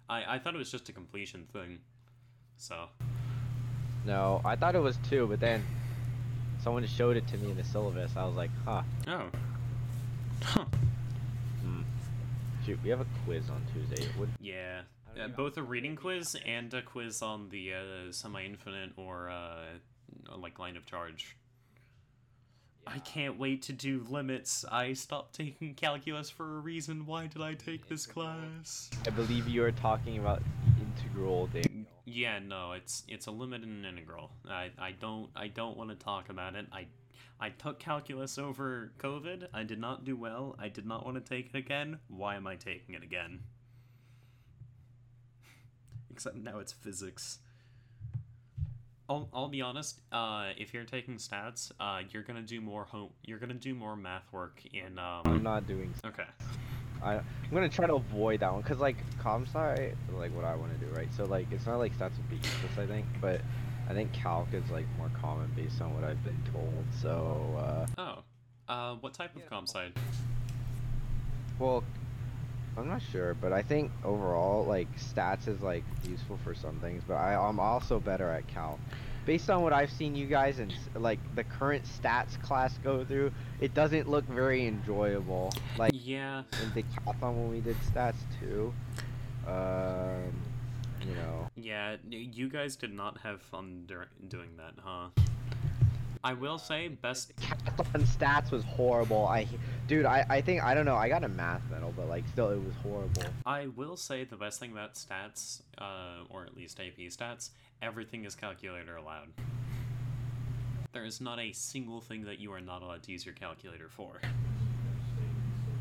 I, 0.08 0.34
I 0.34 0.38
thought 0.38 0.54
it 0.54 0.58
was 0.58 0.70
just 0.70 0.88
a 0.88 0.92
completion 0.92 1.46
thing. 1.52 1.78
So, 2.56 2.88
no, 4.06 4.40
I 4.44 4.56
thought 4.56 4.74
it 4.74 4.80
was 4.82 4.96
two, 5.08 5.26
but 5.26 5.38
then 5.40 5.64
someone 6.62 6.86
showed 6.86 7.16
it 7.16 7.26
to 7.28 7.36
me 7.38 7.50
in 7.50 7.56
the 7.56 7.64
syllabus. 7.64 8.12
I 8.16 8.24
was 8.24 8.36
like, 8.36 8.50
huh. 8.64 8.82
oh. 9.08 9.30
Huh. 10.42 10.64
Hmm. 11.62 11.82
Shoot, 12.66 12.78
we 12.82 12.90
have 12.90 13.00
a 13.00 13.06
quiz 13.24 13.48
on 13.50 13.62
Tuesday. 13.72 14.06
Would 14.18 14.28
Yeah. 14.40 14.82
I 15.16 15.20
Uh, 15.20 15.26
know. 15.28 15.34
both 15.34 15.56
a 15.56 15.62
reading 15.62 15.96
quiz 15.96 16.36
and 16.46 16.72
a 16.74 16.82
quiz 16.82 17.22
on 17.22 17.48
the 17.50 17.74
uh, 17.74 18.12
semi-infinite 18.12 18.92
or 18.96 19.30
uh, 19.30 19.64
like 20.36 20.58
line 20.58 20.76
of 20.76 20.86
charge. 20.86 21.36
I 22.86 22.98
can't 22.98 23.38
wait 23.38 23.62
to 23.62 23.72
do 23.72 24.04
limits. 24.08 24.64
I 24.70 24.92
stopped 24.94 25.34
taking 25.36 25.74
calculus 25.74 26.30
for 26.30 26.56
a 26.56 26.60
reason. 26.60 27.06
Why 27.06 27.26
did 27.28 27.40
I 27.40 27.54
take 27.54 27.86
this 27.88 28.06
class? 28.06 28.90
I 29.06 29.10
believe 29.10 29.46
you 29.46 29.62
are 29.62 29.70
talking 29.70 30.18
about 30.18 30.42
integral, 30.80 31.46
Daniel. 31.46 31.86
Yeah, 32.04 32.40
no, 32.40 32.72
it's 32.72 33.04
it's 33.06 33.26
a 33.26 33.30
limit 33.30 33.62
and 33.62 33.84
an 33.84 33.92
integral. 33.94 34.32
I, 34.50 34.70
I 34.78 34.92
don't 34.92 35.30
I 35.36 35.46
don't 35.46 35.76
want 35.76 35.90
to 35.90 35.96
talk 35.96 36.28
about 36.28 36.56
it. 36.56 36.66
I 36.72 36.86
I 37.38 37.50
took 37.50 37.78
calculus 37.78 38.36
over 38.38 38.90
COVID. 38.98 39.46
I 39.54 39.62
did 39.62 39.78
not 39.78 40.04
do 40.04 40.16
well. 40.16 40.56
I 40.58 40.68
did 40.68 40.84
not 40.84 41.04
want 41.04 41.24
to 41.24 41.28
take 41.36 41.50
it 41.54 41.56
again. 41.56 42.00
Why 42.08 42.34
am 42.34 42.48
I 42.48 42.56
taking 42.56 42.96
it 42.96 43.04
again? 43.04 43.38
Except 46.12 46.36
now 46.36 46.58
it's 46.58 46.72
physics. 46.72 47.38
I'll, 49.08 49.28
I'll 49.34 49.48
be 49.48 49.60
honest. 49.60 50.00
Uh, 50.10 50.50
if 50.56 50.72
you're 50.72 50.84
taking 50.84 51.16
stats, 51.16 51.72
uh, 51.80 52.00
you're 52.10 52.22
gonna 52.22 52.42
do 52.42 52.60
more 52.60 52.84
home. 52.84 53.10
You're 53.24 53.38
gonna 53.38 53.54
do 53.54 53.74
more 53.74 53.96
math 53.96 54.32
work 54.32 54.62
in 54.72 54.98
I'm 54.98 55.26
um. 55.26 55.42
not 55.42 55.66
doing. 55.66 55.92
Okay. 56.04 56.24
I, 57.02 57.14
I'm 57.14 57.24
gonna 57.52 57.68
try 57.68 57.86
to 57.86 57.94
avoid 57.94 58.40
that 58.40 58.52
one, 58.52 58.62
cause 58.62 58.78
like 58.78 58.96
comp 59.18 59.48
sci, 59.48 59.74
is, 59.74 59.96
like 60.14 60.34
what 60.34 60.44
I 60.44 60.54
want 60.54 60.78
to 60.78 60.86
do, 60.86 60.92
right? 60.94 61.08
So 61.16 61.24
like 61.24 61.50
it's 61.50 61.66
not 61.66 61.76
like 61.78 61.92
stats 61.98 62.16
would 62.16 62.30
be 62.30 62.36
useless, 62.36 62.78
I 62.78 62.86
think, 62.86 63.06
but 63.20 63.40
I 63.90 63.92
think 63.92 64.12
calc 64.12 64.48
is 64.52 64.70
like 64.70 64.86
more 64.96 65.10
common 65.20 65.50
based 65.56 65.80
on 65.80 65.94
what 65.94 66.04
I've 66.04 66.22
been 66.24 66.40
told. 66.52 66.84
So 67.00 67.86
uh, 67.98 68.00
Oh. 68.00 68.22
Uh, 68.68 68.94
what 69.00 69.12
type 69.12 69.34
of 69.36 69.44
comp 69.50 69.68
sci? 69.68 69.90
well, 71.58 71.82
I'm 72.76 72.88
not 72.88 73.02
sure, 73.02 73.34
but 73.34 73.52
I 73.52 73.62
think 73.62 73.90
overall 74.04 74.64
like 74.64 74.88
stats 74.98 75.46
is 75.46 75.60
like 75.60 75.84
useful 76.08 76.38
for 76.42 76.54
some 76.54 76.76
things, 76.76 77.02
but 77.06 77.14
I 77.14 77.34
I'm 77.34 77.60
also 77.60 78.00
better 78.00 78.30
at 78.30 78.46
calc. 78.48 78.78
Based 79.24 79.50
on 79.50 79.62
what 79.62 79.72
I've 79.72 79.90
seen 79.90 80.16
you 80.16 80.26
guys 80.26 80.58
and 80.58 80.74
like 80.96 81.18
the 81.36 81.44
current 81.44 81.84
stats 81.84 82.40
class 82.42 82.76
go 82.82 83.04
through, 83.04 83.30
it 83.60 83.74
doesn't 83.74 84.08
look 84.08 84.24
very 84.26 84.66
enjoyable. 84.66 85.52
Like 85.78 85.92
Yeah. 85.94 86.42
in 86.62 86.70
decathlon 86.70 87.34
when 87.34 87.50
we 87.50 87.60
did 87.60 87.76
stats 87.92 88.16
too. 88.40 88.72
Um, 89.46 90.32
you 91.06 91.14
know. 91.14 91.48
Yeah, 91.54 91.96
you 92.08 92.48
guys 92.48 92.76
did 92.76 92.92
not 92.92 93.18
have 93.18 93.42
fun 93.42 93.86
doing 94.28 94.50
that, 94.56 94.74
huh? 94.82 95.08
I 96.24 96.34
will 96.34 96.58
say, 96.58 96.88
best. 96.88 97.34
Decathlon 97.40 98.02
stats 98.04 98.50
was 98.52 98.62
horrible. 98.64 99.26
I, 99.26 99.46
dude, 99.88 100.06
I, 100.06 100.24
I 100.28 100.40
think 100.40 100.62
I 100.62 100.72
don't 100.74 100.84
know. 100.84 100.94
I 100.96 101.08
got 101.08 101.24
a 101.24 101.28
math 101.28 101.62
medal, 101.70 101.92
but 101.96 102.08
like 102.08 102.24
still, 102.32 102.50
it 102.50 102.64
was 102.64 102.74
horrible. 102.82 103.24
I 103.44 103.66
will 103.68 103.96
say 103.96 104.24
the 104.24 104.36
best 104.36 104.60
thing 104.60 104.70
about 104.70 104.94
stats, 104.94 105.62
uh, 105.78 106.24
or 106.30 106.44
at 106.44 106.56
least 106.56 106.78
AP 106.78 106.96
stats, 107.08 107.50
everything 107.80 108.24
is 108.24 108.34
calculator 108.36 108.96
allowed. 108.96 109.28
There 110.92 111.04
is 111.04 111.20
not 111.20 111.40
a 111.40 111.52
single 111.52 112.00
thing 112.00 112.24
that 112.24 112.38
you 112.38 112.52
are 112.52 112.60
not 112.60 112.82
allowed 112.82 113.02
to 113.04 113.12
use 113.12 113.24
your 113.26 113.34
calculator 113.34 113.88
for, 113.88 114.20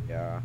Yeah. 0.09 0.41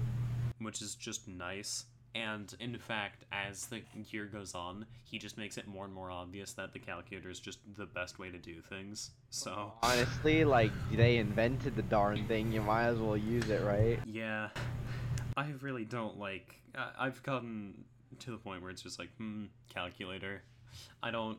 which 0.59 0.83
is 0.83 0.95
just 0.95 1.27
nice. 1.29 1.85
And 2.17 2.55
in 2.61 2.79
fact, 2.79 3.25
as 3.31 3.67
the 3.67 3.83
year 4.11 4.25
goes 4.25 4.55
on, 4.55 4.87
he 5.05 5.19
just 5.19 5.37
makes 5.37 5.59
it 5.59 5.67
more 5.67 5.85
and 5.85 5.93
more 5.93 6.11
obvious 6.11 6.55
that 6.55 6.73
the 6.73 6.79
calculator 6.79 7.29
is 7.29 7.39
just 7.39 7.59
the 7.77 7.85
best 7.85 8.19
way 8.19 8.31
to 8.31 8.39
do 8.39 8.63
things. 8.63 9.11
So. 9.29 9.75
Honestly, 9.83 10.45
like 10.45 10.73
they 10.91 11.19
invented 11.19 11.77
the 11.77 11.83
darn 11.83 12.27
thing. 12.27 12.53
You 12.53 12.63
might 12.63 12.87
as 12.87 12.99
well 12.99 13.19
use 13.19 13.51
it, 13.51 13.63
right? 13.63 13.99
Yeah, 14.07 14.49
I 15.37 15.53
really 15.61 15.85
don't 15.85 16.19
like. 16.19 16.55
I 16.75 16.89
I've 16.99 17.23
gotten 17.23 17.85
to 18.21 18.31
the 18.31 18.39
point 18.39 18.63
where 18.63 18.71
it's 18.71 18.83
just 18.83 18.99
like, 18.99 19.11
hmm, 19.19 19.45
calculator. 19.69 20.43
I 21.03 21.11
don't. 21.11 21.39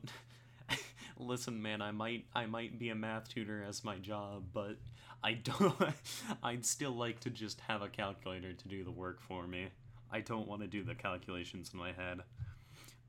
Listen, 1.17 1.59
man, 1.59 1.81
I 1.81 1.89
might, 1.89 2.25
I 2.35 2.45
might 2.45 2.77
be 2.77 2.89
a 2.89 2.95
math 2.95 3.29
tutor 3.29 3.65
as 3.67 3.83
my 3.83 3.97
job, 3.97 4.43
but 4.53 4.75
I 5.23 5.33
don't. 5.33 5.75
I'd 6.43 6.65
still 6.67 6.95
like 6.95 7.19
to 7.21 7.31
just 7.31 7.61
have 7.61 7.81
a 7.81 7.89
calculator 7.89 8.53
to 8.53 8.67
do 8.67 8.83
the 8.83 8.91
work 8.91 9.21
for 9.21 9.47
me. 9.47 9.69
I 10.11 10.21
don't 10.21 10.47
want 10.47 10.61
to 10.61 10.67
do 10.67 10.83
the 10.83 10.95
calculations 10.95 11.71
in 11.73 11.79
my 11.79 11.91
head, 11.91 12.21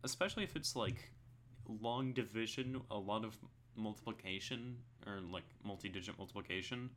especially 0.05 0.44
if 0.44 0.57
it's 0.57 0.74
like 0.76 1.11
long 1.82 2.12
division, 2.12 2.80
a 2.90 2.99
lot 2.99 3.24
of 3.24 3.36
multiplication, 3.76 4.76
or 5.07 5.20
like 5.20 5.44
multi-digit 5.64 6.16
multiplication 6.18 6.90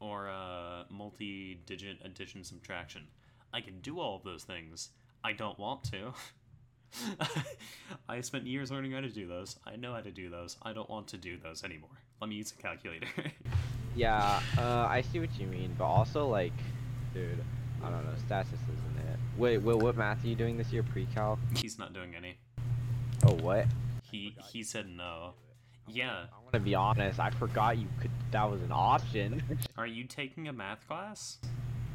or 0.00 0.28
uh, 0.28 0.84
multi-digit 0.90 1.98
addition 2.04 2.44
subtraction. 2.44 3.02
I 3.54 3.60
can 3.60 3.80
do 3.80 3.98
all 4.00 4.16
of 4.16 4.24
those 4.24 4.44
things. 4.44 4.90
I 5.24 5.32
don't 5.32 5.58
want 5.58 5.84
to. 5.84 6.12
I 8.08 8.20
spent 8.20 8.46
years 8.46 8.70
learning 8.70 8.92
how 8.92 9.00
to 9.00 9.08
do 9.08 9.26
those. 9.26 9.56
I 9.66 9.76
know 9.76 9.94
how 9.94 10.00
to 10.00 10.10
do 10.10 10.28
those. 10.28 10.56
I 10.62 10.72
don't 10.72 10.88
want 10.90 11.08
to 11.08 11.16
do 11.16 11.38
those 11.38 11.64
anymore. 11.64 11.90
Let 12.20 12.28
me 12.28 12.36
use 12.36 12.52
a 12.58 12.62
calculator. 12.62 13.08
Yeah. 13.96 14.42
Uh, 14.58 14.86
I 14.90 15.00
see 15.00 15.20
what 15.20 15.30
you 15.40 15.46
mean, 15.46 15.74
but 15.78 15.86
also 15.86 16.28
like, 16.28 16.52
dude, 17.14 17.42
I 17.82 17.88
don't 17.88 18.04
know. 18.04 18.12
statistics. 18.26 18.60
Wait, 19.38 19.58
wait, 19.58 19.76
what 19.76 19.96
math 19.96 20.24
are 20.24 20.28
you 20.28 20.34
doing 20.34 20.56
this 20.56 20.72
year? 20.72 20.82
Pre-calc? 20.82 21.38
He's 21.54 21.78
not 21.78 21.92
doing 21.92 22.14
any. 22.14 22.38
Oh, 23.26 23.34
what? 23.34 23.66
He 24.10 24.34
he 24.50 24.62
said 24.62 24.88
no. 24.88 25.34
Yeah. 25.86 26.24
I 26.32 26.42
want 26.42 26.52
to 26.54 26.60
be 26.60 26.74
honest. 26.74 27.20
I 27.20 27.30
forgot 27.30 27.76
you 27.76 27.86
could. 28.00 28.10
That 28.30 28.50
was 28.50 28.62
an 28.62 28.72
option. 28.72 29.42
Are 29.76 29.86
you 29.86 30.04
taking 30.04 30.48
a 30.48 30.52
math 30.52 30.86
class? 30.88 31.38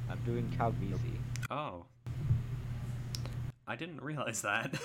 I'm 0.10 0.20
doing 0.26 0.52
Calc 0.56 0.76
BC. 0.76 1.00
Oh. 1.50 1.86
I 3.68 3.76
didn't 3.76 4.02
realize 4.02 4.42
that. 4.44 4.74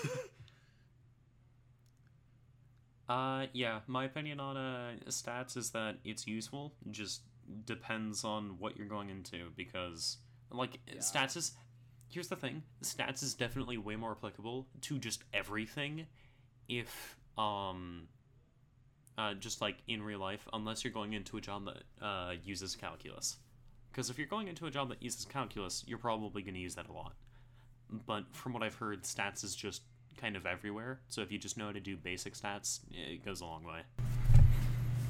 uh, 3.08 3.46
yeah, 3.52 3.80
my 3.86 4.04
opinion 4.04 4.40
on 4.40 4.56
uh, 4.56 4.92
stats 5.08 5.56
is 5.56 5.70
that 5.70 5.96
it's 6.04 6.26
useful, 6.26 6.74
just 6.90 7.22
depends 7.64 8.24
on 8.24 8.56
what 8.58 8.76
you're 8.76 8.86
going 8.86 9.10
into, 9.10 9.50
because, 9.56 10.18
like, 10.50 10.78
stats 11.00 11.36
is. 11.36 11.52
Here's 12.08 12.28
the 12.28 12.36
thing 12.36 12.62
stats 12.82 13.22
is 13.22 13.34
definitely 13.34 13.78
way 13.78 13.96
more 13.96 14.12
applicable 14.12 14.66
to 14.82 14.98
just 14.98 15.24
everything 15.34 16.06
if, 16.68 17.16
um, 17.36 18.08
uh, 19.18 19.34
just 19.34 19.60
like 19.60 19.76
in 19.88 20.02
real 20.02 20.18
life, 20.18 20.46
unless 20.52 20.84
you're 20.84 20.92
going 20.92 21.12
into 21.12 21.36
a 21.36 21.40
job 21.40 21.66
that 21.66 22.04
uh, 22.04 22.34
uses 22.44 22.76
calculus. 22.76 23.36
Because 23.90 24.10
if 24.10 24.18
you're 24.18 24.26
going 24.26 24.48
into 24.48 24.66
a 24.66 24.70
job 24.70 24.88
that 24.90 25.02
uses 25.02 25.24
calculus, 25.24 25.82
you're 25.86 25.98
probably 25.98 26.42
going 26.42 26.54
to 26.54 26.60
use 26.60 26.74
that 26.74 26.88
a 26.88 26.92
lot. 26.92 27.14
But 27.90 28.24
from 28.32 28.52
what 28.52 28.62
I've 28.62 28.74
heard, 28.74 29.04
stats 29.04 29.42
is 29.44 29.54
just 29.54 29.82
kind 30.16 30.36
of 30.36 30.46
everywhere. 30.46 31.00
So 31.08 31.22
if 31.22 31.30
you 31.30 31.38
just 31.38 31.56
know 31.56 31.66
how 31.66 31.72
to 31.72 31.80
do 31.80 31.96
basic 31.96 32.34
stats, 32.34 32.80
it 32.90 33.24
goes 33.24 33.40
a 33.40 33.44
long 33.44 33.64
way. 33.64 33.80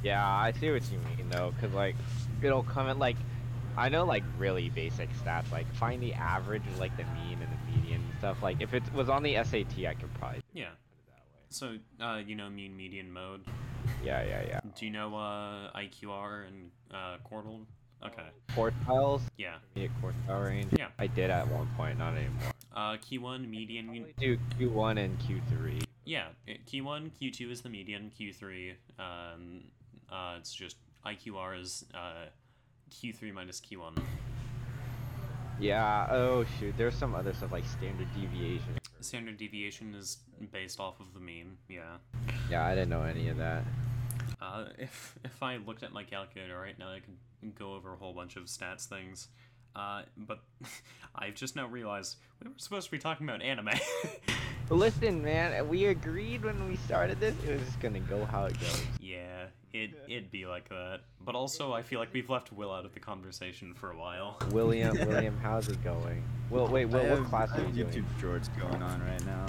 Yeah, 0.03 0.25
I 0.25 0.53
see 0.53 0.71
what 0.71 0.83
you 0.93 0.99
mean 0.99 1.29
though, 1.31 1.53
cause 1.61 1.73
like 1.73 1.97
it'll 2.43 2.63
come 2.63 2.89
at 2.89 2.99
like 2.99 3.17
I 3.77 3.89
know 3.89 4.05
like 4.05 4.25
really 4.39 4.71
basic 4.71 5.09
stats, 5.15 5.51
like 5.53 5.71
find 5.75 6.03
the 6.03 6.15
average 6.15 6.63
like 6.79 6.97
the 6.97 7.05
mean 7.05 7.39
and 7.41 7.49
the 7.53 7.77
median 7.81 8.01
and 8.03 8.19
stuff. 8.19 8.43
Like 8.43 8.61
if 8.61 8.73
it 8.75 8.83
was 8.95 9.09
on 9.09 9.23
the 9.23 9.35
SAT, 9.45 9.87
I 9.87 9.95
could 9.95 10.13
probably 10.15 10.41
Yeah. 10.55 10.65
it 10.65 10.77
that 11.07 11.13
way. 11.15 11.21
So, 11.51 11.77
uh, 12.05 12.17
you 12.27 12.35
know, 12.35 12.49
mean 12.49 12.77
median 12.77 13.13
mode. 13.13 13.43
Yeah, 14.03 14.23
yeah, 14.25 14.43
yeah. 14.49 14.61
Do 14.79 14.85
you 14.87 14.91
know 14.93 15.15
uh, 15.17 15.71
IQR 15.77 16.47
and 16.49 16.71
uh, 16.93 17.17
quartile? 17.31 17.65
Okay. 18.05 18.29
Quartiles, 18.49 19.23
Yeah. 19.37 19.57
intermediate 19.75 20.03
quartile 20.03 20.45
range. 20.47 20.73
Yeah. 20.79 20.89
I 20.99 21.07
did 21.07 21.31
at 21.31 21.49
one 21.49 21.69
point, 21.77 21.99
not 21.99 22.15
anymore. 22.15 22.53
Uh, 22.75 22.97
key 23.01 23.19
one, 23.19 23.51
median. 23.51 23.89
I 23.91 24.21
do 24.21 24.37
Q1 24.59 24.99
and 25.03 25.19
Q3. 25.19 25.83
Yeah, 26.05 26.29
Q1, 26.47 27.11
Q 27.19 27.31
two 27.33 27.51
is 27.51 27.63
the 27.63 27.69
median. 27.69 28.11
Q 28.11 28.33
three, 28.33 28.75
um, 28.99 29.63
uh, 30.13 30.37
it's 30.39 30.55
just 30.55 30.77
IQR 31.05 31.61
is 31.61 31.85
uh, 31.95 32.27
Q 32.91 33.13
three 33.13 33.33
minus 33.33 33.61
Q 33.61 33.81
one. 33.81 33.95
Yeah. 35.59 36.07
Oh 36.11 36.45
shoot. 36.59 36.75
There's 36.77 36.95
some 36.95 37.15
other 37.15 37.33
stuff 37.33 37.53
like 37.53 37.65
standard 37.65 38.09
deviation. 38.15 38.79
Standard 39.01 39.37
deviation 39.39 39.95
is 39.95 40.19
based 40.53 40.81
off 40.81 41.01
of 41.01 41.15
the 41.15 41.21
mean. 41.21 41.57
Yeah. 41.69 41.97
Yeah, 42.51 42.67
I 42.67 42.75
didn't 42.75 42.91
know 42.91 43.03
any 43.03 43.29
of 43.29 43.37
that. 43.39 43.63
Uh, 44.41 44.67
if 44.79 45.15
if 45.25 45.43
I 45.43 45.57
looked 45.57 45.83
at 45.83 45.93
my 45.93 46.05
calculator 46.05 46.59
right 46.59 46.79
now, 46.79 46.91
I 46.93 47.01
could 47.01 47.55
go 47.59 47.75
over 47.75 47.95
a 47.95 47.97
whole 47.97 48.13
bunch 48.13 48.37
of 48.37 48.45
stats 48.45 48.85
things. 48.87 49.29
Uh, 49.75 50.03
but 50.17 50.41
I've 51.15 51.35
just 51.35 51.57
now 51.57 51.67
realized 51.67 52.17
we 52.43 52.49
were 52.49 52.55
supposed 52.59 52.87
to 52.87 52.91
be 52.91 52.99
talking 52.99 53.29
about 53.29 53.43
anime. 53.43 53.71
Listen, 54.71 55.23
man, 55.23 55.69
we 55.69 55.87
agreed 55.87 56.45
when 56.45 56.69
we 56.69 56.77
started 56.77 57.21
this. 57.21 57.35
It 57.47 57.53
was 57.53 57.63
just 57.63 57.81
gonna 57.81 58.01
go 58.01 58.25
how 58.25 58.47
it 58.47 58.59
goes. 58.61 58.83
yeah, 59.01 59.47
it 59.85 59.91
it'd 60.09 60.31
be 60.31 60.47
like 60.47 60.69
that. 60.69 61.01
But 61.25 61.35
also, 61.35 61.73
I 61.73 61.83
feel 61.83 61.99
like 61.99 62.13
we've 62.13 62.31
left 62.31 62.53
Will 62.53 62.73
out 62.73 62.85
of 62.85 62.95
the 62.95 63.01
conversation 63.01 63.75
for 63.75 63.91
a 63.91 63.97
while. 63.97 64.39
William, 64.53 64.97
William, 65.07 65.37
how's 65.43 65.69
it 65.69 65.83
going? 65.83 66.23
Will, 66.51 66.69
wait, 66.69 66.85
Will, 66.87 67.01
I 67.01 67.15
what 67.19 67.25
class 67.29 67.51
I 67.53 67.59
are 67.59 67.65
have 67.65 67.77
you 67.77 67.85
YouTube 67.85 67.93
doing? 67.93 68.07
shorts 68.21 68.49
going 68.61 68.83
on 68.83 69.03
right 69.03 69.25
now. 69.27 69.47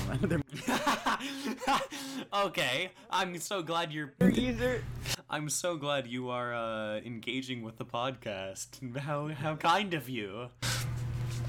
Okay, 2.34 2.92
I'm 3.10 3.38
so 3.40 3.62
glad 3.62 3.92
you're. 3.94 4.14
User. 4.20 4.84
I'm 5.30 5.50
so 5.50 5.78
glad 5.78 6.08
you 6.08 6.30
are 6.30 6.54
uh, 6.54 6.98
engaging 6.98 7.62
with 7.64 7.78
the 7.78 7.86
podcast. 7.86 8.98
How 8.98 9.30
how 9.30 9.56
kind 9.56 9.94
of 9.94 10.10
you. 10.10 10.50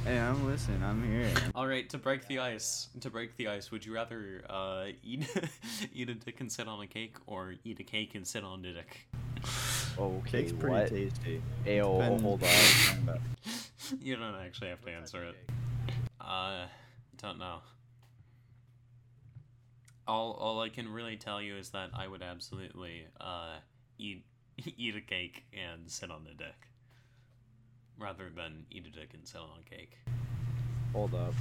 Hey, 0.05 0.19
I'm 0.19 0.47
listening. 0.47 0.83
I'm 0.83 1.03
here. 1.11 1.31
All 1.55 1.67
right, 1.67 1.89
to 1.91 1.99
break 1.99 2.27
the 2.29 2.39
ice, 2.39 2.89
to 3.01 3.11
break 3.11 3.37
the 3.37 3.49
ice, 3.49 3.71
would 3.71 3.85
you 3.85 3.95
rather 3.95 4.45
uh, 4.49 4.87
eat 5.03 5.29
eat 5.93 6.09
a 6.09 6.15
dick 6.15 6.41
and 6.41 6.51
sit 6.51 6.69
on 6.69 6.81
a 6.83 6.87
cake, 6.87 7.17
or 7.27 7.55
eat 7.65 7.81
a 7.81 7.85
cake 7.85 8.15
and 8.15 8.27
sit 8.27 8.45
on 8.45 8.65
a 8.65 8.73
dick? 8.73 9.09
Okay, 9.99 10.43
Cake's 10.43 10.53
pretty 10.53 10.69
what? 10.75 10.89
tasty. 10.89 11.43
Ayo, 11.67 11.99
Depends 11.99 12.23
hold 12.23 12.41
what 12.41 12.51
on. 12.51 12.57
you're 12.57 12.87
talking 12.87 13.03
about. 13.03 13.21
you 14.01 14.17
don't 14.17 14.35
actually 14.37 14.69
have 14.69 14.81
to 14.85 14.91
answer 14.91 15.25
it. 15.25 15.37
Uh, 16.21 16.67
don't 17.17 17.39
know. 17.39 17.59
All 20.07 20.33
all 20.33 20.61
I 20.61 20.69
can 20.71 20.89
really 20.89 21.17
tell 21.17 21.43
you 21.43 21.57
is 21.57 21.71
that 21.71 21.91
I 21.95 22.07
would 22.09 22.23
absolutely 22.23 23.07
uh 23.21 23.57
eat 23.99 24.25
eat 24.77 24.97
a 24.97 25.01
cake 25.01 25.45
and 25.53 25.91
sit 25.91 26.11
on 26.11 26.27
a 26.31 26.35
dick, 26.35 26.55
rather 27.99 28.31
than 28.35 28.65
eat 28.71 28.87
a 28.87 28.91
dick 28.91 29.11
and 29.15 29.27
sit 29.27 29.41
on 29.41 29.63
cake. 29.69 29.99
Hold 30.93 31.15
up. 31.15 31.35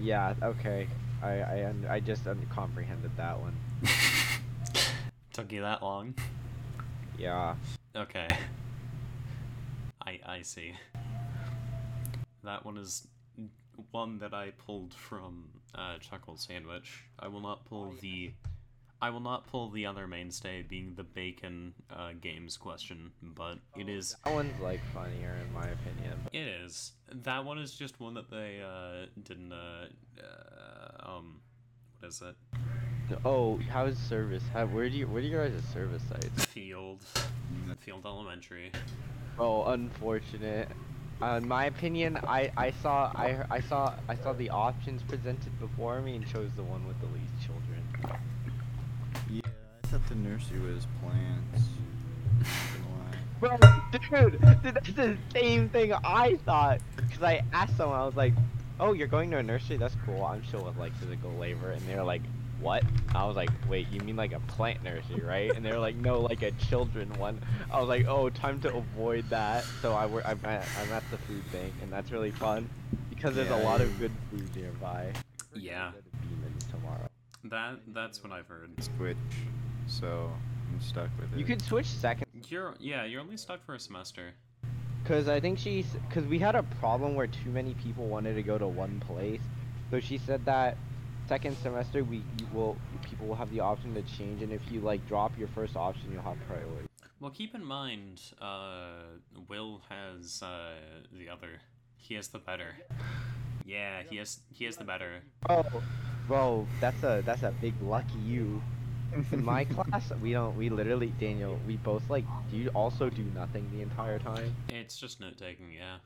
Yeah. 0.00 0.34
Okay. 0.42 0.86
I 1.22 1.32
I 1.40 1.64
un- 1.66 1.86
I 1.88 2.00
just 2.00 2.26
un- 2.26 2.46
comprehended 2.50 3.14
that 3.16 3.38
one. 3.38 3.54
Took 5.32 5.52
you 5.52 5.60
that 5.60 5.82
long? 5.82 6.14
Yeah. 7.18 7.54
Okay. 7.94 8.28
I 10.06 10.20
I 10.24 10.42
see. 10.42 10.72
That 12.44 12.64
one 12.64 12.78
is 12.78 13.06
one 13.90 14.18
that 14.18 14.32
I 14.32 14.52
pulled 14.66 14.94
from 14.94 15.44
uh, 15.74 15.98
Chuckle 15.98 16.36
Sandwich. 16.36 17.04
I 17.18 17.28
will 17.28 17.40
not 17.40 17.64
pull 17.66 17.94
the. 18.00 18.32
I 19.02 19.10
will 19.10 19.20
not 19.20 19.46
pull 19.46 19.70
the 19.70 19.86
other 19.86 20.06
mainstay, 20.06 20.62
being 20.62 20.92
the 20.94 21.04
bacon 21.04 21.72
uh, 21.90 22.10
games 22.20 22.58
question, 22.58 23.10
but 23.22 23.58
it 23.76 23.88
is. 23.88 24.14
That 24.24 24.34
one's 24.34 24.60
like 24.60 24.80
funnier 24.92 25.36
in 25.42 25.52
my 25.54 25.66
opinion. 25.66 26.20
It 26.32 26.46
is. 26.64 26.92
That 27.10 27.44
one 27.44 27.58
is 27.58 27.74
just 27.74 27.98
one 27.98 28.14
that 28.14 28.30
they 28.30 28.60
uh, 28.62 29.06
didn't. 29.24 29.52
Uh, 29.52 29.86
uh, 30.22 31.16
um, 31.16 31.40
what 31.98 32.08
is 32.08 32.22
it? 32.22 32.36
Oh, 33.24 33.58
how's 33.70 33.96
service? 33.96 34.42
How, 34.52 34.66
where 34.66 34.88
do 34.88 34.96
you 34.96 35.06
where 35.06 35.22
do 35.22 35.28
you 35.28 35.36
guys' 35.36 35.62
service 35.72 36.02
sites? 36.08 36.44
Field. 36.46 37.00
Field 37.80 38.04
Elementary. 38.04 38.70
Oh, 39.38 39.64
unfortunate. 39.64 40.68
Uh, 41.22 41.38
in 41.42 41.48
my 41.48 41.66
opinion, 41.66 42.18
I, 42.26 42.50
I 42.56 42.70
saw 42.82 43.12
I, 43.14 43.44
I 43.50 43.60
saw 43.60 43.94
I 44.08 44.14
saw 44.14 44.34
the 44.34 44.50
options 44.50 45.02
presented 45.02 45.58
before 45.58 46.00
me 46.02 46.16
and 46.16 46.26
chose 46.26 46.50
the 46.54 46.62
one 46.62 46.86
with 46.86 47.00
the 47.00 47.06
least 47.06 47.32
children. 47.44 48.20
Yeah, 49.90 49.96
I 49.96 50.00
thought 50.00 50.08
the 50.08 50.14
nursery 50.16 50.60
was 50.60 50.86
plants. 51.02 51.68
Bro, 53.40 53.56
dude, 53.90 54.62
dude, 54.62 54.74
that's 54.74 54.92
the 54.92 55.16
same 55.32 55.68
thing 55.70 55.92
I 55.92 56.36
thought. 56.44 56.80
Cause 57.10 57.22
I 57.22 57.42
asked 57.52 57.76
someone, 57.76 57.98
I 57.98 58.04
was 58.04 58.14
like, 58.14 58.34
"Oh, 58.78 58.92
you're 58.92 59.08
going 59.08 59.30
to 59.30 59.38
a 59.38 59.42
nursery? 59.42 59.78
That's 59.78 59.96
cool. 60.04 60.24
I'm 60.24 60.42
sure 60.42 60.62
with 60.62 60.76
like 60.76 60.94
physical 60.96 61.32
labor." 61.32 61.70
And 61.70 61.80
they're 61.88 62.04
like, 62.04 62.20
"What?" 62.60 62.84
I 63.14 63.24
was 63.24 63.36
like, 63.36 63.48
"Wait, 63.68 63.88
you 63.90 64.00
mean 64.00 64.16
like 64.16 64.32
a 64.32 64.40
plant 64.40 64.84
nursery, 64.84 65.22
right?" 65.22 65.50
And 65.56 65.64
they're 65.64 65.78
like, 65.78 65.96
"No, 65.96 66.20
like 66.20 66.42
a 66.42 66.50
children 66.52 67.10
one." 67.18 67.40
I 67.72 67.80
was 67.80 67.88
like, 67.88 68.06
"Oh, 68.06 68.28
time 68.28 68.60
to 68.60 68.74
avoid 68.76 69.28
that." 69.30 69.64
So 69.80 69.94
I 69.94 70.04
work. 70.04 70.24
I'm 70.28 70.38
at, 70.44 70.66
I'm 70.80 70.92
at 70.92 71.02
the 71.10 71.16
food 71.18 71.50
bank, 71.50 71.72
and 71.82 71.90
that's 71.90 72.12
really 72.12 72.30
fun 72.30 72.68
because 73.08 73.34
there's 73.34 73.50
a 73.50 73.56
lot 73.56 73.80
of 73.80 73.98
good 73.98 74.12
food 74.30 74.54
nearby. 74.54 75.12
Yeah. 75.54 75.92
go 75.92 75.98
to 75.98 76.26
Beeman's 76.28 76.64
tomorrow. 76.64 77.08
That 77.44 77.80
that's 77.94 78.22
what 78.22 78.32
I've 78.32 78.46
heard. 78.46 78.70
Switch, 78.98 79.16
so 79.90 80.30
I'm 80.72 80.80
stuck 80.80 81.10
with 81.18 81.32
it. 81.32 81.38
You 81.38 81.44
could 81.44 81.62
switch 81.62 81.86
second. 81.86 82.26
You're 82.48 82.74
yeah, 82.78 83.04
you're 83.04 83.20
only 83.20 83.36
stuck 83.36 83.64
for 83.64 83.74
a 83.74 83.80
semester. 83.80 84.32
Cause 85.04 85.28
I 85.28 85.40
think 85.40 85.58
she's, 85.58 85.86
cause 86.10 86.24
we 86.24 86.38
had 86.38 86.54
a 86.54 86.62
problem 86.78 87.14
where 87.14 87.26
too 87.26 87.50
many 87.50 87.74
people 87.74 88.06
wanted 88.06 88.34
to 88.34 88.42
go 88.42 88.58
to 88.58 88.68
one 88.68 89.00
place, 89.00 89.40
so 89.90 89.98
she 89.98 90.18
said 90.18 90.44
that 90.44 90.76
second 91.26 91.56
semester 91.62 92.04
we 92.04 92.18
you 92.38 92.46
will 92.52 92.76
people 93.02 93.26
will 93.26 93.34
have 93.34 93.50
the 93.50 93.60
option 93.60 93.94
to 93.94 94.02
change, 94.02 94.42
and 94.42 94.52
if 94.52 94.60
you 94.70 94.80
like 94.80 95.06
drop 95.08 95.32
your 95.38 95.48
first 95.48 95.74
option, 95.76 96.10
you'll 96.12 96.22
have 96.22 96.36
priority. 96.46 96.86
Well, 97.20 97.30
keep 97.30 97.54
in 97.54 97.64
mind, 97.64 98.20
uh, 98.40 99.02
Will 99.48 99.82
has 99.90 100.42
uh, 100.42 100.72
the 101.12 101.28
other. 101.28 101.60
He 101.98 102.14
has 102.14 102.28
the 102.28 102.38
better. 102.38 102.74
Yeah, 103.66 104.02
he 104.08 104.16
has 104.16 104.40
he 104.50 104.64
has 104.64 104.76
the 104.76 104.84
better. 104.84 105.20
Oh, 105.48 105.64
bro, 106.26 106.66
that's 106.80 107.02
a 107.02 107.22
that's 107.24 107.42
a 107.42 107.52
big 107.60 107.74
lucky 107.82 108.18
you. 108.26 108.62
In 109.32 109.44
my 109.44 109.64
class, 109.64 110.12
we 110.22 110.32
don't. 110.32 110.56
We 110.56 110.68
literally, 110.68 111.12
Daniel, 111.18 111.58
we 111.66 111.76
both 111.78 112.08
like. 112.08 112.24
Do 112.50 112.56
you 112.56 112.68
also 112.74 113.10
do 113.10 113.24
nothing 113.34 113.68
the 113.74 113.82
entire 113.82 114.18
time? 114.18 114.54
It's 114.68 114.98
just 114.98 115.20
note 115.20 115.36
taking, 115.38 115.72
yeah. 115.72 115.96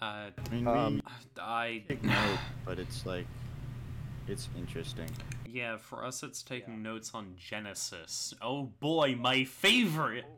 Uh, 0.00 0.30
I 0.50 0.54
mean, 0.54 0.66
Um, 0.68 1.02
I 1.40 1.82
take 1.88 2.02
note, 2.04 2.38
but 2.64 2.78
it's 2.78 3.04
like, 3.04 3.26
it's 4.28 4.48
interesting. 4.56 5.08
yeah, 5.50 5.76
for 5.76 6.04
us 6.04 6.22
it's 6.22 6.42
taking 6.42 6.82
notes 6.82 7.12
on 7.14 7.34
Genesis. 7.38 8.34
Oh 8.40 8.64
boy, 8.80 9.16
my 9.18 9.44
favorite. 9.44 10.26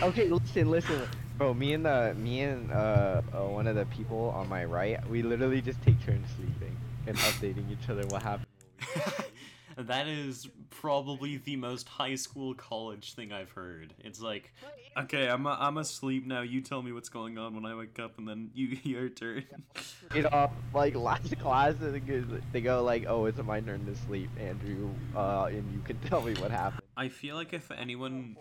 Okay, 0.00 0.28
listen, 0.28 0.70
listen, 0.70 1.00
bro. 1.38 1.52
Me 1.52 1.72
and 1.72 1.84
the 1.84 2.14
me 2.16 2.42
and 2.42 2.70
uh, 2.70 3.20
uh 3.34 3.42
one 3.46 3.66
of 3.66 3.74
the 3.74 3.84
people 3.86 4.32
on 4.36 4.48
my 4.48 4.64
right, 4.64 5.04
we 5.08 5.22
literally 5.22 5.60
just 5.60 5.82
take 5.82 6.00
turns 6.06 6.24
sleeping 6.36 6.76
and 7.08 7.16
updating 7.16 7.68
each 7.70 7.88
other 7.90 8.06
what 8.06 8.22
happened. 8.22 8.46
that 9.76 10.08
is 10.08 10.48
probably 10.70 11.36
the 11.36 11.56
most 11.56 11.88
high 11.88 12.14
school 12.14 12.54
college 12.54 13.14
thing 13.14 13.32
I've 13.32 13.50
heard. 13.50 13.94
It's 14.00 14.20
like, 14.20 14.52
okay, 14.96 15.28
I'm 15.28 15.46
a, 15.46 15.56
I'm 15.58 15.78
asleep 15.78 16.26
now. 16.26 16.42
You 16.42 16.60
tell 16.60 16.82
me 16.82 16.92
what's 16.92 17.08
going 17.08 17.38
on 17.38 17.54
when 17.54 17.64
I 17.64 17.74
wake 17.74 17.98
up, 17.98 18.18
and 18.18 18.26
then 18.28 18.50
you 18.54 18.78
your 18.82 19.08
turn. 19.08 19.44
You 20.14 20.22
know, 20.22 20.50
like 20.74 20.94
last 20.96 21.38
class, 21.38 21.74
they 21.80 22.00
go, 22.00 22.24
they 22.52 22.60
go 22.60 22.82
like, 22.82 23.06
"Oh, 23.08 23.26
it's 23.26 23.38
my 23.38 23.60
turn 23.60 23.86
to 23.86 23.94
sleep, 23.94 24.30
Andrew," 24.38 24.90
uh, 25.14 25.44
and 25.44 25.70
you 25.72 25.80
can 25.80 25.98
tell 26.08 26.22
me 26.22 26.34
what 26.34 26.50
happened. 26.50 26.82
I 26.96 27.08
feel 27.08 27.36
like 27.36 27.52
if 27.52 27.70
anyone, 27.70 28.36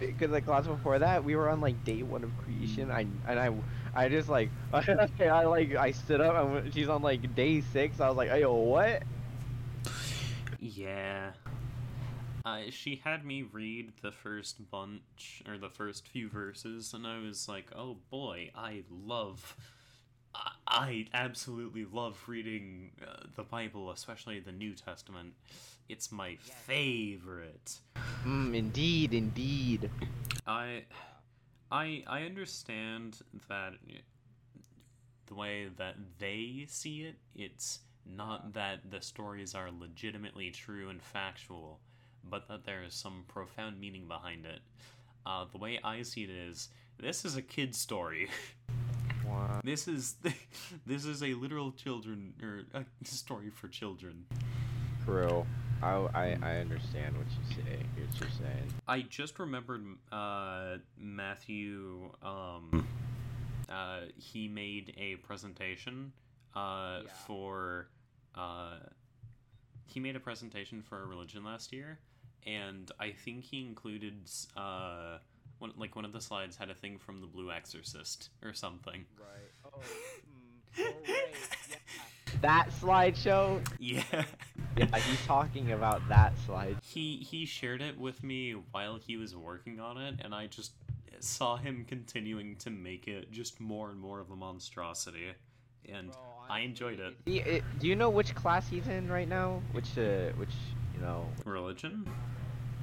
Because 0.00 0.30
like 0.30 0.44
class 0.46 0.66
before 0.66 0.98
that, 0.98 1.22
we 1.24 1.36
were 1.36 1.48
on 1.48 1.60
like 1.60 1.84
day 1.84 2.02
one 2.02 2.24
of 2.24 2.30
creation. 2.38 2.90
I 2.90 3.06
and 3.26 3.38
I, 3.38 3.50
I 3.94 4.08
just 4.08 4.28
like, 4.28 4.50
I 4.72 5.44
like, 5.44 5.76
I 5.76 5.92
stood 5.92 6.20
up 6.20 6.34
and 6.36 6.72
she's 6.72 6.88
on 6.88 7.02
like 7.02 7.34
day 7.34 7.60
six. 7.60 8.00
I 8.00 8.08
was 8.08 8.16
like, 8.16 8.30
"Yo, 8.40 8.54
what?" 8.54 9.02
Yeah. 10.62 11.32
Uh, 12.44 12.62
she 12.70 13.00
had 13.04 13.24
me 13.24 13.42
read 13.42 13.92
the 14.00 14.12
first 14.12 14.70
bunch 14.70 15.42
or 15.46 15.58
the 15.58 15.68
first 15.68 16.06
few 16.06 16.28
verses, 16.28 16.94
and 16.94 17.04
I 17.06 17.18
was 17.18 17.48
like, 17.48 17.66
"Oh 17.74 17.96
boy, 18.10 18.50
I 18.54 18.84
love, 18.88 19.56
I, 20.34 20.52
I 20.66 21.06
absolutely 21.14 21.84
love 21.84 22.22
reading 22.28 22.92
uh, 23.04 23.24
the 23.34 23.42
Bible, 23.42 23.90
especially 23.90 24.38
the 24.38 24.52
New 24.52 24.74
Testament. 24.74 25.34
It's 25.88 26.12
my 26.12 26.36
favorite." 26.36 27.78
Mm, 28.24 28.56
indeed, 28.56 29.14
indeed. 29.14 29.90
I, 30.46 30.84
I, 31.72 32.04
I 32.06 32.22
understand 32.22 33.18
that 33.48 33.74
the 35.26 35.34
way 35.34 35.68
that 35.76 35.96
they 36.18 36.66
see 36.68 37.02
it, 37.02 37.16
it's 37.34 37.80
not 38.06 38.52
that 38.54 38.90
the 38.90 39.00
stories 39.00 39.54
are 39.54 39.70
legitimately 39.70 40.50
true 40.50 40.88
and 40.88 41.02
factual, 41.02 41.80
but 42.28 42.48
that 42.48 42.64
there 42.64 42.82
is 42.82 42.94
some 42.94 43.24
profound 43.28 43.80
meaning 43.80 44.06
behind 44.08 44.46
it. 44.46 44.60
Uh, 45.24 45.44
the 45.50 45.58
way 45.58 45.78
I 45.82 46.02
see 46.02 46.24
it 46.24 46.30
is, 46.30 46.68
this 46.98 47.24
is 47.24 47.36
a 47.36 47.42
kid's 47.42 47.78
story. 47.78 48.28
What? 49.24 49.64
This 49.64 49.86
is 49.86 50.16
this 50.86 51.04
is 51.04 51.22
a 51.22 51.34
literal 51.34 51.70
children 51.72 52.34
or 52.42 52.62
a 52.74 52.84
story 53.04 53.50
for 53.50 53.68
children. 53.68 54.24
True. 55.04 55.46
I, 55.82 55.90
I 56.14 56.38
I 56.42 56.56
understand 56.58 57.16
what 57.16 57.26
you 57.28 57.54
say. 57.54 57.78
What 57.96 58.20
you're 58.20 58.30
saying. 58.30 58.74
I 58.86 59.02
just 59.02 59.38
remembered 59.38 59.84
uh, 60.10 60.78
Matthew. 60.98 62.10
Um, 62.22 62.86
uh, 63.68 64.00
he 64.16 64.48
made 64.48 64.92
a 64.98 65.16
presentation 65.16 66.12
uh, 66.54 67.00
Yeah. 67.04 67.10
for. 67.26 67.88
Uh, 68.34 68.78
he 69.86 70.00
made 70.00 70.16
a 70.16 70.20
presentation 70.20 70.80
for 70.82 71.02
a 71.02 71.06
religion 71.06 71.44
last 71.44 71.72
year, 71.72 71.98
and 72.46 72.90
I 72.98 73.10
think 73.10 73.44
he 73.44 73.60
included 73.66 74.14
uh, 74.56 75.18
one 75.58 75.72
like 75.76 75.94
one 75.96 76.04
of 76.06 76.12
the 76.12 76.20
slides 76.20 76.56
had 76.56 76.70
a 76.70 76.74
thing 76.74 76.98
from 76.98 77.20
the 77.20 77.26
Blue 77.26 77.50
Exorcist 77.50 78.30
or 78.42 78.54
something. 78.54 79.04
Right. 79.18 79.72
Oh. 79.74 79.82
That 82.40 82.70
slideshow. 82.80 83.60
Yeah. 83.78 84.02
Yeah, 84.76 84.96
he's 84.96 85.24
talking 85.26 85.72
about 85.72 86.08
that 86.08 86.32
slide. 86.46 86.78
he 86.82 87.18
he 87.18 87.44
shared 87.44 87.82
it 87.82 87.98
with 87.98 88.24
me 88.24 88.52
while 88.72 88.96
he 88.96 89.16
was 89.18 89.36
working 89.36 89.78
on 89.80 89.98
it 89.98 90.14
and 90.24 90.34
i 90.34 90.46
just 90.46 90.72
saw 91.20 91.56
him 91.58 91.84
continuing 91.86 92.56
to 92.56 92.70
make 92.70 93.06
it 93.06 93.30
just 93.30 93.60
more 93.60 93.90
and 93.90 94.00
more 94.00 94.18
of 94.18 94.30
a 94.30 94.34
monstrosity 94.36 95.32
and 95.90 96.10
i 96.50 96.60
enjoyed 96.60 97.00
it 97.00 97.14
He, 97.24 97.38
it, 97.38 97.64
do 97.78 97.86
you 97.86 97.96
know 97.96 98.10
which 98.10 98.34
class 98.34 98.68
he's 98.68 98.86
in 98.88 99.08
right 99.10 99.28
now? 99.28 99.62
Which 99.72 99.96
uh, 99.98 100.30
which 100.36 100.54
you 100.94 101.00
know? 101.00 101.26
religion 101.44 102.04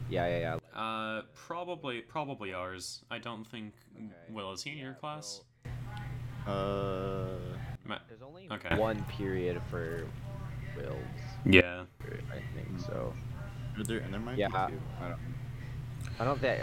Yeah, 0.10 0.28
yeah, 0.28 0.40
yeah. 0.76 0.80
uh 0.80 1.22
probably 1.48 2.02
probably 2.02 2.54
ours 2.54 3.04
i 3.12 3.18
don't 3.20 3.46
think 3.46 3.74
Okay. 3.96 4.34
will 4.34 4.52
is 4.54 4.64
he 4.64 4.72
in 4.72 4.78
your 4.78 4.94
class 4.94 5.42
Uh, 6.48 7.58
Ma- 7.86 8.00
There's 8.08 8.22
only 8.22 8.48
Okay. 8.52 8.76
one 8.76 9.04
period 9.18 9.62
for 9.70 10.06
wills. 10.76 11.06
yeah 11.46 11.84
I 12.34 12.40
think 12.56 12.80
so. 12.80 13.14
are 13.78 13.84
there, 13.84 14.00
and 14.00 14.12
there 14.14 14.20
might 14.22 14.38
Yeah. 14.38 14.48
be 14.48 14.74
two. 14.74 14.82
I 15.00 15.08
don't. 15.10 15.36
I 16.20 16.24
don't 16.26 16.40
think 16.42 16.58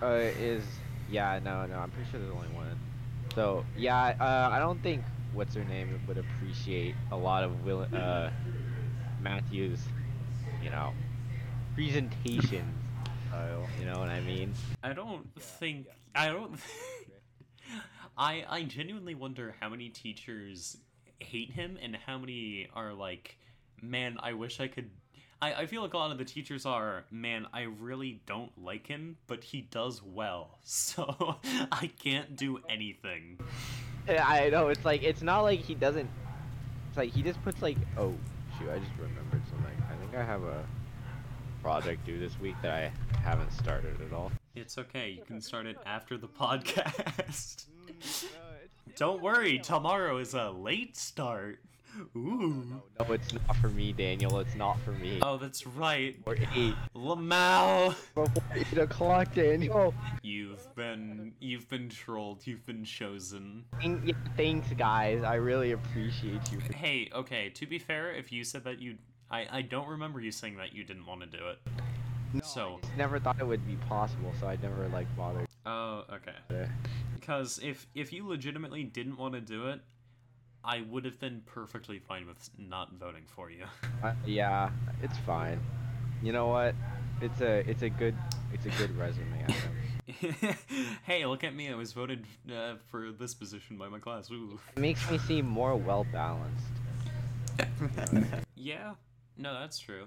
uh, 0.00 0.04
uh 0.06 0.30
is 0.38 0.64
yeah 1.08 1.38
no 1.44 1.66
no 1.66 1.76
I'm 1.78 1.90
pretty 1.90 2.08
sure 2.10 2.18
there's 2.20 2.32
only 2.32 2.48
one. 2.48 2.76
So 3.34 3.64
yeah 3.76 4.14
uh 4.18 4.48
I 4.52 4.58
don't 4.58 4.82
think 4.82 5.04
what's 5.36 5.54
her 5.54 5.64
name 5.64 6.00
would 6.08 6.18
appreciate 6.18 6.94
a 7.12 7.16
lot 7.16 7.44
of 7.44 7.64
Will 7.64 7.86
uh 7.94 8.30
Matthew's 9.20 9.80
you 10.62 10.70
know 10.70 10.92
presentation 11.74 12.64
style. 13.28 13.68
You 13.78 13.86
know 13.86 13.98
what 13.98 14.08
I 14.08 14.20
mean? 14.20 14.54
i 14.82 14.92
don't 14.92 15.26
think 15.40 15.86
i 16.14 16.28
don't 16.28 16.58
I 18.18 18.44
I 18.48 18.62
genuinely 18.62 19.14
wonder 19.14 19.54
how 19.60 19.68
many 19.68 19.90
teachers 19.90 20.78
hate 21.20 21.50
him 21.50 21.78
and 21.82 21.96
how 22.06 22.18
many 22.18 22.68
are 22.74 22.94
like, 22.94 23.36
man, 23.82 24.16
I 24.22 24.32
wish 24.32 24.60
I 24.60 24.68
could. 24.68 24.90
I, 25.42 25.52
I 25.52 25.66
feel 25.66 25.82
like 25.82 25.92
a 25.92 25.98
lot 25.98 26.12
of 26.12 26.18
the 26.18 26.24
teachers 26.24 26.64
are, 26.64 27.04
man, 27.10 27.46
I 27.52 27.62
really 27.62 28.22
don't 28.24 28.52
like 28.56 28.86
him, 28.86 29.18
but 29.26 29.44
he 29.44 29.60
does 29.60 30.02
well, 30.02 30.58
so 30.64 31.36
I 31.70 31.90
can't 32.02 32.36
do 32.36 32.60
anything. 32.70 33.38
Yeah, 34.08 34.26
I 34.28 34.48
know 34.50 34.68
it's 34.68 34.84
like 34.84 35.02
it's 35.02 35.22
not 35.22 35.40
like 35.40 35.60
he 35.60 35.74
doesn't. 35.74 36.08
It's 36.88 36.96
like 36.96 37.12
he 37.12 37.22
just 37.22 37.42
puts 37.42 37.62
like 37.62 37.76
oh 37.96 38.14
shoot 38.58 38.70
I 38.70 38.78
just 38.78 38.92
remembered 38.98 39.42
something. 39.50 39.82
I 39.90 39.96
think 39.96 40.14
I 40.14 40.24
have 40.24 40.42
a 40.42 40.64
project 41.62 42.04
due 42.06 42.18
this 42.18 42.38
week 42.40 42.54
that 42.62 42.72
I 42.72 42.92
haven't 43.18 43.52
started 43.52 44.00
at 44.00 44.12
all. 44.12 44.30
It's 44.54 44.78
okay, 44.78 45.10
you 45.10 45.22
can 45.22 45.40
start 45.40 45.66
it 45.66 45.76
after 45.84 46.16
the 46.16 46.28
podcast. 46.28 47.66
Don't 48.96 49.20
worry, 49.20 49.58
tomorrow 49.58 50.18
is 50.18 50.32
a 50.32 50.50
late 50.50 50.96
start. 50.96 51.58
Ooh. 52.16 52.64
No, 52.68 52.82
no, 53.06 53.12
it's 53.12 53.32
not 53.32 53.56
for 53.56 53.68
me, 53.68 53.92
Daniel. 53.92 54.38
It's 54.38 54.54
not 54.54 54.78
for 54.80 54.92
me. 54.92 55.18
Oh, 55.22 55.36
that's 55.38 55.66
right. 55.66 56.16
Or 56.26 56.36
eight. 56.54 56.74
Lamau. 56.94 57.94
Before 58.14 58.42
eight 58.54 58.78
o'clock, 58.78 59.34
Daniel. 59.34 59.94
You've 60.22 60.74
been 60.74 61.32
you've 61.40 61.68
been 61.68 61.88
trolled. 61.88 62.46
You've 62.46 62.64
been 62.66 62.84
chosen. 62.84 63.64
Thanks, 64.36 64.68
guys. 64.76 65.22
I 65.22 65.34
really 65.34 65.72
appreciate 65.72 66.52
you. 66.52 66.58
Hey, 66.74 67.10
okay. 67.14 67.50
To 67.50 67.66
be 67.66 67.78
fair, 67.78 68.12
if 68.14 68.32
you 68.32 68.44
said 68.44 68.64
that 68.64 68.80
you, 68.80 68.96
I 69.30 69.46
I 69.50 69.62
don't 69.62 69.88
remember 69.88 70.20
you 70.20 70.30
saying 70.32 70.56
that 70.56 70.74
you 70.74 70.84
didn't 70.84 71.06
want 71.06 71.20
to 71.22 71.26
do 71.26 71.44
it. 71.48 71.58
So- 72.44 72.78
I 72.78 72.80
just 72.86 72.96
never 72.96 73.18
thought 73.18 73.38
it 73.40 73.46
would 73.46 73.66
be 73.66 73.76
possible, 73.88 74.32
so 74.40 74.46
I 74.46 74.56
never 74.62 74.88
like 74.88 75.06
bothered. 75.16 75.46
Oh, 75.64 76.04
okay. 76.12 76.66
Because 77.14 77.58
if 77.62 77.86
if 77.94 78.12
you 78.12 78.26
legitimately 78.26 78.84
didn't 78.84 79.16
want 79.16 79.34
to 79.34 79.40
do 79.40 79.68
it, 79.68 79.80
I 80.66 80.82
would 80.90 81.04
have 81.04 81.20
been 81.20 81.42
perfectly 81.46 82.00
fine 82.00 82.26
with 82.26 82.50
not 82.58 82.92
voting 82.94 83.22
for 83.26 83.50
you. 83.50 83.64
I- 84.02 84.14
yeah, 84.26 84.70
it's 85.02 85.16
fine. 85.18 85.60
You 86.22 86.32
know 86.32 86.48
what? 86.48 86.74
It's 87.20 87.40
a 87.40 87.68
it's 87.68 87.82
a 87.82 87.88
good 87.88 88.16
it's 88.52 88.66
a 88.66 88.70
good 88.70 88.96
resume. 88.98 89.44
I 89.46 89.52
think. 89.52 90.56
hey, 91.04 91.24
look 91.26 91.44
at 91.44 91.54
me! 91.54 91.70
I 91.70 91.74
was 91.74 91.92
voted 91.92 92.24
uh, 92.52 92.74
for 92.90 93.12
this 93.12 93.34
position 93.34 93.76
by 93.76 93.88
my 93.88 93.98
class. 93.98 94.30
Ooh. 94.30 94.58
It 94.76 94.80
makes 94.80 95.08
me 95.10 95.18
seem 95.18 95.46
more 95.46 95.76
well 95.76 96.06
balanced. 96.12 96.64
Yeah, 98.54 98.94
no, 99.36 99.54
that's 99.54 99.78
true. 99.78 100.06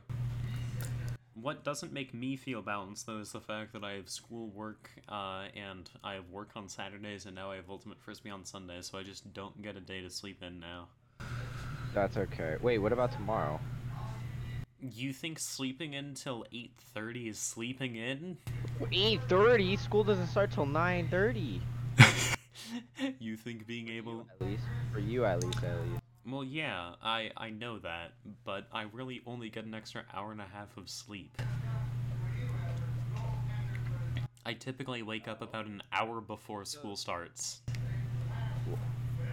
What 1.42 1.64
doesn't 1.64 1.94
make 1.94 2.14
me 2.14 2.36
feel 2.36 2.62
balanced 2.62 3.06
though 3.06 3.20
is 3.20 3.32
the 3.32 3.40
fact 3.40 3.72
that 3.74 3.84
I 3.84 3.94
have 3.94 4.10
school 4.10 4.48
work, 4.50 4.90
uh, 5.08 5.46
and 5.56 5.90
I 6.04 6.16
have 6.16 6.30
work 6.30 6.50
on 6.56 6.68
Saturdays, 6.68 7.26
and 7.26 7.36
now 7.36 7.52
I 7.52 7.56
have 7.56 7.70
Ultimate 7.70 8.02
Frisbee 8.02 8.30
on 8.30 8.44
Sundays, 8.44 8.88
so 8.88 8.98
I 8.98 9.04
just 9.04 9.34
don't 9.34 9.62
get 9.62 9.78
a 9.78 9.80
day 9.80 10.02
to 10.02 10.10
sleep 10.10 10.44
in 10.44 10.60
now. 10.60 10.88
That's 11.94 12.18
okay. 12.18 12.58
Wait, 12.62 12.80
what 12.80 12.92
about 12.92 13.12
tomorrow? 13.12 13.60
You 14.82 15.14
think 15.14 15.40
sleeping 15.40 15.94
in 15.94 16.14
till 16.14 16.46
eight 16.52 16.74
thirty 16.94 17.30
is 17.30 17.38
sleeping 17.38 17.96
in? 17.96 18.38
Eight 18.92 19.22
thirty. 19.30 19.78
School 19.78 20.04
doesn't 20.04 20.28
start 20.28 20.52
till 20.52 20.66
nine 20.66 21.08
thirty. 21.10 21.62
you 23.20 23.38
think 23.38 23.66
being 23.66 23.88
able? 23.90 24.26
At 24.42 24.46
least 24.46 24.64
for 24.92 25.00
you, 25.00 25.26
at 25.26 25.44
least, 25.44 25.64
at 25.64 25.80
least. 25.82 26.09
Well, 26.30 26.44
yeah, 26.44 26.94
I 27.02 27.32
I 27.36 27.50
know 27.50 27.80
that, 27.80 28.12
but 28.44 28.68
I 28.72 28.84
really 28.94 29.22
only 29.26 29.50
get 29.50 29.66
an 29.66 29.74
extra 29.74 30.04
hour 30.14 30.32
and 30.32 30.42
a 30.42 30.46
half 30.54 30.76
of 30.78 30.90
sleep. 30.90 31.42
I 34.46 34.54
typically 34.54 35.02
wake 35.02 35.28
up 35.28 35.42
about 35.42 35.66
an 35.66 35.82
hour 35.92 36.22
before 36.22 36.66
school 36.66 36.96
starts. 36.96 37.62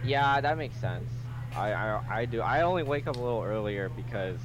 Yeah, 0.03 0.41
that 0.41 0.57
makes 0.57 0.79
sense. 0.79 1.09
I, 1.55 1.73
I 1.73 2.01
I 2.09 2.25
do. 2.25 2.41
I 2.41 2.61
only 2.61 2.83
wake 2.83 3.07
up 3.07 3.15
a 3.15 3.19
little 3.19 3.43
earlier 3.43 3.89
because 3.89 4.39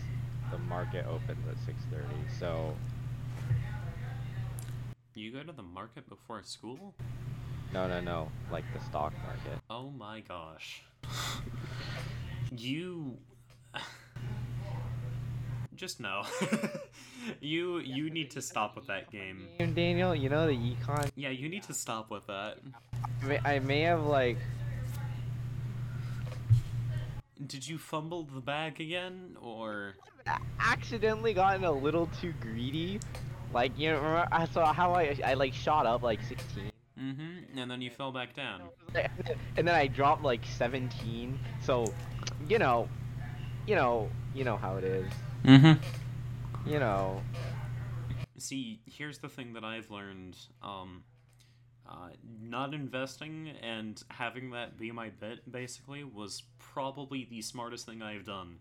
the 0.50 0.59
market 0.59 1.07
opens 1.07 1.46
at 1.48 1.57
six 1.64 1.78
thirty. 1.90 2.20
So 2.38 2.74
You 5.14 5.30
go 5.32 5.42
to 5.42 5.53
the 5.53 5.62
market 5.62 6.09
before 6.09 6.42
school? 6.42 6.94
no, 7.72 7.88
no, 7.88 8.00
no. 8.00 8.28
Like 8.50 8.64
the 8.74 8.80
stock 8.84 9.12
market. 9.24 9.59
Oh 9.70 9.90
my 9.90 10.20
gosh. 10.20 10.82
you 12.57 13.16
just 15.76 16.00
no. 16.00 16.22
you 17.40 17.78
you 17.78 18.11
need 18.11 18.30
to 18.32 18.42
stop 18.42 18.76
with 18.76 18.86
that 18.86 19.11
game. 19.11 19.48
Daniel, 19.59 20.14
you 20.14 20.28
know 20.28 20.46
the 20.46 20.53
econ. 20.53 21.11
Yeah, 21.14 21.30
you 21.30 21.48
need 21.48 21.62
to 21.64 21.74
stop 21.74 22.11
with 22.11 22.26
that. 22.26 22.59
I 23.22 23.26
may, 23.26 23.38
I 23.44 23.59
may 23.59 23.80
have 23.82 24.05
like. 24.05 24.38
Did 27.46 27.66
you 27.66 27.76
fumble 27.76 28.22
the 28.22 28.40
bag 28.40 28.80
again 28.80 29.36
or 29.40 29.94
accidentally 30.61 31.34
gotten 31.34 31.64
a 31.64 31.72
little 31.72 32.09
too 32.20 32.32
greedy. 32.40 33.00
Like 33.53 33.76
you 33.78 33.90
know, 33.90 33.96
remember, 33.96 34.28
I 34.30 34.46
saw 34.46 34.72
how 34.72 34.92
I 34.92 35.16
I 35.24 35.34
like 35.34 35.53
shot 35.53 35.86
up 35.86 36.03
like 36.03 36.20
16, 36.22 36.72
Mm-hmm. 37.03 37.59
And 37.59 37.70
then 37.70 37.80
you 37.80 37.90
fell 37.90 38.12
back 38.12 38.34
down. 38.34 38.62
and 39.57 39.66
then 39.66 39.74
I 39.74 39.86
dropped 39.86 40.22
like 40.22 40.44
17. 40.57 41.38
So, 41.62 41.92
you 42.53 42.59
know, 42.59 42.86
you 43.66 43.74
know, 43.74 44.11
you 44.34 44.44
know 44.44 44.59
how 44.59 44.76
it 44.76 44.84
is. 44.84 45.11
Mm-hmm. 45.42 46.68
You 46.68 46.78
know, 46.78 47.22
See, 48.36 48.80
here's 48.84 49.18
the 49.18 49.28
thing 49.30 49.55
that 49.55 49.64
I've 49.64 49.90
learned. 49.90 50.36
Um, 50.62 51.05
uh, 51.88 52.11
not 52.42 52.74
investing 52.74 53.53
and 53.62 54.03
having 54.09 54.50
that 54.50 54.78
be 54.78 54.92
my 54.92 55.09
bit 55.09 55.50
basically 55.50 56.05
was 56.05 56.42
probably 56.59 57.26
the 57.30 57.40
smartest 57.40 57.86
thing 57.86 58.03
I've 58.03 58.26
done. 58.26 58.59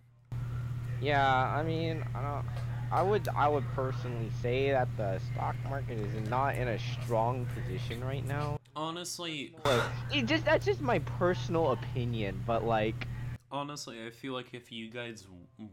yeah. 1.01 1.29
I 1.29 1.61
mean, 1.61 2.01
I 2.15 2.21
don't. 2.21 2.45
I 2.93 3.01
would 3.01 3.27
I 3.35 3.47
would 3.49 3.65
personally 3.73 4.31
say 4.41 4.71
that 4.71 4.87
the 4.95 5.19
stock 5.33 5.55
market 5.65 5.97
is 5.97 6.29
not 6.29 6.55
in 6.55 6.69
a 6.69 6.79
strong 6.79 7.45
position 7.55 8.01
right 8.03 8.25
now. 8.25 8.57
Honestly, 8.73 9.53
Like, 9.65 9.83
it 10.13 10.25
just 10.27 10.45
that's 10.45 10.65
just 10.65 10.79
my 10.79 10.99
personal 10.99 11.71
opinion, 11.71 12.41
but 12.47 12.63
like, 12.63 13.07
honestly, 13.51 14.05
I 14.05 14.09
feel 14.09 14.33
like 14.33 14.53
if 14.53 14.71
you 14.71 14.89
guys 14.89 15.25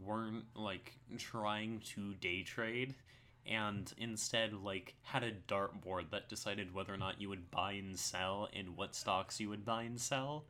weren't 0.03 0.45
like 0.55 0.93
trying 1.17 1.81
to 1.95 2.13
day 2.15 2.43
trade 2.43 2.95
and 3.47 3.91
instead 3.97 4.53
like 4.53 4.95
had 5.01 5.23
a 5.23 5.31
dartboard 5.47 6.11
that 6.11 6.29
decided 6.29 6.73
whether 6.73 6.93
or 6.93 6.97
not 6.97 7.19
you 7.19 7.29
would 7.29 7.49
buy 7.51 7.73
and 7.73 7.97
sell 7.97 8.49
and 8.53 8.75
what 8.75 8.95
stocks 8.95 9.39
you 9.39 9.49
would 9.49 9.65
buy 9.65 9.83
and 9.83 9.99
sell, 9.99 10.45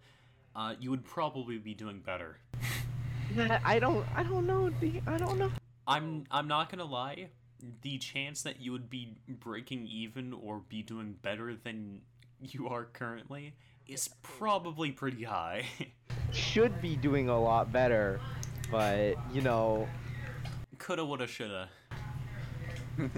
uh, 0.56 0.76
you 0.80 0.90
would 0.90 1.06
probably 1.06 1.58
be 1.58 1.74
doing 1.74 2.00
better. 2.00 2.38
I 3.64 3.80
don't. 3.80 4.06
I 4.16 4.24
don't 4.24 4.48
know. 4.48 4.72
I 5.06 5.18
don't 5.18 5.38
know. 5.38 5.52
I'm 5.88 6.26
I'm 6.32 6.48
not 6.48 6.70
gonna 6.70 6.86
lie. 6.86 7.30
The 7.82 7.98
chance 7.98 8.42
that 8.44 8.60
you 8.60 8.72
would 8.72 8.90
be 8.90 9.18
breaking 9.28 9.86
even 9.88 10.34
or 10.34 10.62
be 10.68 10.82
doing 10.82 11.16
better 11.22 11.56
than 11.56 12.02
you 12.42 12.68
are 12.70 12.86
currently 12.86 13.54
is 13.90 14.10
probably 14.22 14.92
pretty 14.92 15.24
high. 15.24 15.66
Should 16.32 16.82
be 16.82 16.96
doing 16.96 17.30
a 17.30 17.40
lot 17.40 17.72
better, 17.72 18.22
but 18.72 19.16
you 19.34 19.42
know, 19.42 19.88
Coulda, 20.78 21.04
woulda, 21.04 21.28
shoulda. 21.28 21.70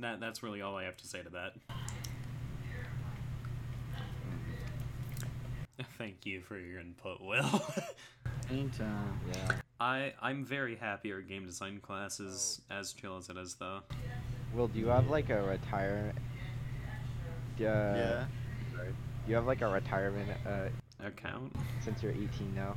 That 0.00 0.20
that's 0.20 0.42
really 0.42 0.62
all 0.62 0.76
I 0.76 0.84
have 0.84 0.96
to 0.98 1.06
say 1.06 1.22
to 1.22 1.30
that. 1.30 1.54
Thank 5.98 6.24
you 6.24 6.40
for 6.40 6.58
your 6.58 6.80
input, 6.80 7.20
Will. 7.20 7.62
Anytime. 8.50 9.20
Yeah. 9.32 9.52
I 9.80 10.12
I'm 10.22 10.44
very 10.44 10.76
happy 10.76 11.12
our 11.12 11.20
game 11.20 11.46
design 11.46 11.80
class 11.80 12.20
is 12.20 12.60
as 12.70 12.92
chill 12.92 13.16
as 13.16 13.28
it 13.28 13.36
is, 13.36 13.56
though. 13.56 13.80
Will, 14.54 14.68
do 14.68 14.78
you 14.78 14.86
have 14.86 15.08
like 15.08 15.30
a 15.30 15.42
retire? 15.42 16.12
Uh, 16.16 17.62
yeah. 17.62 18.24
Do 18.84 19.30
you 19.30 19.34
have 19.34 19.46
like 19.46 19.60
a 19.62 19.68
retirement 19.68 20.30
uh, 20.46 20.68
Account. 21.04 21.54
since 21.80 22.02
you're 22.02 22.12
18 22.12 22.54
now? 22.54 22.74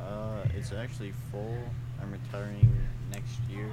Uh, 0.00 0.44
it's 0.56 0.72
actually 0.72 1.12
full. 1.30 1.56
I'm 2.00 2.12
retiring 2.12 2.70
next 3.10 3.38
year. 3.48 3.70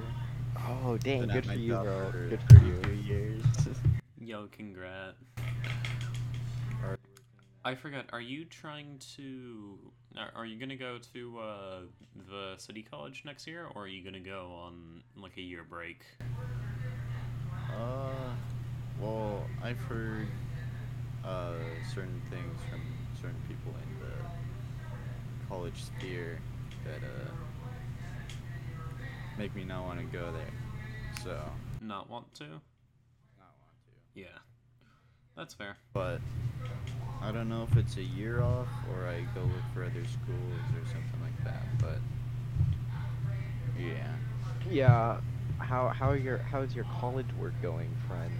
Oh 0.68 0.96
dang, 0.98 1.20
Been 1.20 1.30
good 1.30 1.46
for 1.46 1.52
you, 1.54 1.72
bro. 1.74 2.10
for 2.10 2.28
Good 2.28 2.40
for 2.48 2.64
you. 2.64 2.92
years. 3.02 3.42
Yo, 4.20 4.48
congrats. 4.52 5.16
I 7.64 7.74
forgot. 7.74 8.06
Are 8.12 8.20
you 8.20 8.44
trying 8.46 8.98
to? 9.16 9.78
Are, 10.16 10.30
are 10.34 10.46
you 10.46 10.58
gonna 10.58 10.76
go 10.76 10.98
to 11.12 11.38
uh, 11.38 11.78
the 12.28 12.54
city 12.56 12.82
college 12.82 13.22
next 13.26 13.46
year, 13.46 13.66
or 13.74 13.82
are 13.82 13.88
you 13.88 14.02
gonna 14.02 14.18
go 14.20 14.50
on 14.64 15.02
like 15.16 15.36
a 15.36 15.42
year 15.42 15.62
break? 15.62 16.00
Uh, 17.76 18.30
well, 19.00 19.44
I've 19.62 19.78
heard 19.80 20.26
uh, 21.24 21.52
certain 21.94 22.20
things 22.30 22.60
from 22.70 22.80
certain 23.20 23.40
people 23.48 23.72
in 23.82 24.00
the 24.06 24.12
college 25.48 25.84
sphere 25.84 26.38
that 26.84 26.96
uh, 27.06 27.30
make 29.38 29.54
me 29.54 29.64
not 29.64 29.84
want 29.84 29.98
to 30.00 30.04
go 30.06 30.32
there. 30.32 30.52
So, 31.22 31.38
Not 31.80 32.08
want 32.08 32.32
to? 32.36 32.44
not 32.44 32.50
want 32.50 32.60
to. 34.14 34.20
Yeah, 34.20 34.26
that's 35.36 35.54
fair. 35.54 35.76
But 35.92 36.20
I 37.22 37.30
don't 37.32 37.48
know 37.48 37.66
if 37.70 37.76
it's 37.76 37.96
a 37.96 38.02
year 38.02 38.42
off 38.42 38.68
or 38.94 39.06
I 39.06 39.20
go 39.34 39.42
look 39.42 39.64
for 39.74 39.84
other 39.84 40.04
schools 40.06 40.62
or 40.74 40.86
something 40.86 41.20
like 41.22 41.44
that. 41.44 41.62
But 41.78 41.98
yeah. 43.78 44.14
Yeah. 44.70 45.20
How 45.58 45.88
how 45.88 46.08
are 46.10 46.16
your 46.16 46.38
how's 46.38 46.74
your 46.74 46.86
college 47.00 47.26
work 47.38 47.52
going, 47.60 47.90
friend? 48.08 48.32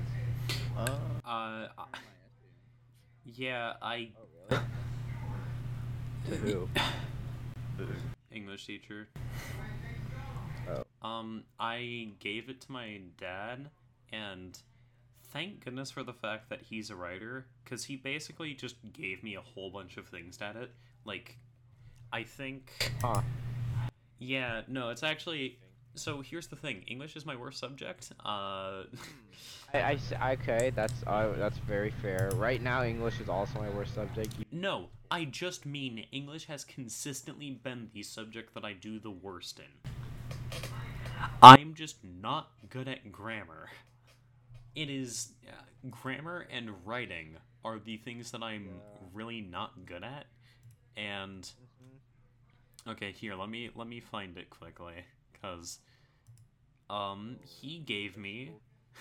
Uh, 0.77 0.99
Uh, 1.29 1.69
I- 1.79 1.85
yeah, 3.25 3.75
I 3.83 4.11
To 6.29 6.37
who? 6.37 6.69
English 8.33 8.67
teacher. 8.67 9.09
Oh. 10.69 11.09
Um, 11.09 11.45
I 11.59 12.11
gave 12.21 12.49
it 12.49 12.61
to 12.63 12.73
my 12.73 13.01
dad, 13.19 13.71
and 14.13 14.59
thank 15.33 15.65
goodness 15.65 15.91
for 15.91 16.03
the 16.03 16.13
fact 16.13 16.49
that 16.51 16.61
he's 16.63 16.91
a 16.91 16.97
writer, 16.97 17.47
because 17.65 17.85
he 17.85 17.97
basically 17.97 18.55
just 18.55 18.77
gave 18.93 19.23
me 19.23 19.35
a 19.35 19.41
whole 19.41 19.71
bunch 19.71 19.97
of 19.97 20.07
things 20.07 20.39
at 20.41 20.57
it. 20.57 20.71
Like, 21.05 21.39
I 22.13 22.23
think. 22.23 22.93
Huh. 23.03 23.23
Yeah, 24.19 24.63
no, 24.69 24.91
it's 24.91 25.03
actually. 25.03 25.59
So 25.95 26.21
here's 26.21 26.47
the 26.47 26.57
thing 26.57 26.85
English 26.87 27.17
is 27.17 27.27
my 27.27 27.37
worst 27.37 27.59
subject. 27.59 28.13
Uh. 28.25 28.85
I, 29.75 29.99
I 30.21 30.33
okay, 30.33 30.71
that's 30.75 30.95
uh, 31.07 31.33
that's 31.37 31.59
very 31.59 31.91
fair. 31.91 32.31
Right 32.35 32.61
now, 32.63 32.83
English 32.83 33.21
is 33.21 33.29
also 33.29 33.59
my 33.59 33.71
worst 33.71 33.95
subject. 33.95 34.35
You- 34.39 34.45
No, 34.53 34.89
I 35.11 35.25
just 35.25 35.67
mean 35.67 36.07
English 36.13 36.47
has 36.47 36.65
consistently 36.65 37.51
been 37.51 37.91
the 37.93 38.03
subject 38.03 38.55
that 38.55 38.65
I 38.65 38.73
do 38.73 38.99
the 38.99 39.11
worst 39.11 39.61
in. 39.61 39.91
I'm 41.43 41.75
just 41.75 41.97
not 42.05 42.51
good 42.69 42.89
at 42.89 43.13
grammar. 43.13 43.69
It 44.75 44.89
is 44.89 45.33
uh, 45.49 45.53
grammar 45.91 46.47
and 46.51 46.71
writing 46.87 47.37
are 47.65 47.79
the 47.79 47.97
things 47.99 48.31
that 48.31 48.43
I'm 48.43 48.69
really 49.13 49.41
not 49.41 49.85
good 49.87 50.03
at. 50.05 50.27
And 50.97 51.49
okay, 52.89 53.13
here, 53.13 53.35
let 53.35 53.49
me 53.49 53.71
let 53.75 53.87
me 53.89 54.01
find 54.01 54.37
it 54.39 54.51
quickly 54.51 54.95
cuz 55.43 55.79
um 56.89 57.39
he 57.43 57.79
gave 57.79 58.17
me 58.17 58.53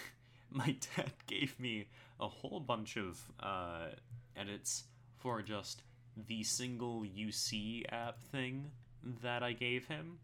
my 0.51 0.75
dad 0.95 1.11
gave 1.27 1.59
me 1.59 1.87
a 2.19 2.27
whole 2.27 2.59
bunch 2.59 2.97
of 2.97 3.19
uh, 3.39 3.87
edits 4.35 4.83
for 5.17 5.41
just 5.41 5.83
the 6.27 6.43
single 6.43 7.03
UC 7.03 7.83
app 7.91 8.21
thing 8.31 8.71
that 9.21 9.43
I 9.43 9.53
gave 9.53 9.87
him. 9.87 10.19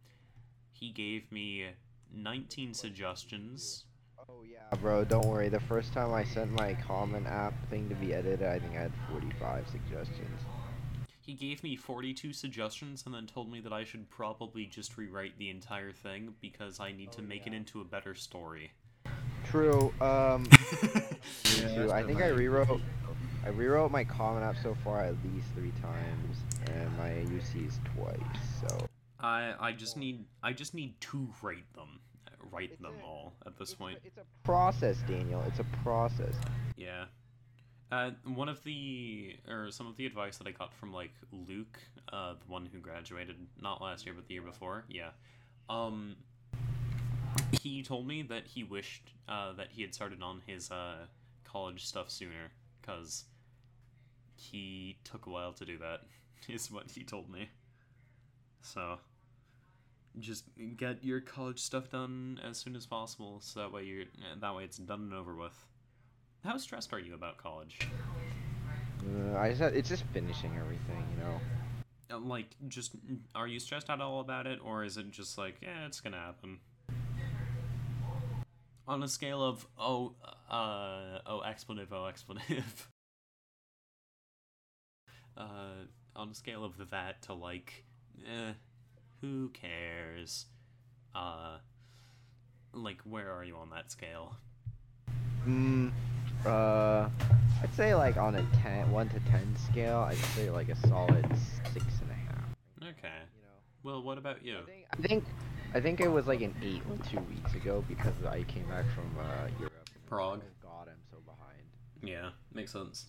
He 0.72 0.92
gave 0.92 1.32
me 1.32 1.68
19 2.14 2.74
suggestions. 2.74 3.86
Oh 4.28 4.44
yeah, 4.44 4.78
bro. 4.82 5.06
Don't 5.06 5.26
worry. 5.26 5.50
The 5.50 5.60
first 5.60 5.94
time 5.94 6.14
I 6.14 6.24
sent 6.24 6.52
my 6.52 6.74
common 6.74 7.26
app 7.28 7.54
thing 7.70 7.88
to 7.90 7.96
be 7.96 8.14
edited, 8.14 8.46
I 8.46 8.60
think 8.60 8.74
I 8.76 8.82
had 8.82 8.92
45 9.10 9.68
suggestions. 9.70 10.42
He 11.26 11.34
gave 11.34 11.64
me 11.64 11.76
42 11.76 12.34
suggestions 12.34 13.04
and 13.06 13.16
then 13.16 13.26
told 13.26 13.52
me 13.52 13.60
that 13.62 13.74
I 13.74 13.84
should 13.84 14.08
probably 14.12 14.68
just 14.68 14.96
rewrite 14.96 15.38
the 15.40 15.50
entire 15.50 15.92
thing 15.92 16.36
because 16.40 16.80
I 16.80 16.92
need 16.92 17.12
to 17.14 17.24
make 17.24 17.48
it 17.48 17.54
into 17.54 17.82
a 17.82 17.84
better 17.84 18.14
story. 18.14 18.72
True. 19.46 19.94
Um. 20.02 20.48
Yeah, 21.62 21.86
too. 21.86 21.92
I 21.92 22.04
think 22.04 22.22
I 22.22 22.28
rewrote. 22.28 22.82
I 23.46 23.50
rewrote 23.50 23.90
my 23.92 24.04
common 24.04 24.44
app 24.44 24.56
so 24.62 24.76
far 24.84 25.02
at 25.02 25.16
least 25.34 25.48
three 25.56 25.72
times, 25.82 26.38
and 26.72 26.98
my 26.98 27.10
UCs 27.34 27.74
twice. 27.96 28.20
So. 28.68 28.88
I 29.20 29.54
I 29.60 29.72
just 29.72 29.96
need 29.98 30.26
I 30.44 30.54
just 30.54 30.74
need 30.74 31.00
to 31.02 31.30
write 31.42 31.72
them. 31.74 32.00
Write 32.52 32.72
It's 32.74 32.82
them 32.82 32.94
a- 33.02 33.06
all 33.06 33.34
at 33.46 33.58
this 33.58 33.70
it's 33.70 33.78
point. 33.80 34.00
A, 34.04 34.08
it's 34.08 34.18
a 34.18 34.24
process, 34.44 34.98
Daniel. 35.08 35.44
It's 35.48 35.60
a 35.60 35.64
process. 35.84 36.36
Yeah. 36.76 37.06
Uh, 37.92 38.12
one 38.26 38.50
of 38.50 38.64
the 38.64 39.36
or 39.48 39.70
some 39.70 39.88
of 39.88 39.96
the 39.96 40.06
advice 40.06 40.38
that 40.38 40.48
I 40.48 40.52
got 40.52 40.74
from 40.74 40.92
like 40.92 41.14
Luke, 41.32 41.80
uh, 42.12 42.34
the 42.34 42.52
one 42.52 42.68
who 42.72 42.80
graduated 42.80 43.36
not 43.62 43.82
last 43.82 44.06
year 44.06 44.16
but 44.16 44.28
the 44.28 44.34
year 44.34 44.44
before, 44.44 44.86
yeah. 44.90 45.10
Um, 45.70 46.16
he 47.62 47.84
told 47.84 48.08
me 48.08 48.24
that 48.24 48.48
he 48.48 48.64
wished 48.64 49.12
uh, 49.30 49.54
that 49.54 49.68
he 49.72 49.82
had 49.82 49.94
started 49.94 50.22
on 50.22 50.42
his 50.48 50.72
uh, 50.72 51.06
college 51.44 51.86
stuff 51.86 52.10
sooner 52.10 52.52
because 52.82 53.26
he 54.36 54.98
took 55.04 55.26
a 55.28 55.30
while 55.30 55.54
to 55.54 55.66
do 55.66 55.78
that. 55.78 56.02
Is 56.50 56.72
what 56.72 56.92
he 56.92 57.04
told 57.04 57.30
me. 57.30 57.50
So, 58.62 59.00
just 60.20 60.46
get 60.78 61.04
your 61.04 61.20
college 61.20 61.60
stuff 61.60 61.90
done 61.90 62.40
as 62.48 62.58
soon 62.58 62.76
as 62.76 62.86
possible, 62.86 63.40
so 63.42 63.62
that 63.62 63.72
way 63.72 63.84
you're 63.84 64.06
that 64.40 64.56
way 64.56 64.64
it's 64.64 64.78
done 64.78 65.02
and 65.02 65.14
over 65.14 65.36
with. 65.36 65.66
How 66.46 66.58
stressed 66.58 66.94
are 66.94 67.00
you 67.00 67.16
about 67.16 67.38
college? 67.38 67.80
Uh, 69.02 69.38
I 69.38 69.50
just 69.50 69.76
it's 69.76 69.90
just 69.90 70.04
finishing 70.14 70.52
everything, 70.60 71.04
you 71.18 71.24
know. 71.24 71.40
Uh, 72.12 72.20
Like, 72.20 72.56
just 72.68 72.96
are 73.34 73.48
you 73.48 73.60
stressed 73.60 73.90
at 73.90 74.00
all 74.00 74.20
about 74.20 74.46
it, 74.46 74.60
or 74.64 74.84
is 74.84 74.98
it 74.98 75.10
just 75.10 75.40
like, 75.40 75.56
yeah, 75.62 75.88
it's 75.88 76.02
gonna 76.02 76.20
happen? 76.20 76.60
On 78.88 79.02
a 79.02 79.08
scale 79.08 79.44
of 79.44 79.66
oh, 79.80 80.14
uh, 80.48 81.20
oh, 81.26 81.42
expletive, 81.42 81.92
oh, 81.92 82.06
expletive. 82.06 82.90
uh, 85.38 85.86
on 86.16 86.30
a 86.30 86.36
scale 86.36 86.64
of 86.64 86.92
that 86.92 87.24
to 87.24 87.34
like, 87.34 87.86
eh, 88.24 88.54
who 89.22 89.50
cares? 89.50 90.46
Uh, 91.16 91.58
like, 92.72 93.02
where 93.02 93.32
are 93.32 93.44
you 93.44 93.56
on 93.56 93.72
that 93.72 93.92
scale? 93.92 94.36
Mm, 95.48 95.92
uh, 96.46 97.10
I'd 97.64 97.74
say 97.76 97.96
like 97.96 98.18
on 98.18 98.36
a 98.36 98.46
10, 98.62 98.92
1 98.92 99.10
to 99.10 99.20
10 99.32 99.56
scale, 99.72 100.00
I'd 100.10 100.18
say 100.36 100.50
like 100.50 100.70
a 100.70 100.76
solid 100.88 101.26
six 101.74 101.86
and 102.02 102.12
a 102.12 102.14
half. 102.14 102.44
Okay. 102.82 103.18
You 103.36 103.42
know. 103.44 103.58
Well, 103.84 104.04
what 104.04 104.18
about 104.18 104.44
you? 104.46 104.58
I 104.60 104.64
think, 104.66 104.86
I 104.92 104.96
think, 105.08 105.24
I 105.74 105.80
think 105.82 106.00
it 106.02 106.08
was 106.08 106.28
like 106.28 106.42
an 106.42 106.54
eight 106.64 106.82
two 107.10 107.20
weeks 107.22 107.54
ago 107.56 107.84
because 107.88 108.14
I 108.30 108.44
came 108.44 108.66
back 108.68 108.86
from 108.94 109.10
uh, 109.20 109.24
Europe. 109.60 109.60
and 109.60 109.96
it 109.96 110.02
was 110.02 110.10
Prague. 110.10 110.40
like, 110.40 110.48
Oh 110.64 110.68
God, 110.70 110.88
I'm 110.90 111.02
so 111.12 111.18
behind. 111.26 111.64
Yeah, 112.04 112.30
makes 112.54 112.72
sense. 112.72 113.06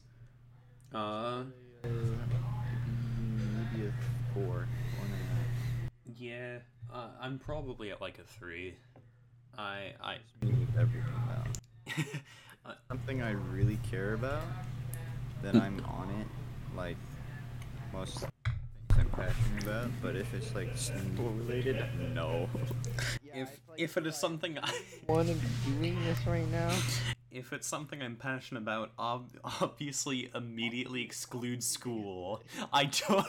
Uh, 0.95 0.99
Uh, 0.99 1.45
maybe 1.85 3.87
a 3.89 3.93
four, 4.35 4.45
four 4.45 4.67
and 5.05 5.13
a 5.13 5.17
half. 5.17 5.91
yeah, 6.19 6.59
uh, 6.93 7.09
I'm 7.21 7.39
probably 7.39 7.91
at 7.91 8.01
like 8.01 8.19
a 8.19 8.25
three. 8.25 8.75
I 9.59 9.93
I 10.03 10.17
everything 10.79 11.03
now. 11.29 11.45
Something 12.89 13.23
I 13.23 13.33
really 13.53 13.79
care 13.91 14.15
about, 14.15 14.43
then 15.43 15.61
I'm 15.61 15.85
on 15.85 16.11
it. 16.21 16.27
Like 16.77 16.97
most 17.93 18.19
things 18.19 18.31
I'm 18.99 19.09
passionate 19.11 19.63
about. 19.63 19.91
But 20.03 20.17
if 20.17 20.33
it's 20.35 20.55
like 20.55 20.77
school 20.77 21.31
related, 21.31 21.85
no. 22.15 22.49
if 23.35 23.61
if 23.77 23.97
it 23.97 24.07
is 24.07 24.17
something 24.17 24.59
I 24.59 24.83
one 25.07 25.27
doing 25.65 26.03
this 26.05 26.27
right 26.27 26.51
now. 26.51 26.71
if 27.31 27.53
it's 27.53 27.67
something 27.67 28.03
I'm 28.03 28.17
passionate 28.17 28.61
about, 28.61 28.93
ob- 28.99 29.39
obviously 29.61 30.31
immediately 30.35 31.03
exclude 31.03 31.63
school. 31.63 32.43
I 32.73 32.85
don't. 32.87 33.27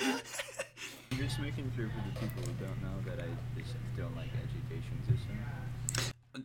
I'm 0.00 1.18
just 1.18 1.38
making 1.40 1.70
sure 1.76 1.88
for 1.88 2.02
the 2.08 2.26
people 2.26 2.42
who 2.42 2.64
don't 2.64 2.82
know 2.82 2.96
that 3.06 3.22
I 3.22 3.28
just 3.58 3.74
don't 3.96 4.16
like 4.16 4.28
education 4.28 4.98
system. 5.06 5.38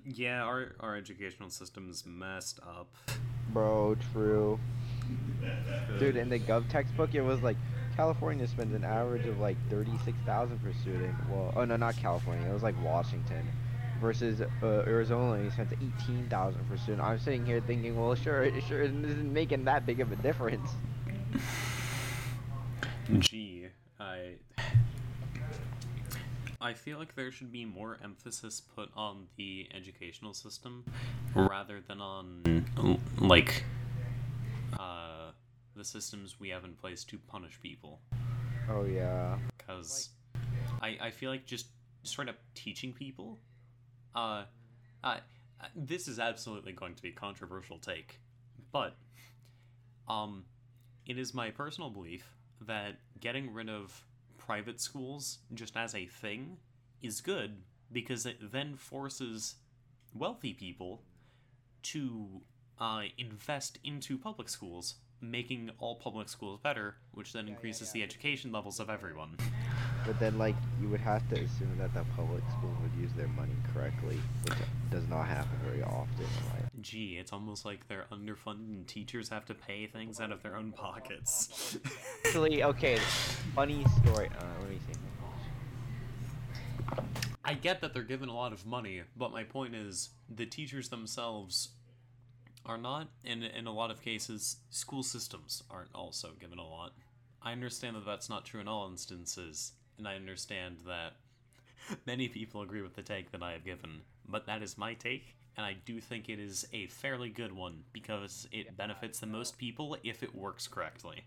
Yeah, 0.06 0.44
our 0.44 0.74
our 0.80 0.96
educational 0.96 1.50
system's 1.50 2.06
messed 2.06 2.60
up. 2.62 2.88
Bro, 3.50 3.98
true. 4.14 4.60
Dude, 6.00 6.16
in 6.16 6.30
the 6.30 6.40
Gov 6.40 6.68
textbook, 6.70 7.14
it 7.14 7.22
was 7.22 7.42
like 7.42 7.58
California 7.96 8.48
spends 8.48 8.74
an 8.74 8.84
average 8.84 9.26
of 9.26 9.40
like 9.40 9.58
thirty-six 9.70 10.18
thousand 10.26 10.60
per 10.64 10.74
student. 10.82 11.16
Well, 11.30 11.54
oh 11.56 11.66
no, 11.66 11.76
not 11.76 11.96
California. 11.98 12.50
It 12.50 12.54
was 12.54 12.64
like 12.64 12.76
Washington, 12.84 13.48
versus 14.02 14.42
uh, 14.42 14.66
Arizona, 14.66 15.44
he 15.44 15.50
spends 15.50 15.74
eighteen 15.74 16.28
thousand 16.30 16.68
per 16.70 16.78
student. 16.78 17.04
I'm 17.04 17.20
sitting 17.20 17.46
here 17.46 17.62
thinking, 17.62 17.96
well, 18.00 18.16
sure, 18.16 18.44
it 18.44 18.64
sure 18.68 18.82
isn't 18.82 19.34
making 19.34 19.66
that 19.66 19.86
big 19.86 20.00
of 20.00 20.12
a 20.12 20.16
difference. 20.18 20.70
Gee, 23.20 23.68
I. 24.00 24.34
I 26.66 26.74
feel 26.74 26.98
like 26.98 27.14
there 27.14 27.32
should 27.32 27.52
be 27.52 27.64
more 27.64 28.00
emphasis 28.04 28.60
put 28.60 28.90
on 28.96 29.28
the 29.38 29.70
educational 29.72 30.34
system 30.34 30.84
rather 31.36 31.80
than 31.80 32.02
on, 32.02 32.66
like, 33.20 33.64
uh, 34.80 35.30
the 35.76 35.86
systems 35.86 36.40
we 36.40 36.50
have 36.50 36.64
in 36.64 36.74
place 36.74 37.04
to 37.04 37.20
punish 37.20 37.60
people. 37.62 38.00
Oh 38.68 38.84
yeah. 38.84 39.38
Because 39.56 40.10
I, 40.82 40.98
I 41.00 41.12
feel 41.12 41.30
like 41.30 41.46
just 41.46 41.68
straight 42.02 42.30
up 42.30 42.38
teaching 42.56 42.94
people, 42.94 43.38
uh, 44.16 44.46
uh, 45.04 45.18
this 45.76 46.08
is 46.08 46.18
absolutely 46.18 46.74
going 46.74 46.96
to 46.96 47.02
be 47.04 47.10
a 47.10 47.14
controversial 47.14 47.78
take, 47.78 48.20
but, 48.72 48.96
um, 50.08 50.46
it 51.06 51.20
is 51.20 51.32
my 51.32 51.52
personal 51.52 51.92
belief 51.92 52.34
that 52.62 52.96
getting 53.20 53.54
rid 53.54 53.70
of 53.70 54.04
private 54.46 54.80
schools 54.80 55.40
just 55.54 55.76
as 55.76 55.96
a 55.96 56.06
thing 56.06 56.58
is 57.02 57.22
good 57.22 57.58
because 57.92 58.26
it 58.26 58.52
then 58.52 58.76
forces 58.76 59.56
wealthy 60.14 60.54
people 60.54 61.02
to 61.84 62.42
uh, 62.80 63.04
invest 63.18 63.78
into 63.84 64.18
public 64.18 64.50
schools, 64.50 64.96
making 65.22 65.70
all 65.80 65.96
public 65.96 66.28
schools 66.30 66.60
better, 66.62 66.96
which 67.14 67.32
then 67.34 67.46
Yeah, 67.46 67.52
yeah, 67.52 67.56
increases 67.56 67.88
yeah. 67.90 67.94
the 67.94 68.04
education 68.04 68.52
levels 68.52 68.80
of 68.80 68.90
everyone. 68.90 69.38
But 70.06 70.20
then, 70.20 70.38
like, 70.38 70.56
you 70.82 70.90
would 70.90 71.00
have 71.02 71.28
to 71.30 71.36
assume 71.36 71.78
that 71.78 71.94
the 71.94 72.04
public 72.16 72.44
school 72.52 72.76
would 72.82 73.02
use 73.02 73.12
their 73.14 73.28
money 73.30 73.56
correctly, 73.74 74.20
which 74.44 74.58
does 74.92 75.08
not 75.08 75.26
happen 75.26 75.58
very 75.64 75.82
often. 75.84 76.20
in 76.20 76.50
life. 76.54 76.65
Gee, 76.86 77.18
it's 77.20 77.34
almost 77.34 77.66
like 77.66 77.88
they're 77.88 78.06
underfunded 78.12 78.70
and 78.70 78.88
teachers 78.88 79.30
have 79.30 79.44
to 79.46 79.56
pay 79.56 79.88
things 79.88 80.20
out 80.20 80.32
of 80.32 80.44
their 80.44 80.56
own 80.56 80.72
pockets. 80.72 81.80
Actually, 82.24 82.64
okay, 82.64 83.00
funny 83.56 83.84
story. 84.04 84.30
Uh, 84.40 84.46
let 84.62 84.70
me 84.70 84.78
see. 84.86 85.00
I 87.44 87.56
get 87.56 87.82
that 87.82 87.96
they're 87.96 88.04
given 88.04 88.30
a 88.30 88.36
lot 88.36 88.54
of 88.54 88.68
money, 88.68 89.02
but 89.18 89.32
my 89.32 89.44
point 89.44 89.74
is 89.74 90.12
the 90.30 90.46
teachers 90.46 90.90
themselves 90.90 91.70
are 92.68 92.78
not, 92.78 93.08
and 93.24 93.44
in 93.44 93.66
a 93.66 93.74
lot 93.74 93.90
of 93.90 94.04
cases, 94.04 94.58
school 94.70 95.02
systems 95.02 95.64
aren't 95.72 95.96
also 95.96 96.34
given 96.40 96.60
a 96.60 96.68
lot. 96.68 96.94
I 97.42 97.52
understand 97.52 97.96
that 97.96 98.06
that's 98.06 98.30
not 98.30 98.46
true 98.46 98.62
in 98.62 98.68
all 98.68 98.88
instances, 98.88 99.72
and 99.98 100.08
I 100.08 100.18
understand 100.18 100.82
that 100.86 101.14
many 102.06 102.28
people 102.28 102.62
agree 102.62 102.84
with 102.84 102.94
the 102.96 103.02
take 103.02 103.32
that 103.32 103.42
I 103.42 103.54
have 103.54 103.66
given, 103.66 104.02
but 104.30 104.46
that 104.46 104.62
is 104.62 104.78
my 104.78 104.94
take, 104.94 105.36
and 105.58 105.66
I 105.66 105.76
do 105.86 106.02
think 106.02 106.30
it 106.30 106.40
is 106.40 106.68
a 106.74 106.88
fairly 106.88 107.30
good 107.30 107.52
one 107.52 107.84
because 107.94 108.48
it 108.52 108.76
benefits 108.76 109.20
the 109.20 109.28
most 109.28 109.58
people 109.58 109.98
if 110.04 110.24
it 110.24 110.36
works 110.36 110.68
correctly. 110.68 111.24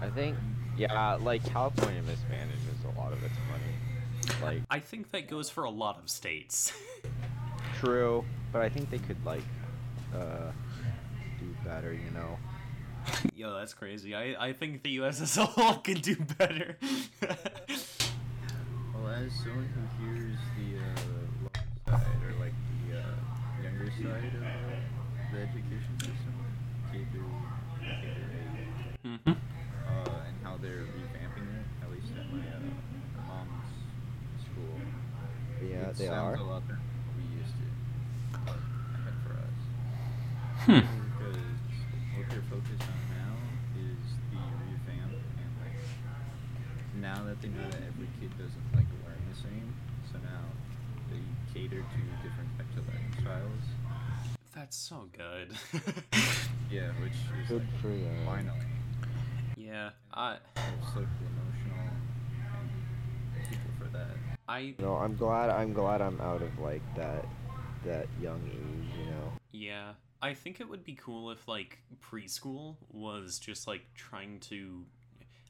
I 0.00 0.08
think, 0.10 0.36
yeah, 0.76 1.14
like 1.14 1.44
California 1.44 2.02
mismanages 2.02 2.94
a 2.94 2.98
lot 2.98 3.12
of 3.12 3.22
its 3.22 3.34
money. 3.50 4.42
Like, 4.42 4.62
I 4.70 4.80
think 4.80 5.12
that 5.12 5.28
goes 5.28 5.48
for 5.50 5.64
a 5.64 5.70
lot 5.70 5.98
of 5.98 6.10
states. 6.10 6.72
true, 7.78 8.24
but 8.52 8.62
I 8.62 8.68
think 8.68 8.90
they 8.90 8.98
could 8.98 9.24
like, 9.24 9.42
uh, 10.14 10.50
do 11.38 11.54
better. 11.64 11.92
You 11.92 12.10
know. 12.12 12.38
Yo, 13.34 13.54
that's 13.54 13.74
crazy. 13.74 14.14
I, 14.14 14.48
I 14.48 14.52
think 14.52 14.82
the 14.82 14.90
US 14.90 15.20
as 15.20 15.36
a 15.36 15.44
whole 15.46 15.74
could 15.84 16.02
do 16.02 16.16
better. 16.38 16.76
Well, 18.94 19.08
as 19.08 19.32
someone 19.42 19.68
who 19.98 20.04
hears 20.04 20.31
side 24.02 24.34
of 24.34 24.42
uh, 24.42 25.32
the 25.32 25.38
education 25.40 25.94
system, 26.00 26.34
K 26.92 27.06
through 27.12 27.30
K 27.80 28.08
through 28.14 28.32
eight, 28.34 29.18
hmm 29.24 29.30
uh, 29.30 30.26
and 30.26 30.36
how 30.42 30.56
they're 30.58 30.86
revamping 30.96 31.46
it, 31.58 31.66
at 31.82 31.90
least 31.90 32.08
at 32.18 32.26
my 32.32 32.38
uh, 32.40 33.28
mom's 33.28 33.68
school. 34.42 34.76
Yeah, 35.62 35.90
it 35.90 35.96
they 35.96 36.06
sounds 36.06 36.38
are. 36.38 36.42
a 36.42 36.44
lot 36.44 36.62
better 36.66 36.80
than 36.80 37.14
we 37.16 37.24
used 37.38 37.54
to. 37.54 37.66
But 38.46 38.58
ahead 38.98 39.16
for 39.26 39.34
us. 39.38 39.58
Hmm. 40.66 40.82
Because 40.82 41.40
what 42.18 42.26
they're 42.30 42.48
focused 42.50 42.82
on 42.82 43.00
now 43.14 43.34
is 43.78 44.02
the 44.34 44.42
revamp 44.42 45.12
and 45.14 45.52
like 45.62 45.78
now 46.98 47.24
that 47.26 47.40
they 47.42 47.48
know 47.48 47.66
that 47.70 47.82
every 47.86 48.08
kid 48.20 48.30
doesn't 48.38 48.66
like 48.74 48.88
learn 49.06 49.22
the 49.30 49.36
same, 49.38 49.68
so 50.10 50.18
now 50.22 50.44
they 51.10 51.22
cater 51.54 51.82
to 51.82 52.00
different 52.26 52.50
types 52.58 52.74
of 52.78 52.86
learning 52.88 53.14
styles. 53.20 53.66
That's 54.72 54.88
so 54.88 55.06
good. 55.14 55.52
Yeah, 56.70 56.88
which 57.02 57.12
is 57.12 57.48
Good 57.50 57.58
like 57.60 57.80
for 57.82 57.88
them. 57.88 58.24
finally 58.24 58.58
yeah, 59.58 59.90
I 60.14 60.38
both 60.54 60.88
social 60.88 61.02
emotional 61.02 61.90
and 62.56 63.48
people 63.50 63.70
for 63.78 63.88
that. 63.92 64.16
I 64.48 64.74
No, 64.78 64.94
I'm 64.94 65.14
glad. 65.14 65.50
I'm 65.50 65.74
glad 65.74 66.00
I'm 66.00 66.18
out 66.22 66.40
of 66.40 66.58
like 66.58 66.80
that, 66.96 67.26
that 67.84 68.06
young 68.18 68.40
age. 68.46 68.98
You 68.98 69.10
know. 69.10 69.32
yeah, 69.52 69.92
I 70.22 70.32
think 70.32 70.62
it 70.62 70.68
would 70.70 70.82
be 70.84 70.94
cool 70.94 71.30
if 71.30 71.46
like 71.46 71.76
preschool 72.02 72.76
was 72.90 73.38
just 73.38 73.66
like 73.66 73.82
trying 73.94 74.40
to 74.48 74.86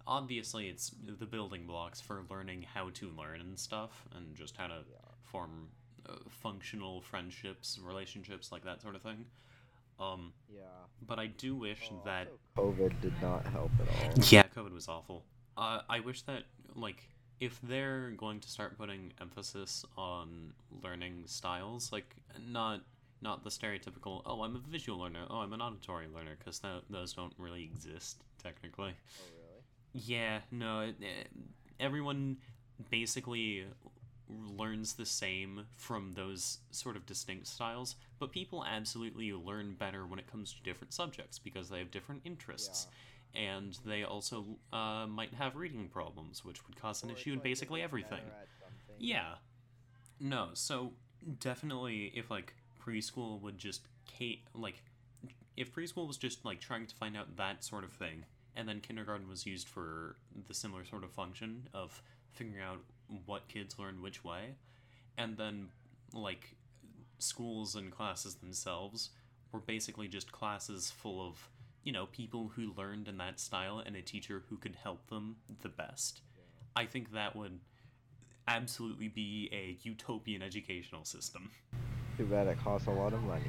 obviously 0.04 0.66
it's 0.66 0.90
the 1.20 1.26
building 1.26 1.64
blocks 1.68 2.00
for 2.00 2.24
learning 2.28 2.66
how 2.74 2.90
to 2.94 3.08
learn 3.16 3.40
and 3.40 3.56
stuff 3.56 4.04
and 4.16 4.34
just 4.34 4.56
how 4.56 4.66
to 4.66 4.74
Yeah. 4.90 4.98
form 5.22 5.68
uh, 6.08 6.14
functional 6.28 7.00
friendships, 7.02 7.78
relationships 7.82 8.50
like 8.52 8.64
that 8.64 8.80
sort 8.82 8.94
of 8.96 9.02
thing. 9.02 9.24
Um 10.00 10.32
Yeah. 10.48 10.62
but 11.06 11.18
I 11.18 11.26
do 11.26 11.54
wish 11.56 11.90
that 12.04 12.28
COVID 12.56 13.00
did 13.00 13.14
not 13.20 13.44
help 13.46 13.70
at 13.80 13.88
all. 13.88 14.24
Yeah, 14.30 14.44
COVID 14.56 14.72
was 14.72 14.88
awful. 14.88 15.24
Uh, 15.56 15.80
I 15.88 16.00
wish 16.00 16.22
that, 16.22 16.44
like, 16.74 17.08
if 17.40 17.60
they're 17.62 18.10
going 18.16 18.40
to 18.40 18.48
start 18.48 18.78
putting 18.78 19.12
emphasis 19.20 19.84
on 19.98 20.54
learning 20.82 21.24
styles, 21.26 21.92
like, 21.92 22.16
not 22.48 22.80
not 23.20 23.44
the 23.44 23.50
stereotypical, 23.50 24.22
oh, 24.26 24.42
I'm 24.42 24.56
a 24.56 24.58
visual 24.58 24.98
learner, 24.98 25.26
oh, 25.30 25.36
I'm 25.36 25.52
an 25.52 25.60
auditory 25.60 26.08
learner, 26.08 26.34
because 26.38 26.58
th- 26.58 26.82
those 26.90 27.12
don't 27.12 27.32
really 27.38 27.62
exist, 27.62 28.16
technically. 28.42 28.94
Oh 29.20 29.24
really? 29.36 29.62
Yeah, 29.92 30.40
no, 30.50 30.80
it, 30.80 30.96
eh, 31.00 31.24
everyone 31.78 32.38
basically 32.90 33.64
learns 34.56 34.94
the 34.94 35.06
same 35.06 35.66
from 35.76 36.12
those 36.14 36.58
sort 36.70 36.96
of 36.96 37.06
distinct 37.06 37.46
styles, 37.46 37.96
but 38.18 38.32
people 38.32 38.64
absolutely 38.64 39.32
learn 39.32 39.74
better 39.74 40.06
when 40.06 40.18
it 40.18 40.30
comes 40.30 40.52
to 40.52 40.62
different 40.62 40.92
subjects 40.92 41.38
because 41.38 41.68
they 41.68 41.78
have 41.78 41.90
different 41.90 42.22
interests. 42.24 42.86
And 43.34 43.78
they 43.86 44.04
also 44.04 44.44
uh, 44.72 45.06
might 45.08 45.32
have 45.34 45.56
reading 45.56 45.88
problems, 45.88 46.44
which 46.44 46.66
would 46.66 46.80
cause 46.80 47.02
an 47.02 47.10
issue 47.10 47.32
in 47.32 47.38
basically 47.38 47.80
everything. 47.80 48.20
Yeah. 48.98 49.36
No, 50.20 50.50
so 50.52 50.92
definitely 51.40 52.12
if 52.14 52.30
like 52.30 52.54
preschool 52.84 53.40
would 53.40 53.58
just 53.58 53.82
Kate 54.06 54.42
like 54.54 54.82
if 55.56 55.72
preschool 55.72 56.06
was 56.06 56.16
just 56.16 56.44
like 56.44 56.60
trying 56.60 56.86
to 56.86 56.94
find 56.94 57.16
out 57.16 57.36
that 57.36 57.62
sort 57.62 57.84
of 57.84 57.92
thing 57.92 58.24
and 58.56 58.68
then 58.68 58.80
kindergarten 58.80 59.28
was 59.28 59.46
used 59.46 59.68
for 59.68 60.16
the 60.48 60.54
similar 60.54 60.84
sort 60.84 61.04
of 61.04 61.10
function 61.10 61.68
of 61.72 62.02
figuring 62.32 62.60
out 62.60 62.78
what 63.26 63.48
kids 63.48 63.78
learn 63.78 64.02
which 64.02 64.24
way 64.24 64.54
and 65.18 65.36
then 65.36 65.68
like 66.14 66.54
schools 67.18 67.74
and 67.74 67.90
classes 67.90 68.36
themselves 68.36 69.10
were 69.52 69.60
basically 69.60 70.08
just 70.08 70.32
classes 70.32 70.90
full 70.90 71.26
of 71.26 71.48
you 71.84 71.92
know 71.92 72.06
people 72.06 72.50
who 72.54 72.72
learned 72.76 73.08
in 73.08 73.18
that 73.18 73.38
style 73.38 73.82
and 73.84 73.96
a 73.96 74.02
teacher 74.02 74.42
who 74.48 74.56
could 74.56 74.76
help 74.82 75.08
them 75.08 75.36
the 75.60 75.68
best 75.68 76.20
i 76.76 76.84
think 76.84 77.12
that 77.12 77.36
would 77.36 77.60
absolutely 78.48 79.08
be 79.08 79.48
a 79.52 79.76
utopian 79.82 80.42
educational 80.42 81.04
system. 81.04 81.50
Too 82.16 82.26
bad 82.26 82.46
it 82.46 82.58
costs 82.62 82.86
a 82.88 82.90
lot 82.90 83.12
of 83.12 83.22
money. 83.22 83.42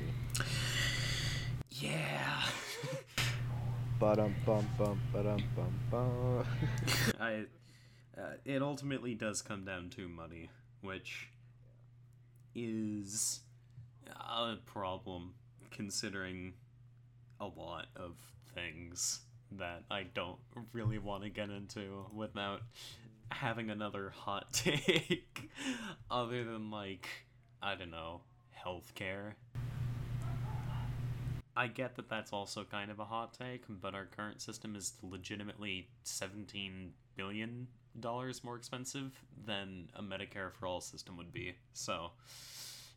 Yeah. 1.71 2.43
Um 4.01 4.35
bum 4.45 4.67
bum 4.77 4.99
um 5.15 5.43
bum 5.55 5.79
bum. 5.89 6.45
I 7.21 7.45
uh, 8.17 8.33
it 8.45 8.61
ultimately 8.61 9.15
does 9.15 9.41
come 9.41 9.65
down 9.65 9.89
to 9.91 10.07
money, 10.07 10.49
which 10.81 11.29
is 12.55 13.39
a 14.07 14.55
problem 14.65 15.33
considering 15.71 16.53
a 17.39 17.45
lot 17.45 17.87
of 17.95 18.15
things 18.53 19.21
that 19.51 19.83
I 19.89 20.03
don't 20.03 20.39
really 20.71 20.99
want 20.99 21.23
to 21.23 21.29
get 21.29 21.49
into 21.49 22.05
without 22.13 22.61
having 23.29 23.69
another 23.69 24.11
hot 24.15 24.45
take 24.53 25.49
other 26.09 26.43
than 26.43 26.69
like 26.69 27.07
I 27.61 27.75
don't 27.75 27.91
know, 27.91 28.21
healthcare. 28.65 29.33
I 31.55 31.67
get 31.67 31.95
that 31.95 32.09
that's 32.09 32.33
also 32.33 32.65
kind 32.65 32.91
of 32.91 32.99
a 32.99 33.05
hot 33.05 33.33
take, 33.37 33.63
but 33.69 33.93
our 33.93 34.05
current 34.05 34.41
system 34.41 34.75
is 34.75 34.93
legitimately 35.01 35.87
17 36.03 36.91
billion 37.15 37.67
dollars 37.99 38.43
more 38.43 38.55
expensive 38.55 39.11
than 39.45 39.89
a 39.95 40.01
Medicare 40.01 40.51
for 40.51 40.65
all 40.67 40.81
system 40.81 41.17
would 41.17 41.31
be. 41.31 41.55
So, 41.73 42.11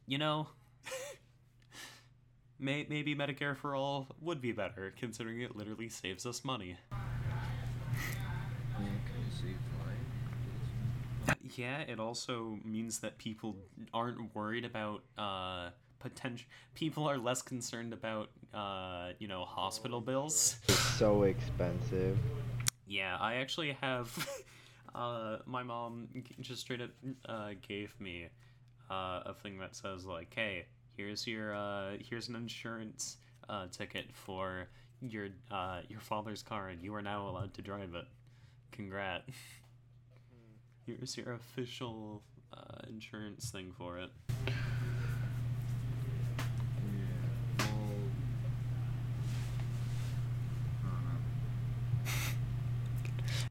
you 0.07 0.19
know, 0.19 0.49
may- 2.59 2.87
maybe 2.89 3.15
Medicare 3.15 3.57
for 3.57 3.75
all 3.75 4.09
would 4.21 4.41
be 4.41 4.53
better 4.53 4.93
considering 4.99 5.41
it 5.41 5.57
literally 5.57 5.89
saves 5.89 6.27
us 6.27 6.45
money. 6.45 6.77
Yeah, 6.91 6.99
can 8.79 8.85
you 8.85 9.31
save 9.31 9.57
life? 9.87 11.57
Yeah, 11.57 11.81
it 11.81 11.99
also 12.01 12.59
means 12.65 13.01
that 13.01 13.19
people 13.19 13.57
aren't 13.93 14.35
worried 14.35 14.65
about 14.65 15.03
uh 15.19 15.71
potential 15.99 16.47
people 16.75 17.09
are 17.09 17.17
less 17.19 17.41
concerned 17.43 17.93
about 17.93 18.31
uh 18.53 19.11
you 19.19 19.27
know 19.27 19.45
hospital 19.45 20.01
bills. 20.01 20.57
it's 20.69 20.79
so 20.79 21.23
expensive. 21.23 22.17
Yeah, 22.87 23.17
I 23.19 23.37
actually 23.37 23.73
have 23.81 24.07
uh 24.97 25.39
my 25.47 25.63
mom 25.63 26.09
just 26.41 26.63
straight 26.63 26.81
up 26.81 26.91
uh 27.29 27.51
gave 27.67 27.95
me 28.01 28.29
uh 28.91 29.21
a 29.27 29.35
thing 29.43 29.59
that 29.59 29.77
says 29.77 30.05
like, 30.05 30.33
"Hey, 30.35 30.67
here's 30.97 31.27
your 31.27 31.55
uh 31.55 31.97
here's 32.01 32.29
an 32.29 32.37
insurance 32.37 33.19
uh 33.49 33.67
ticket 33.69 34.07
for 34.15 34.69
your 35.01 35.29
uh 35.51 35.81
your 35.89 36.01
father's 36.01 36.43
car 36.43 36.69
and 36.69 36.83
you 36.83 36.95
are 36.95 37.03
now 37.03 37.29
allowed 37.29 37.55
to 37.55 37.63
drive 37.63 37.95
it. 37.95 38.07
Congrats." 38.73 39.33
Here's 40.87 41.17
your 41.17 41.33
official 41.35 42.23
uh, 42.53 42.87
insurance 42.89 43.51
thing 43.51 43.73
for 43.77 43.99
it. 43.99 44.11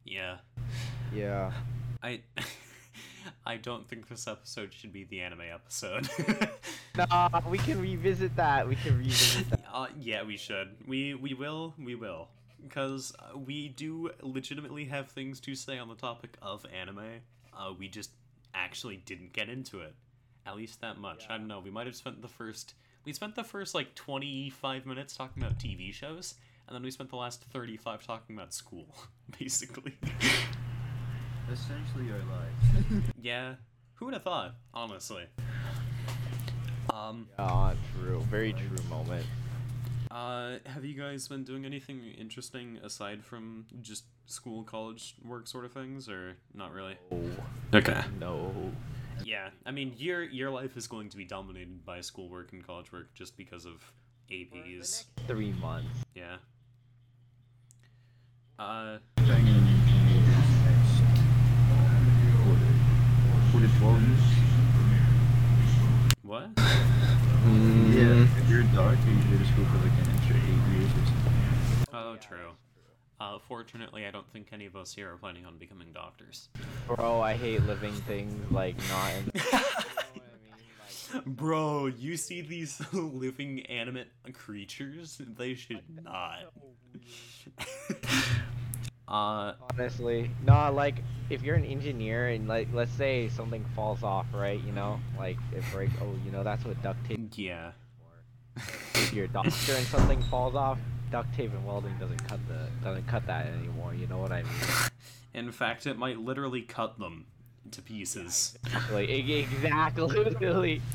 Yeah. 0.06 0.38
Well, 0.56 0.64
I 0.64 0.94
don't 0.94 1.04
know. 1.04 1.05
Yeah. 1.16 1.52
Yeah. 1.52 1.52
I 2.04 2.20
I 3.46 3.58
don't 3.58 3.88
think 3.88 4.08
this 4.08 4.28
episode 4.28 4.74
should 4.74 4.94
be 4.94 5.04
the 5.04 5.22
anime 5.22 5.42
episode. 5.54 6.10
Nah, 6.98 7.42
we 7.50 7.58
can 7.58 7.82
revisit 7.82 8.38
that. 8.38 8.68
We 8.68 8.76
can 8.78 8.98
revisit 8.98 9.50
that. 9.50 9.66
uh, 9.74 9.88
yeah, 10.00 10.24
we 10.24 10.38
should. 10.38 10.70
We 10.88 11.14
we 11.14 11.34
will. 11.34 11.74
We 11.78 11.96
will. 11.96 12.30
Because 12.64 13.14
uh, 13.20 13.38
we 13.38 13.68
do 13.68 14.12
legitimately 14.22 14.86
have 14.86 15.10
things 15.10 15.42
to 15.42 15.56
say 15.56 15.78
on 15.78 15.90
the 15.90 15.96
topic 15.96 16.38
of 16.42 16.66
anime. 16.74 17.20
Uh, 17.54 17.74
we 17.78 17.90
just 17.90 18.12
actually 18.54 18.98
didn't 19.06 19.34
get 19.34 19.50
into 19.50 19.82
it. 19.82 19.94
At 20.46 20.56
least 20.56 20.80
that 20.82 20.98
much. 20.98 21.26
I 21.30 21.38
don't 21.38 21.48
know. 21.48 21.60
We 21.60 21.70
might 21.70 21.86
have 21.86 21.96
spent 21.96 22.22
the 22.22 22.30
first. 22.30 22.76
We 23.04 23.12
spent 23.12 23.36
the 23.36 23.44
first 23.44 23.76
like 23.76 23.94
25 23.96 24.86
minutes 24.86 25.18
talking 25.18 25.44
about 25.44 25.60
TV 25.60 25.94
shows, 25.94 26.36
and 26.68 26.74
then 26.76 26.82
we 26.82 26.92
spent 26.92 27.10
the 27.10 27.18
last 27.18 27.44
35 27.44 28.06
talking 28.08 28.38
about 28.38 28.54
school, 28.54 28.88
basically. 29.38 29.98
Essentially 31.52 32.12
our 32.12 32.18
lives. 32.36 33.12
yeah. 33.22 33.56
Who 33.96 34.06
would 34.06 34.14
have 34.14 34.24
thought, 34.24 34.56
honestly? 34.74 35.24
Um, 36.94 37.28
Yeah, 37.40 37.74
true. 37.94 38.20
Very 38.30 38.54
true 38.54 38.78
moment. 38.90 39.26
Uh, 40.12 40.58
have 40.66 40.86
you 40.86 41.00
guys 41.00 41.28
been 41.28 41.44
doing 41.44 41.66
anything 41.66 42.02
interesting 42.18 42.78
aside 42.84 43.24
from 43.24 43.66
just 43.82 44.06
school, 44.28 44.64
college 44.64 45.16
work 45.24 45.48
sort 45.48 45.66
of 45.66 45.74
things, 45.74 46.08
or 46.10 46.36
not 46.54 46.72
really? 46.74 46.96
Oh, 47.12 47.30
Okay. 47.74 48.02
no. 48.20 48.72
Yeah, 49.24 49.50
I 49.66 49.72
mean, 49.72 49.94
your 49.98 50.24
your 50.24 50.50
life 50.52 50.76
is 50.76 50.88
going 50.88 51.10
to 51.10 51.18
be 51.18 51.24
dominated 51.26 51.86
by 51.86 52.02
schoolwork 52.02 52.52
and 52.54 52.66
college 52.66 52.92
work 52.92 53.14
just 53.14 53.38
because 53.38 53.66
of 53.66 53.82
APs. 54.30 55.06
Three 55.28 55.54
months. 55.54 56.04
Yeah. 56.14 56.38
Uh, 58.60 58.98
Banging 59.16 59.48
in 59.48 59.66
next 60.64 61.02
quarter. 63.80 64.00
Quarter 64.00 64.96
12 65.82 66.16
what? 66.24 66.50
Yeah. 66.58 68.26
If 68.40 68.50
you're 68.50 68.62
a 68.62 68.64
doctor, 68.74 69.10
you 69.12 69.22
go 69.30 69.38
to 69.38 69.46
school 69.46 69.66
for 69.66 69.78
like 69.78 69.92
an 69.92 70.16
extra 70.16 70.36
eight 70.36 70.74
years 70.74 70.90
or 70.92 71.06
something. 71.06 71.34
Oh, 71.94 72.16
true. 72.20 72.50
Uh, 73.20 73.38
fortunately, 73.48 74.06
I 74.06 74.12
don't 74.12 74.28
think 74.34 74.48
any 74.52 74.66
of 74.66 74.76
us 74.76 74.94
here 74.94 75.14
are 75.14 75.18
planning 75.18 75.46
on 75.46 75.58
becoming 75.58 75.92
doctors. 75.94 76.50
Bro, 76.88 77.22
I 77.22 77.34
hate 77.34 77.62
living 77.64 77.94
things 77.94 78.52
like 78.52 78.76
not 78.90 79.12
in. 79.14 79.32
You 80.16 80.22
know 80.22 80.28
what 80.32 80.40
I 80.42 81.14
mean? 81.14 81.24
Like, 81.26 81.26
Bro, 81.26 81.86
you 81.88 82.18
see 82.18 82.42
these 82.42 82.82
living 82.94 83.66
animate 83.68 84.08
creatures? 84.34 85.22
They 85.38 85.54
should 85.54 85.84
not. 86.04 86.52
uh, 89.08 89.54
honestly, 89.72 90.32
no. 90.46 90.72
Like, 90.72 90.96
if 91.30 91.44
you're 91.44 91.56
an 91.56 91.66
engineer 91.66 92.30
and 92.30 92.48
like, 92.48 92.68
let's 92.74 92.92
say 92.92 93.30
something 93.30 93.64
falls 93.76 94.04
off, 94.04 94.26
right? 94.34 94.62
You 94.64 94.72
know, 94.72 95.00
like 95.18 95.38
it 95.54 95.64
breaks. 95.72 95.94
Oh, 96.02 96.16
you 96.26 96.32
know, 96.32 96.44
that's 96.44 96.66
what 96.66 96.82
duct 96.82 97.04
tape. 97.08 97.20
yeah. 97.36 97.72
for. 98.56 99.00
If 99.00 99.14
you're 99.14 99.26
a 99.26 99.30
doctor 99.30 99.74
and 99.74 99.86
something 99.88 100.22
falls 100.24 100.56
off, 100.56 100.80
duct 101.12 101.34
tape 101.36 101.52
and 101.52 101.66
welding 101.66 101.96
doesn't 102.00 102.28
cut 102.28 102.40
the 102.48 102.68
doesn't 102.84 103.08
cut 103.08 103.26
that 103.28 103.48
anymore. 103.48 103.94
You 103.94 104.08
know 104.08 104.18
what 104.18 104.32
I 104.32 104.44
mean? 104.44 104.52
In 105.34 105.52
fact, 105.52 105.86
it 105.86 105.98
might 105.98 106.20
literally 106.20 106.62
cut 106.62 106.98
them 106.98 107.26
to 107.72 107.82
pieces. 107.82 108.58
Like, 108.92 109.10
exactly. 109.10 110.08
Literally. 110.08 110.82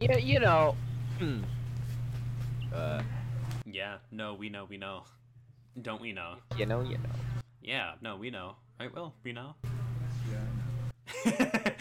You 0.00 0.08
know. 0.08 0.14
Yeah, 0.14 0.18
you 0.18 0.40
know. 0.40 0.76
hmm. 1.18 1.38
Uh, 2.74 3.02
yeah, 3.64 3.98
no, 4.10 4.34
we 4.34 4.48
know, 4.48 4.64
we 4.64 4.76
know. 4.76 5.04
Don't 5.80 6.00
we 6.02 6.12
know? 6.12 6.34
you 6.58 6.66
know, 6.66 6.82
you 6.82 6.98
know. 6.98 7.08
Yeah, 7.62 7.92
no, 8.02 8.16
we 8.16 8.28
know. 8.30 8.56
Right, 8.78 8.94
Will? 8.94 9.14
We 9.24 9.32
know? 9.32 9.54
Yeah, 11.24 11.30
know. 11.30 11.72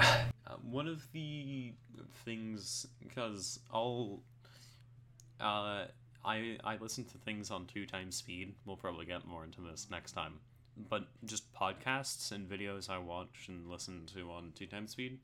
uh, 0.00 0.56
one 0.70 0.86
of 0.86 1.00
the 1.12 1.72
things, 2.24 2.86
because 3.02 3.60
I'll, 3.72 4.20
uh, 5.40 5.86
I 6.24 6.58
I 6.62 6.76
listen 6.78 7.04
to 7.04 7.18
things 7.18 7.50
on 7.50 7.64
two 7.66 7.86
times 7.86 8.16
speed. 8.16 8.54
We'll 8.66 8.76
probably 8.76 9.06
get 9.06 9.26
more 9.26 9.44
into 9.44 9.62
this 9.62 9.86
next 9.90 10.12
time, 10.12 10.34
but 10.90 11.04
just 11.24 11.50
podcasts 11.54 12.32
and 12.32 12.46
videos 12.46 12.90
I 12.90 12.98
watch 12.98 13.46
and 13.48 13.70
listen 13.70 14.04
to 14.14 14.30
on 14.30 14.52
two 14.54 14.66
times 14.66 14.90
speed, 14.90 15.20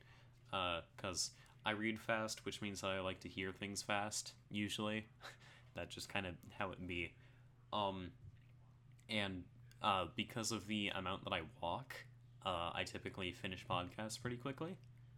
because 0.97 1.33
I 1.67 1.73
read 1.73 1.99
fast, 1.99 2.47
which 2.47 2.63
means 2.63 2.81
that 2.83 2.89
I 2.89 3.01
like 3.01 3.19
to 3.21 3.29
hear 3.29 3.51
things 3.51 3.83
fast. 3.83 4.35
Usually, 4.51 5.05
that's 5.75 5.93
just 5.93 6.09
kind 6.09 6.25
of 6.25 6.35
how 6.57 6.71
it 6.71 6.87
be. 6.87 7.13
Um, 7.73 8.11
and 9.11 9.43
uh, 9.83 10.07
because 10.15 10.53
of 10.53 10.69
the 10.69 10.93
amount 10.95 11.25
that 11.25 11.33
I 11.33 11.41
walk, 11.61 11.97
uh, 12.47 12.71
I 12.73 12.85
typically 12.85 13.33
finish 13.33 13.67
podcasts 13.69 14.21
pretty 14.21 14.37
quickly, 14.37 14.77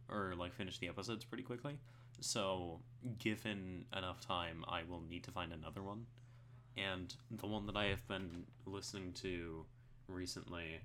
or 0.08 0.32
like 0.38 0.54
finish 0.54 0.78
the 0.78 0.88
episodes 0.88 1.22
pretty 1.22 1.44
quickly. 1.44 1.76
So, 2.20 2.80
given 3.18 3.84
enough 3.94 4.26
time, 4.26 4.64
I 4.66 4.84
will 4.88 5.02
need 5.02 5.24
to 5.24 5.30
find 5.30 5.52
another 5.52 5.82
one. 5.82 6.06
And 6.78 7.14
the 7.30 7.46
one 7.46 7.66
that 7.66 7.76
I 7.76 7.86
have 7.86 8.08
been 8.08 8.44
listening 8.64 9.12
to 9.22 9.66
recently 10.08 10.80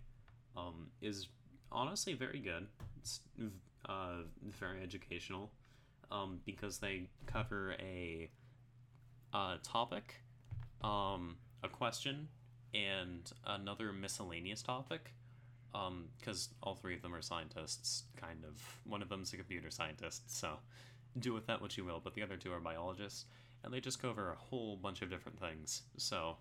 um, 0.57 0.87
is 1.01 1.29
honestly 1.71 2.15
very 2.15 2.39
good. 2.39 2.67
It's 2.99 3.21
uh, 3.87 4.23
very 4.43 4.81
educational 4.81 5.51
um, 6.11 6.39
because 6.45 6.77
they 6.79 7.09
cover 7.25 7.75
a 7.79 8.29
uh, 9.33 9.57
topic, 9.63 10.15
um, 10.83 11.37
a 11.63 11.69
question, 11.69 12.27
and 12.73 13.31
another 13.45 13.91
miscellaneous 13.91 14.61
topic 14.61 15.13
because 16.19 16.49
all 16.61 16.75
three 16.75 16.95
of 16.95 17.01
them 17.01 17.15
are 17.15 17.21
scientists, 17.21 18.03
kind 18.15 18.43
of. 18.45 18.61
One 18.85 19.01
of 19.01 19.09
them's 19.09 19.33
a 19.33 19.37
computer 19.37 19.71
scientist, 19.71 20.23
so 20.27 20.59
do 21.19 21.33
with 21.33 21.47
that 21.47 21.61
what 21.61 21.77
you 21.77 21.85
will, 21.85 21.99
but 22.03 22.13
the 22.13 22.21
other 22.21 22.37
two 22.37 22.51
are 22.53 22.59
biologists, 22.59 23.25
and 23.63 23.73
they 23.73 23.79
just 23.79 24.01
cover 24.01 24.31
a 24.31 24.35
whole 24.35 24.77
bunch 24.77 25.01
of 25.01 25.09
different 25.09 25.39
things, 25.39 25.81
so 25.97 26.37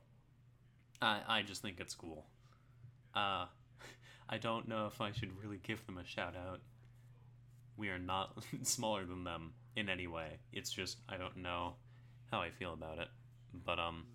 I, 1.01 1.20
I 1.26 1.43
just 1.43 1.62
think 1.62 1.80
it's 1.80 1.95
cool. 1.95 2.26
Uh, 3.14 3.47
I 4.28 4.38
don't 4.38 4.68
know 4.68 4.86
if 4.86 5.01
I 5.01 5.12
should 5.12 5.30
really 5.43 5.61
give 5.62 5.84
them 5.86 5.99
a 5.99 6.05
shout 6.05 6.34
out. 6.36 6.61
We 7.77 7.89
are 7.89 7.99
not 7.99 8.43
smaller 8.62 9.05
than 9.05 9.25
them 9.25 9.53
in 9.77 9.89
any 9.89 10.07
way. 10.07 10.39
It's 10.53 10.70
just 10.70 10.99
I 11.09 11.16
don't 11.16 11.39
know 11.39 11.75
how 12.31 12.41
I 12.41 12.51
feel 12.51 12.73
about 12.73 12.99
it. 12.99 13.09
But 13.64 13.79
um, 13.79 14.07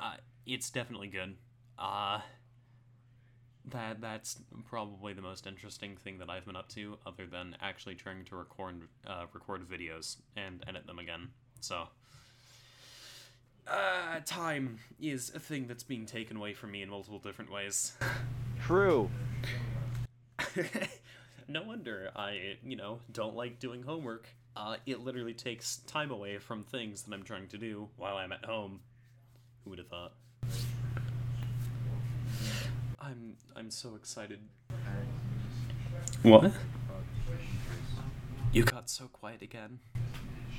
uh, 0.00 0.14
it's 0.46 0.70
definitely 0.70 1.08
good. 1.08 1.36
Uh, 1.78 2.20
that 3.70 4.00
that's 4.00 4.38
probably 4.68 5.12
the 5.12 5.22
most 5.22 5.46
interesting 5.46 5.96
thing 5.96 6.18
that 6.18 6.28
I've 6.28 6.44
been 6.46 6.56
up 6.56 6.68
to, 6.70 6.98
other 7.06 7.26
than 7.26 7.56
actually 7.60 7.94
trying 7.94 8.24
to 8.26 8.36
record 8.36 8.82
uh, 9.06 9.26
record 9.32 9.68
videos 9.68 10.16
and 10.36 10.64
edit 10.66 10.86
them 10.86 10.98
again. 10.98 11.28
So, 11.60 11.88
uh, 13.68 14.20
time 14.24 14.78
is 15.00 15.32
a 15.34 15.38
thing 15.38 15.66
that's 15.66 15.84
being 15.84 16.06
taken 16.06 16.36
away 16.36 16.54
from 16.54 16.72
me 16.72 16.82
in 16.82 16.90
multiple 16.90 17.20
different 17.20 17.52
ways. 17.52 17.92
True. 18.64 19.10
no 21.52 21.62
wonder 21.62 22.10
I, 22.16 22.56
you 22.64 22.76
know, 22.76 23.00
don't 23.12 23.36
like 23.36 23.60
doing 23.60 23.82
homework. 23.82 24.26
Uh, 24.56 24.76
it 24.86 25.00
literally 25.00 25.34
takes 25.34 25.78
time 25.86 26.10
away 26.10 26.38
from 26.38 26.62
things 26.62 27.02
that 27.02 27.14
I'm 27.14 27.22
trying 27.22 27.48
to 27.48 27.58
do 27.58 27.88
while 27.96 28.16
I'm 28.16 28.32
at 28.32 28.44
home. 28.44 28.80
Who 29.64 29.70
would 29.70 29.78
have 29.78 29.88
thought? 29.88 30.12
I'm 32.98 33.34
I'm 33.54 33.70
so 33.70 33.94
excited. 33.94 34.40
What? 36.22 36.52
You 38.52 38.64
got 38.64 38.88
so 38.88 39.08
quiet 39.08 39.42
again. 39.42 39.78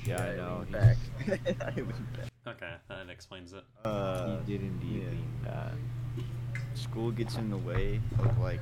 Yeah, 0.04 0.22
I 0.22 0.36
know. 0.36 0.66
Back. 0.70 0.96
I 1.28 1.70
lean 1.76 1.86
back. 1.86 2.30
Okay, 2.46 2.74
that 2.88 3.08
explains 3.08 3.52
it. 3.52 3.64
Uh, 3.84 4.38
he 4.40 4.52
did 4.52 4.62
indeed 4.62 5.02
yeah. 5.02 5.10
lean 5.10 5.32
back. 5.44 6.24
school 6.74 7.10
gets 7.10 7.36
in 7.36 7.50
the 7.50 7.56
way 7.56 8.00
of 8.18 8.38
like 8.38 8.60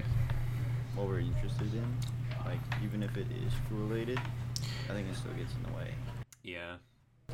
what 0.95 1.09
we're 1.09 1.21
interested 1.21 1.73
in. 1.75 1.97
Like 2.45 2.61
even 2.83 3.03
if 3.03 3.17
it 3.17 3.27
is 3.47 3.53
school 3.65 3.87
related, 3.87 4.21
I 4.89 4.93
think 4.93 5.09
it 5.11 5.17
still 5.17 5.33
gets 5.33 5.53
in 5.55 5.63
the 5.71 5.77
way. 5.77 5.95
Yeah. 6.43 6.77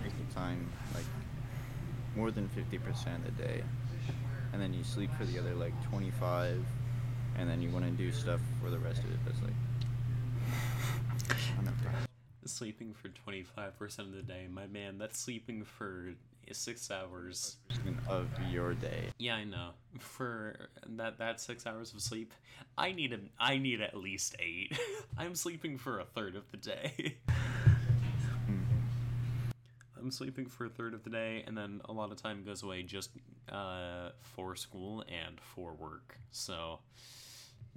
Takes 0.02 0.14
the 0.14 0.34
time 0.34 0.70
like 0.94 1.04
more 2.14 2.30
than 2.30 2.48
fifty 2.48 2.78
percent 2.78 3.24
a 3.26 3.30
day, 3.30 3.62
and 4.52 4.62
then 4.62 4.72
you 4.72 4.84
sleep 4.84 5.10
for 5.18 5.24
the 5.24 5.38
other 5.38 5.54
like 5.54 5.72
twenty 5.84 6.10
five, 6.10 6.64
and 7.36 7.48
then 7.48 7.62
you 7.62 7.70
want 7.70 7.84
to 7.84 7.90
do 7.90 8.12
stuff 8.12 8.40
for 8.62 8.70
the 8.70 8.78
rest 8.78 9.02
of 9.02 9.10
it. 9.10 9.18
That's 9.24 9.40
like. 9.42 9.54
Sleeping 12.44 12.94
for 12.94 13.08
25% 13.30 13.98
of 13.98 14.12
the 14.12 14.22
day. 14.22 14.46
My 14.50 14.66
man, 14.66 14.96
that's 14.96 15.18
sleeping 15.18 15.64
for 15.64 16.14
six 16.56 16.90
hours. 16.90 17.56
of 18.08 18.28
your 18.50 18.74
day. 18.74 19.08
Yeah, 19.18 19.36
I 19.36 19.44
know. 19.44 19.70
For 19.98 20.68
that 20.86 21.18
that 21.18 21.40
six 21.40 21.66
hours 21.66 21.92
of 21.92 22.00
sleep, 22.00 22.32
I 22.76 22.92
need 22.92 23.12
a, 23.12 23.18
I 23.38 23.58
need 23.58 23.80
at 23.80 23.96
least 23.96 24.36
eight. 24.38 24.78
I'm 25.18 25.34
sleeping 25.34 25.78
for 25.78 25.98
a 26.00 26.04
third 26.04 26.36
of 26.36 26.50
the 26.50 26.56
day. 26.56 27.16
I'm 30.00 30.12
sleeping 30.12 30.46
for 30.46 30.66
a 30.66 30.68
third 30.68 30.94
of 30.94 31.02
the 31.02 31.10
day, 31.10 31.42
and 31.46 31.58
then 31.58 31.80
a 31.86 31.92
lot 31.92 32.12
of 32.12 32.22
time 32.22 32.44
goes 32.44 32.62
away 32.62 32.82
just 32.82 33.10
uh, 33.50 34.10
for 34.22 34.54
school 34.54 35.02
and 35.08 35.40
for 35.40 35.74
work. 35.74 36.18
So, 36.30 36.78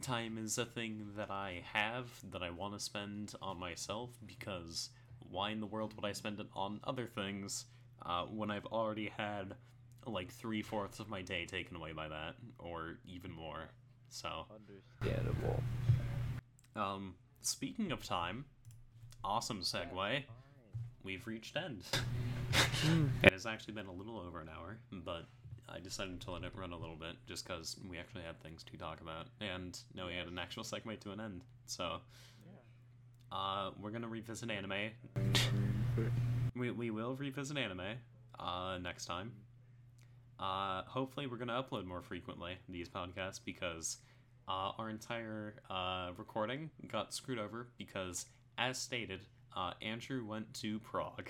time 0.02 0.38
is 0.38 0.58
a 0.58 0.66
thing 0.66 1.08
that 1.18 1.32
I 1.32 1.64
have 1.74 2.08
that 2.32 2.44
I 2.44 2.52
want 2.52 2.74
to 2.74 2.80
spend 2.80 3.34
on 3.42 3.60
myself 3.60 4.12
because 4.26 4.92
why 5.30 5.50
in 5.50 5.60
the 5.60 5.66
world 5.66 5.96
would 5.96 6.06
I 6.06 6.12
spend 6.12 6.40
it 6.40 6.48
on 6.54 6.80
other 6.84 7.08
things 7.08 7.66
uh, 8.06 8.24
when 8.26 8.52
I've 8.52 8.66
already 8.68 9.12
had 9.16 9.56
like 10.06 10.32
three 10.32 10.62
fourths 10.62 11.00
of 11.00 11.10
my 11.10 11.22
day 11.22 11.46
taken 11.46 11.76
away 11.76 11.92
by 11.94 12.08
that, 12.08 12.36
or 12.58 12.98
even 13.06 13.32
more? 13.32 13.70
So, 14.10 14.46
Understandable. 15.04 15.64
um, 16.76 17.16
speaking 17.42 17.92
of 17.92 18.04
time, 18.04 18.46
awesome 19.24 19.62
segue. 19.62 20.24
We've 21.04 21.26
reached 21.26 21.56
end. 21.56 21.84
it 23.24 23.32
has 23.32 23.46
actually 23.46 23.74
been 23.74 23.88
a 23.88 23.92
little 23.92 24.20
over 24.20 24.42
an 24.42 24.50
hour, 24.50 24.78
but 24.92 25.26
I 25.70 25.80
decided 25.80 26.20
to 26.22 26.32
let 26.32 26.44
it 26.44 26.52
run 26.56 26.74
a 26.74 26.78
little 26.78 26.98
bit 26.98 27.16
just 27.28 27.48
because 27.48 27.78
we 27.90 27.98
actually 27.98 28.24
had 28.24 28.42
things 28.42 28.64
to 28.64 28.78
talk 28.78 29.02
about, 29.02 29.28
and 29.40 29.80
now 29.96 30.08
we 30.08 30.14
had 30.14 30.28
an 30.28 30.38
actual 30.38 30.64
segue 30.64 31.00
to 31.00 31.12
an 31.12 31.22
end. 31.22 31.44
So, 31.66 32.02
uh, 33.32 33.72
we're 33.82 33.92
gonna 33.92 34.10
revisit 34.10 34.52
anime. 34.52 34.92
We 36.56 36.72
we 36.72 36.92
will 36.92 37.16
revisit 37.16 37.58
anime, 37.58 37.98
uh, 38.40 38.78
next 38.82 39.06
time. 39.06 39.32
Uh, 40.40 40.84
hopefully, 40.84 41.28
we're 41.28 41.38
gonna 41.38 41.62
upload 41.62 41.86
more 41.86 42.02
frequently 42.02 42.58
these 42.68 42.90
podcasts 42.90 43.40
because 43.44 43.98
uh, 44.48 44.72
our 44.78 44.90
entire 44.90 45.56
uh, 45.70 46.12
recording 46.18 46.70
got 46.92 47.14
screwed 47.14 47.40
over 47.40 47.68
because, 47.78 48.26
as 48.58 48.78
stated, 48.78 49.22
uh, 49.56 49.74
Andrew 49.82 50.26
went 50.26 50.54
to 50.56 50.80
Prague 50.80 51.30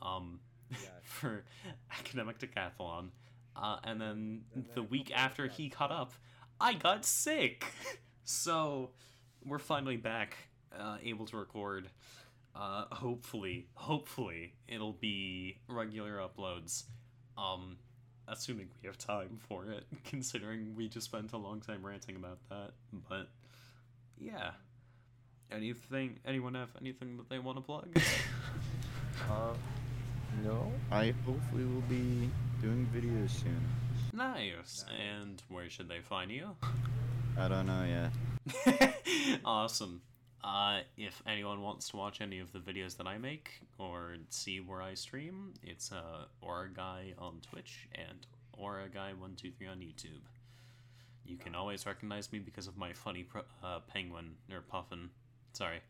um, 0.00 0.40
Yes. 0.70 0.80
for 1.04 1.44
academic 1.90 2.38
decathlon, 2.38 3.08
uh, 3.56 3.76
and 3.84 4.00
then 4.00 4.42
And 4.54 4.64
then 4.64 4.70
the 4.74 4.82
week 4.82 5.10
after 5.14 5.46
he 5.46 5.68
caught 5.68 5.90
up, 5.92 6.12
I 6.60 6.74
got 6.74 7.04
sick. 7.04 7.64
so 8.24 8.90
we're 9.44 9.58
finally 9.58 9.96
back, 9.96 10.36
uh, 10.78 10.98
able 11.02 11.26
to 11.26 11.36
record. 11.36 11.88
Uh, 12.54 12.84
hopefully, 12.92 13.66
hopefully 13.74 14.52
it'll 14.68 14.92
be 14.92 15.58
regular 15.68 16.18
uploads. 16.18 16.84
Um, 17.38 17.78
assuming 18.28 18.68
we 18.82 18.86
have 18.86 18.98
time 18.98 19.38
for 19.48 19.64
it, 19.66 19.84
considering 20.04 20.74
we 20.76 20.88
just 20.88 21.06
spent 21.06 21.32
a 21.32 21.38
long 21.38 21.60
time 21.60 21.84
ranting 21.84 22.16
about 22.16 22.38
that. 22.50 22.70
But 23.08 23.28
yeah, 24.18 24.50
anything? 25.50 26.18
Anyone 26.26 26.54
have 26.54 26.70
anything 26.80 27.16
that 27.16 27.28
they 27.28 27.38
want 27.38 27.58
to 27.58 27.62
plug? 27.62 27.88
Uh, 29.30 29.54
no. 30.42 30.72
I 30.90 31.12
hopefully 31.24 31.64
will 31.64 31.82
be 31.82 32.28
doing 32.60 32.88
videos 32.94 33.30
soon. 33.30 33.60
nice. 34.12 34.84
And 34.98 35.40
where 35.48 35.68
should 35.70 35.88
they 35.88 36.00
find 36.00 36.30
you? 36.30 36.48
I 37.38 37.46
don't 37.46 37.66
know 37.66 37.84
yet. 38.66 38.94
awesome. 39.44 40.00
Uh, 40.44 40.80
if 40.96 41.22
anyone 41.26 41.62
wants 41.62 41.88
to 41.90 41.96
watch 41.96 42.20
any 42.20 42.40
of 42.40 42.52
the 42.52 42.58
videos 42.58 42.96
that 42.96 43.06
I 43.06 43.16
make 43.16 43.60
or 43.78 44.16
see 44.28 44.58
where 44.60 44.82
I 44.82 44.94
stream, 44.94 45.54
it's 45.62 45.92
uh, 45.92 46.24
Aura 46.40 46.68
Guy 46.68 47.14
on 47.16 47.36
Twitch 47.48 47.86
and 47.94 48.26
Aura 48.58 48.88
Guy 48.92 49.12
One 49.16 49.34
Two 49.36 49.52
Three 49.52 49.68
on 49.68 49.78
YouTube. 49.78 50.20
You 51.24 51.36
can 51.36 51.54
always 51.54 51.86
recognize 51.86 52.32
me 52.32 52.40
because 52.40 52.66
of 52.66 52.76
my 52.76 52.92
funny 52.92 53.22
pro- 53.22 53.42
uh, 53.62 53.80
penguin 53.86 54.34
or 54.52 54.60
puffin. 54.62 55.10
Sorry, 55.52 55.80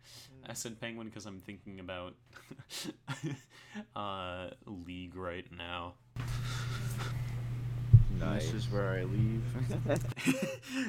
I 0.47 0.53
said 0.53 0.79
penguin 0.81 1.09
because 1.09 1.25
I'm 1.25 1.41
thinking 1.41 1.81
about 1.81 2.15
uh, 3.97 4.51
League 4.67 5.17
right 5.17 5.47
now. 5.57 5.95
This 8.31 8.53
is 8.53 8.71
where 8.71 8.91
I 8.91 9.05
leave. 9.05 9.43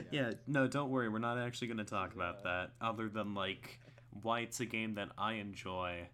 yeah, 0.12 0.32
no, 0.48 0.68
don't 0.68 0.90
worry. 0.90 1.10
We're 1.10 1.20
not 1.20 1.38
actually 1.38 1.68
going 1.68 1.78
to 1.78 1.84
talk 1.84 2.14
about 2.14 2.44
that. 2.44 2.72
Other 2.82 3.10
than 3.10 3.34
like 3.34 3.80
why 4.22 4.42
it's 4.42 4.60
a 4.60 4.66
game 4.66 4.96
that 4.96 5.10
I 5.18 5.34
enjoy. 5.34 6.08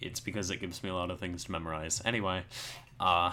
It's 0.00 0.20
because 0.20 0.50
it 0.50 0.60
gives 0.60 0.82
me 0.82 0.90
a 0.90 0.94
lot 0.94 1.10
of 1.10 1.18
things 1.18 1.44
to 1.44 1.52
memorize. 1.52 2.02
Anyway, 2.04 2.44
uh, 3.00 3.32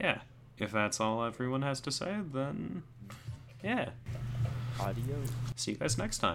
yeah. 0.00 0.20
If 0.58 0.70
that's 0.70 1.00
all 1.00 1.24
everyone 1.24 1.62
has 1.62 1.80
to 1.80 1.90
say, 1.90 2.16
then 2.32 2.82
yeah. 3.62 3.90
Audio. 4.80 5.16
See 5.56 5.72
you 5.72 5.76
guys 5.76 5.98
next 5.98 6.18
time. 6.18 6.32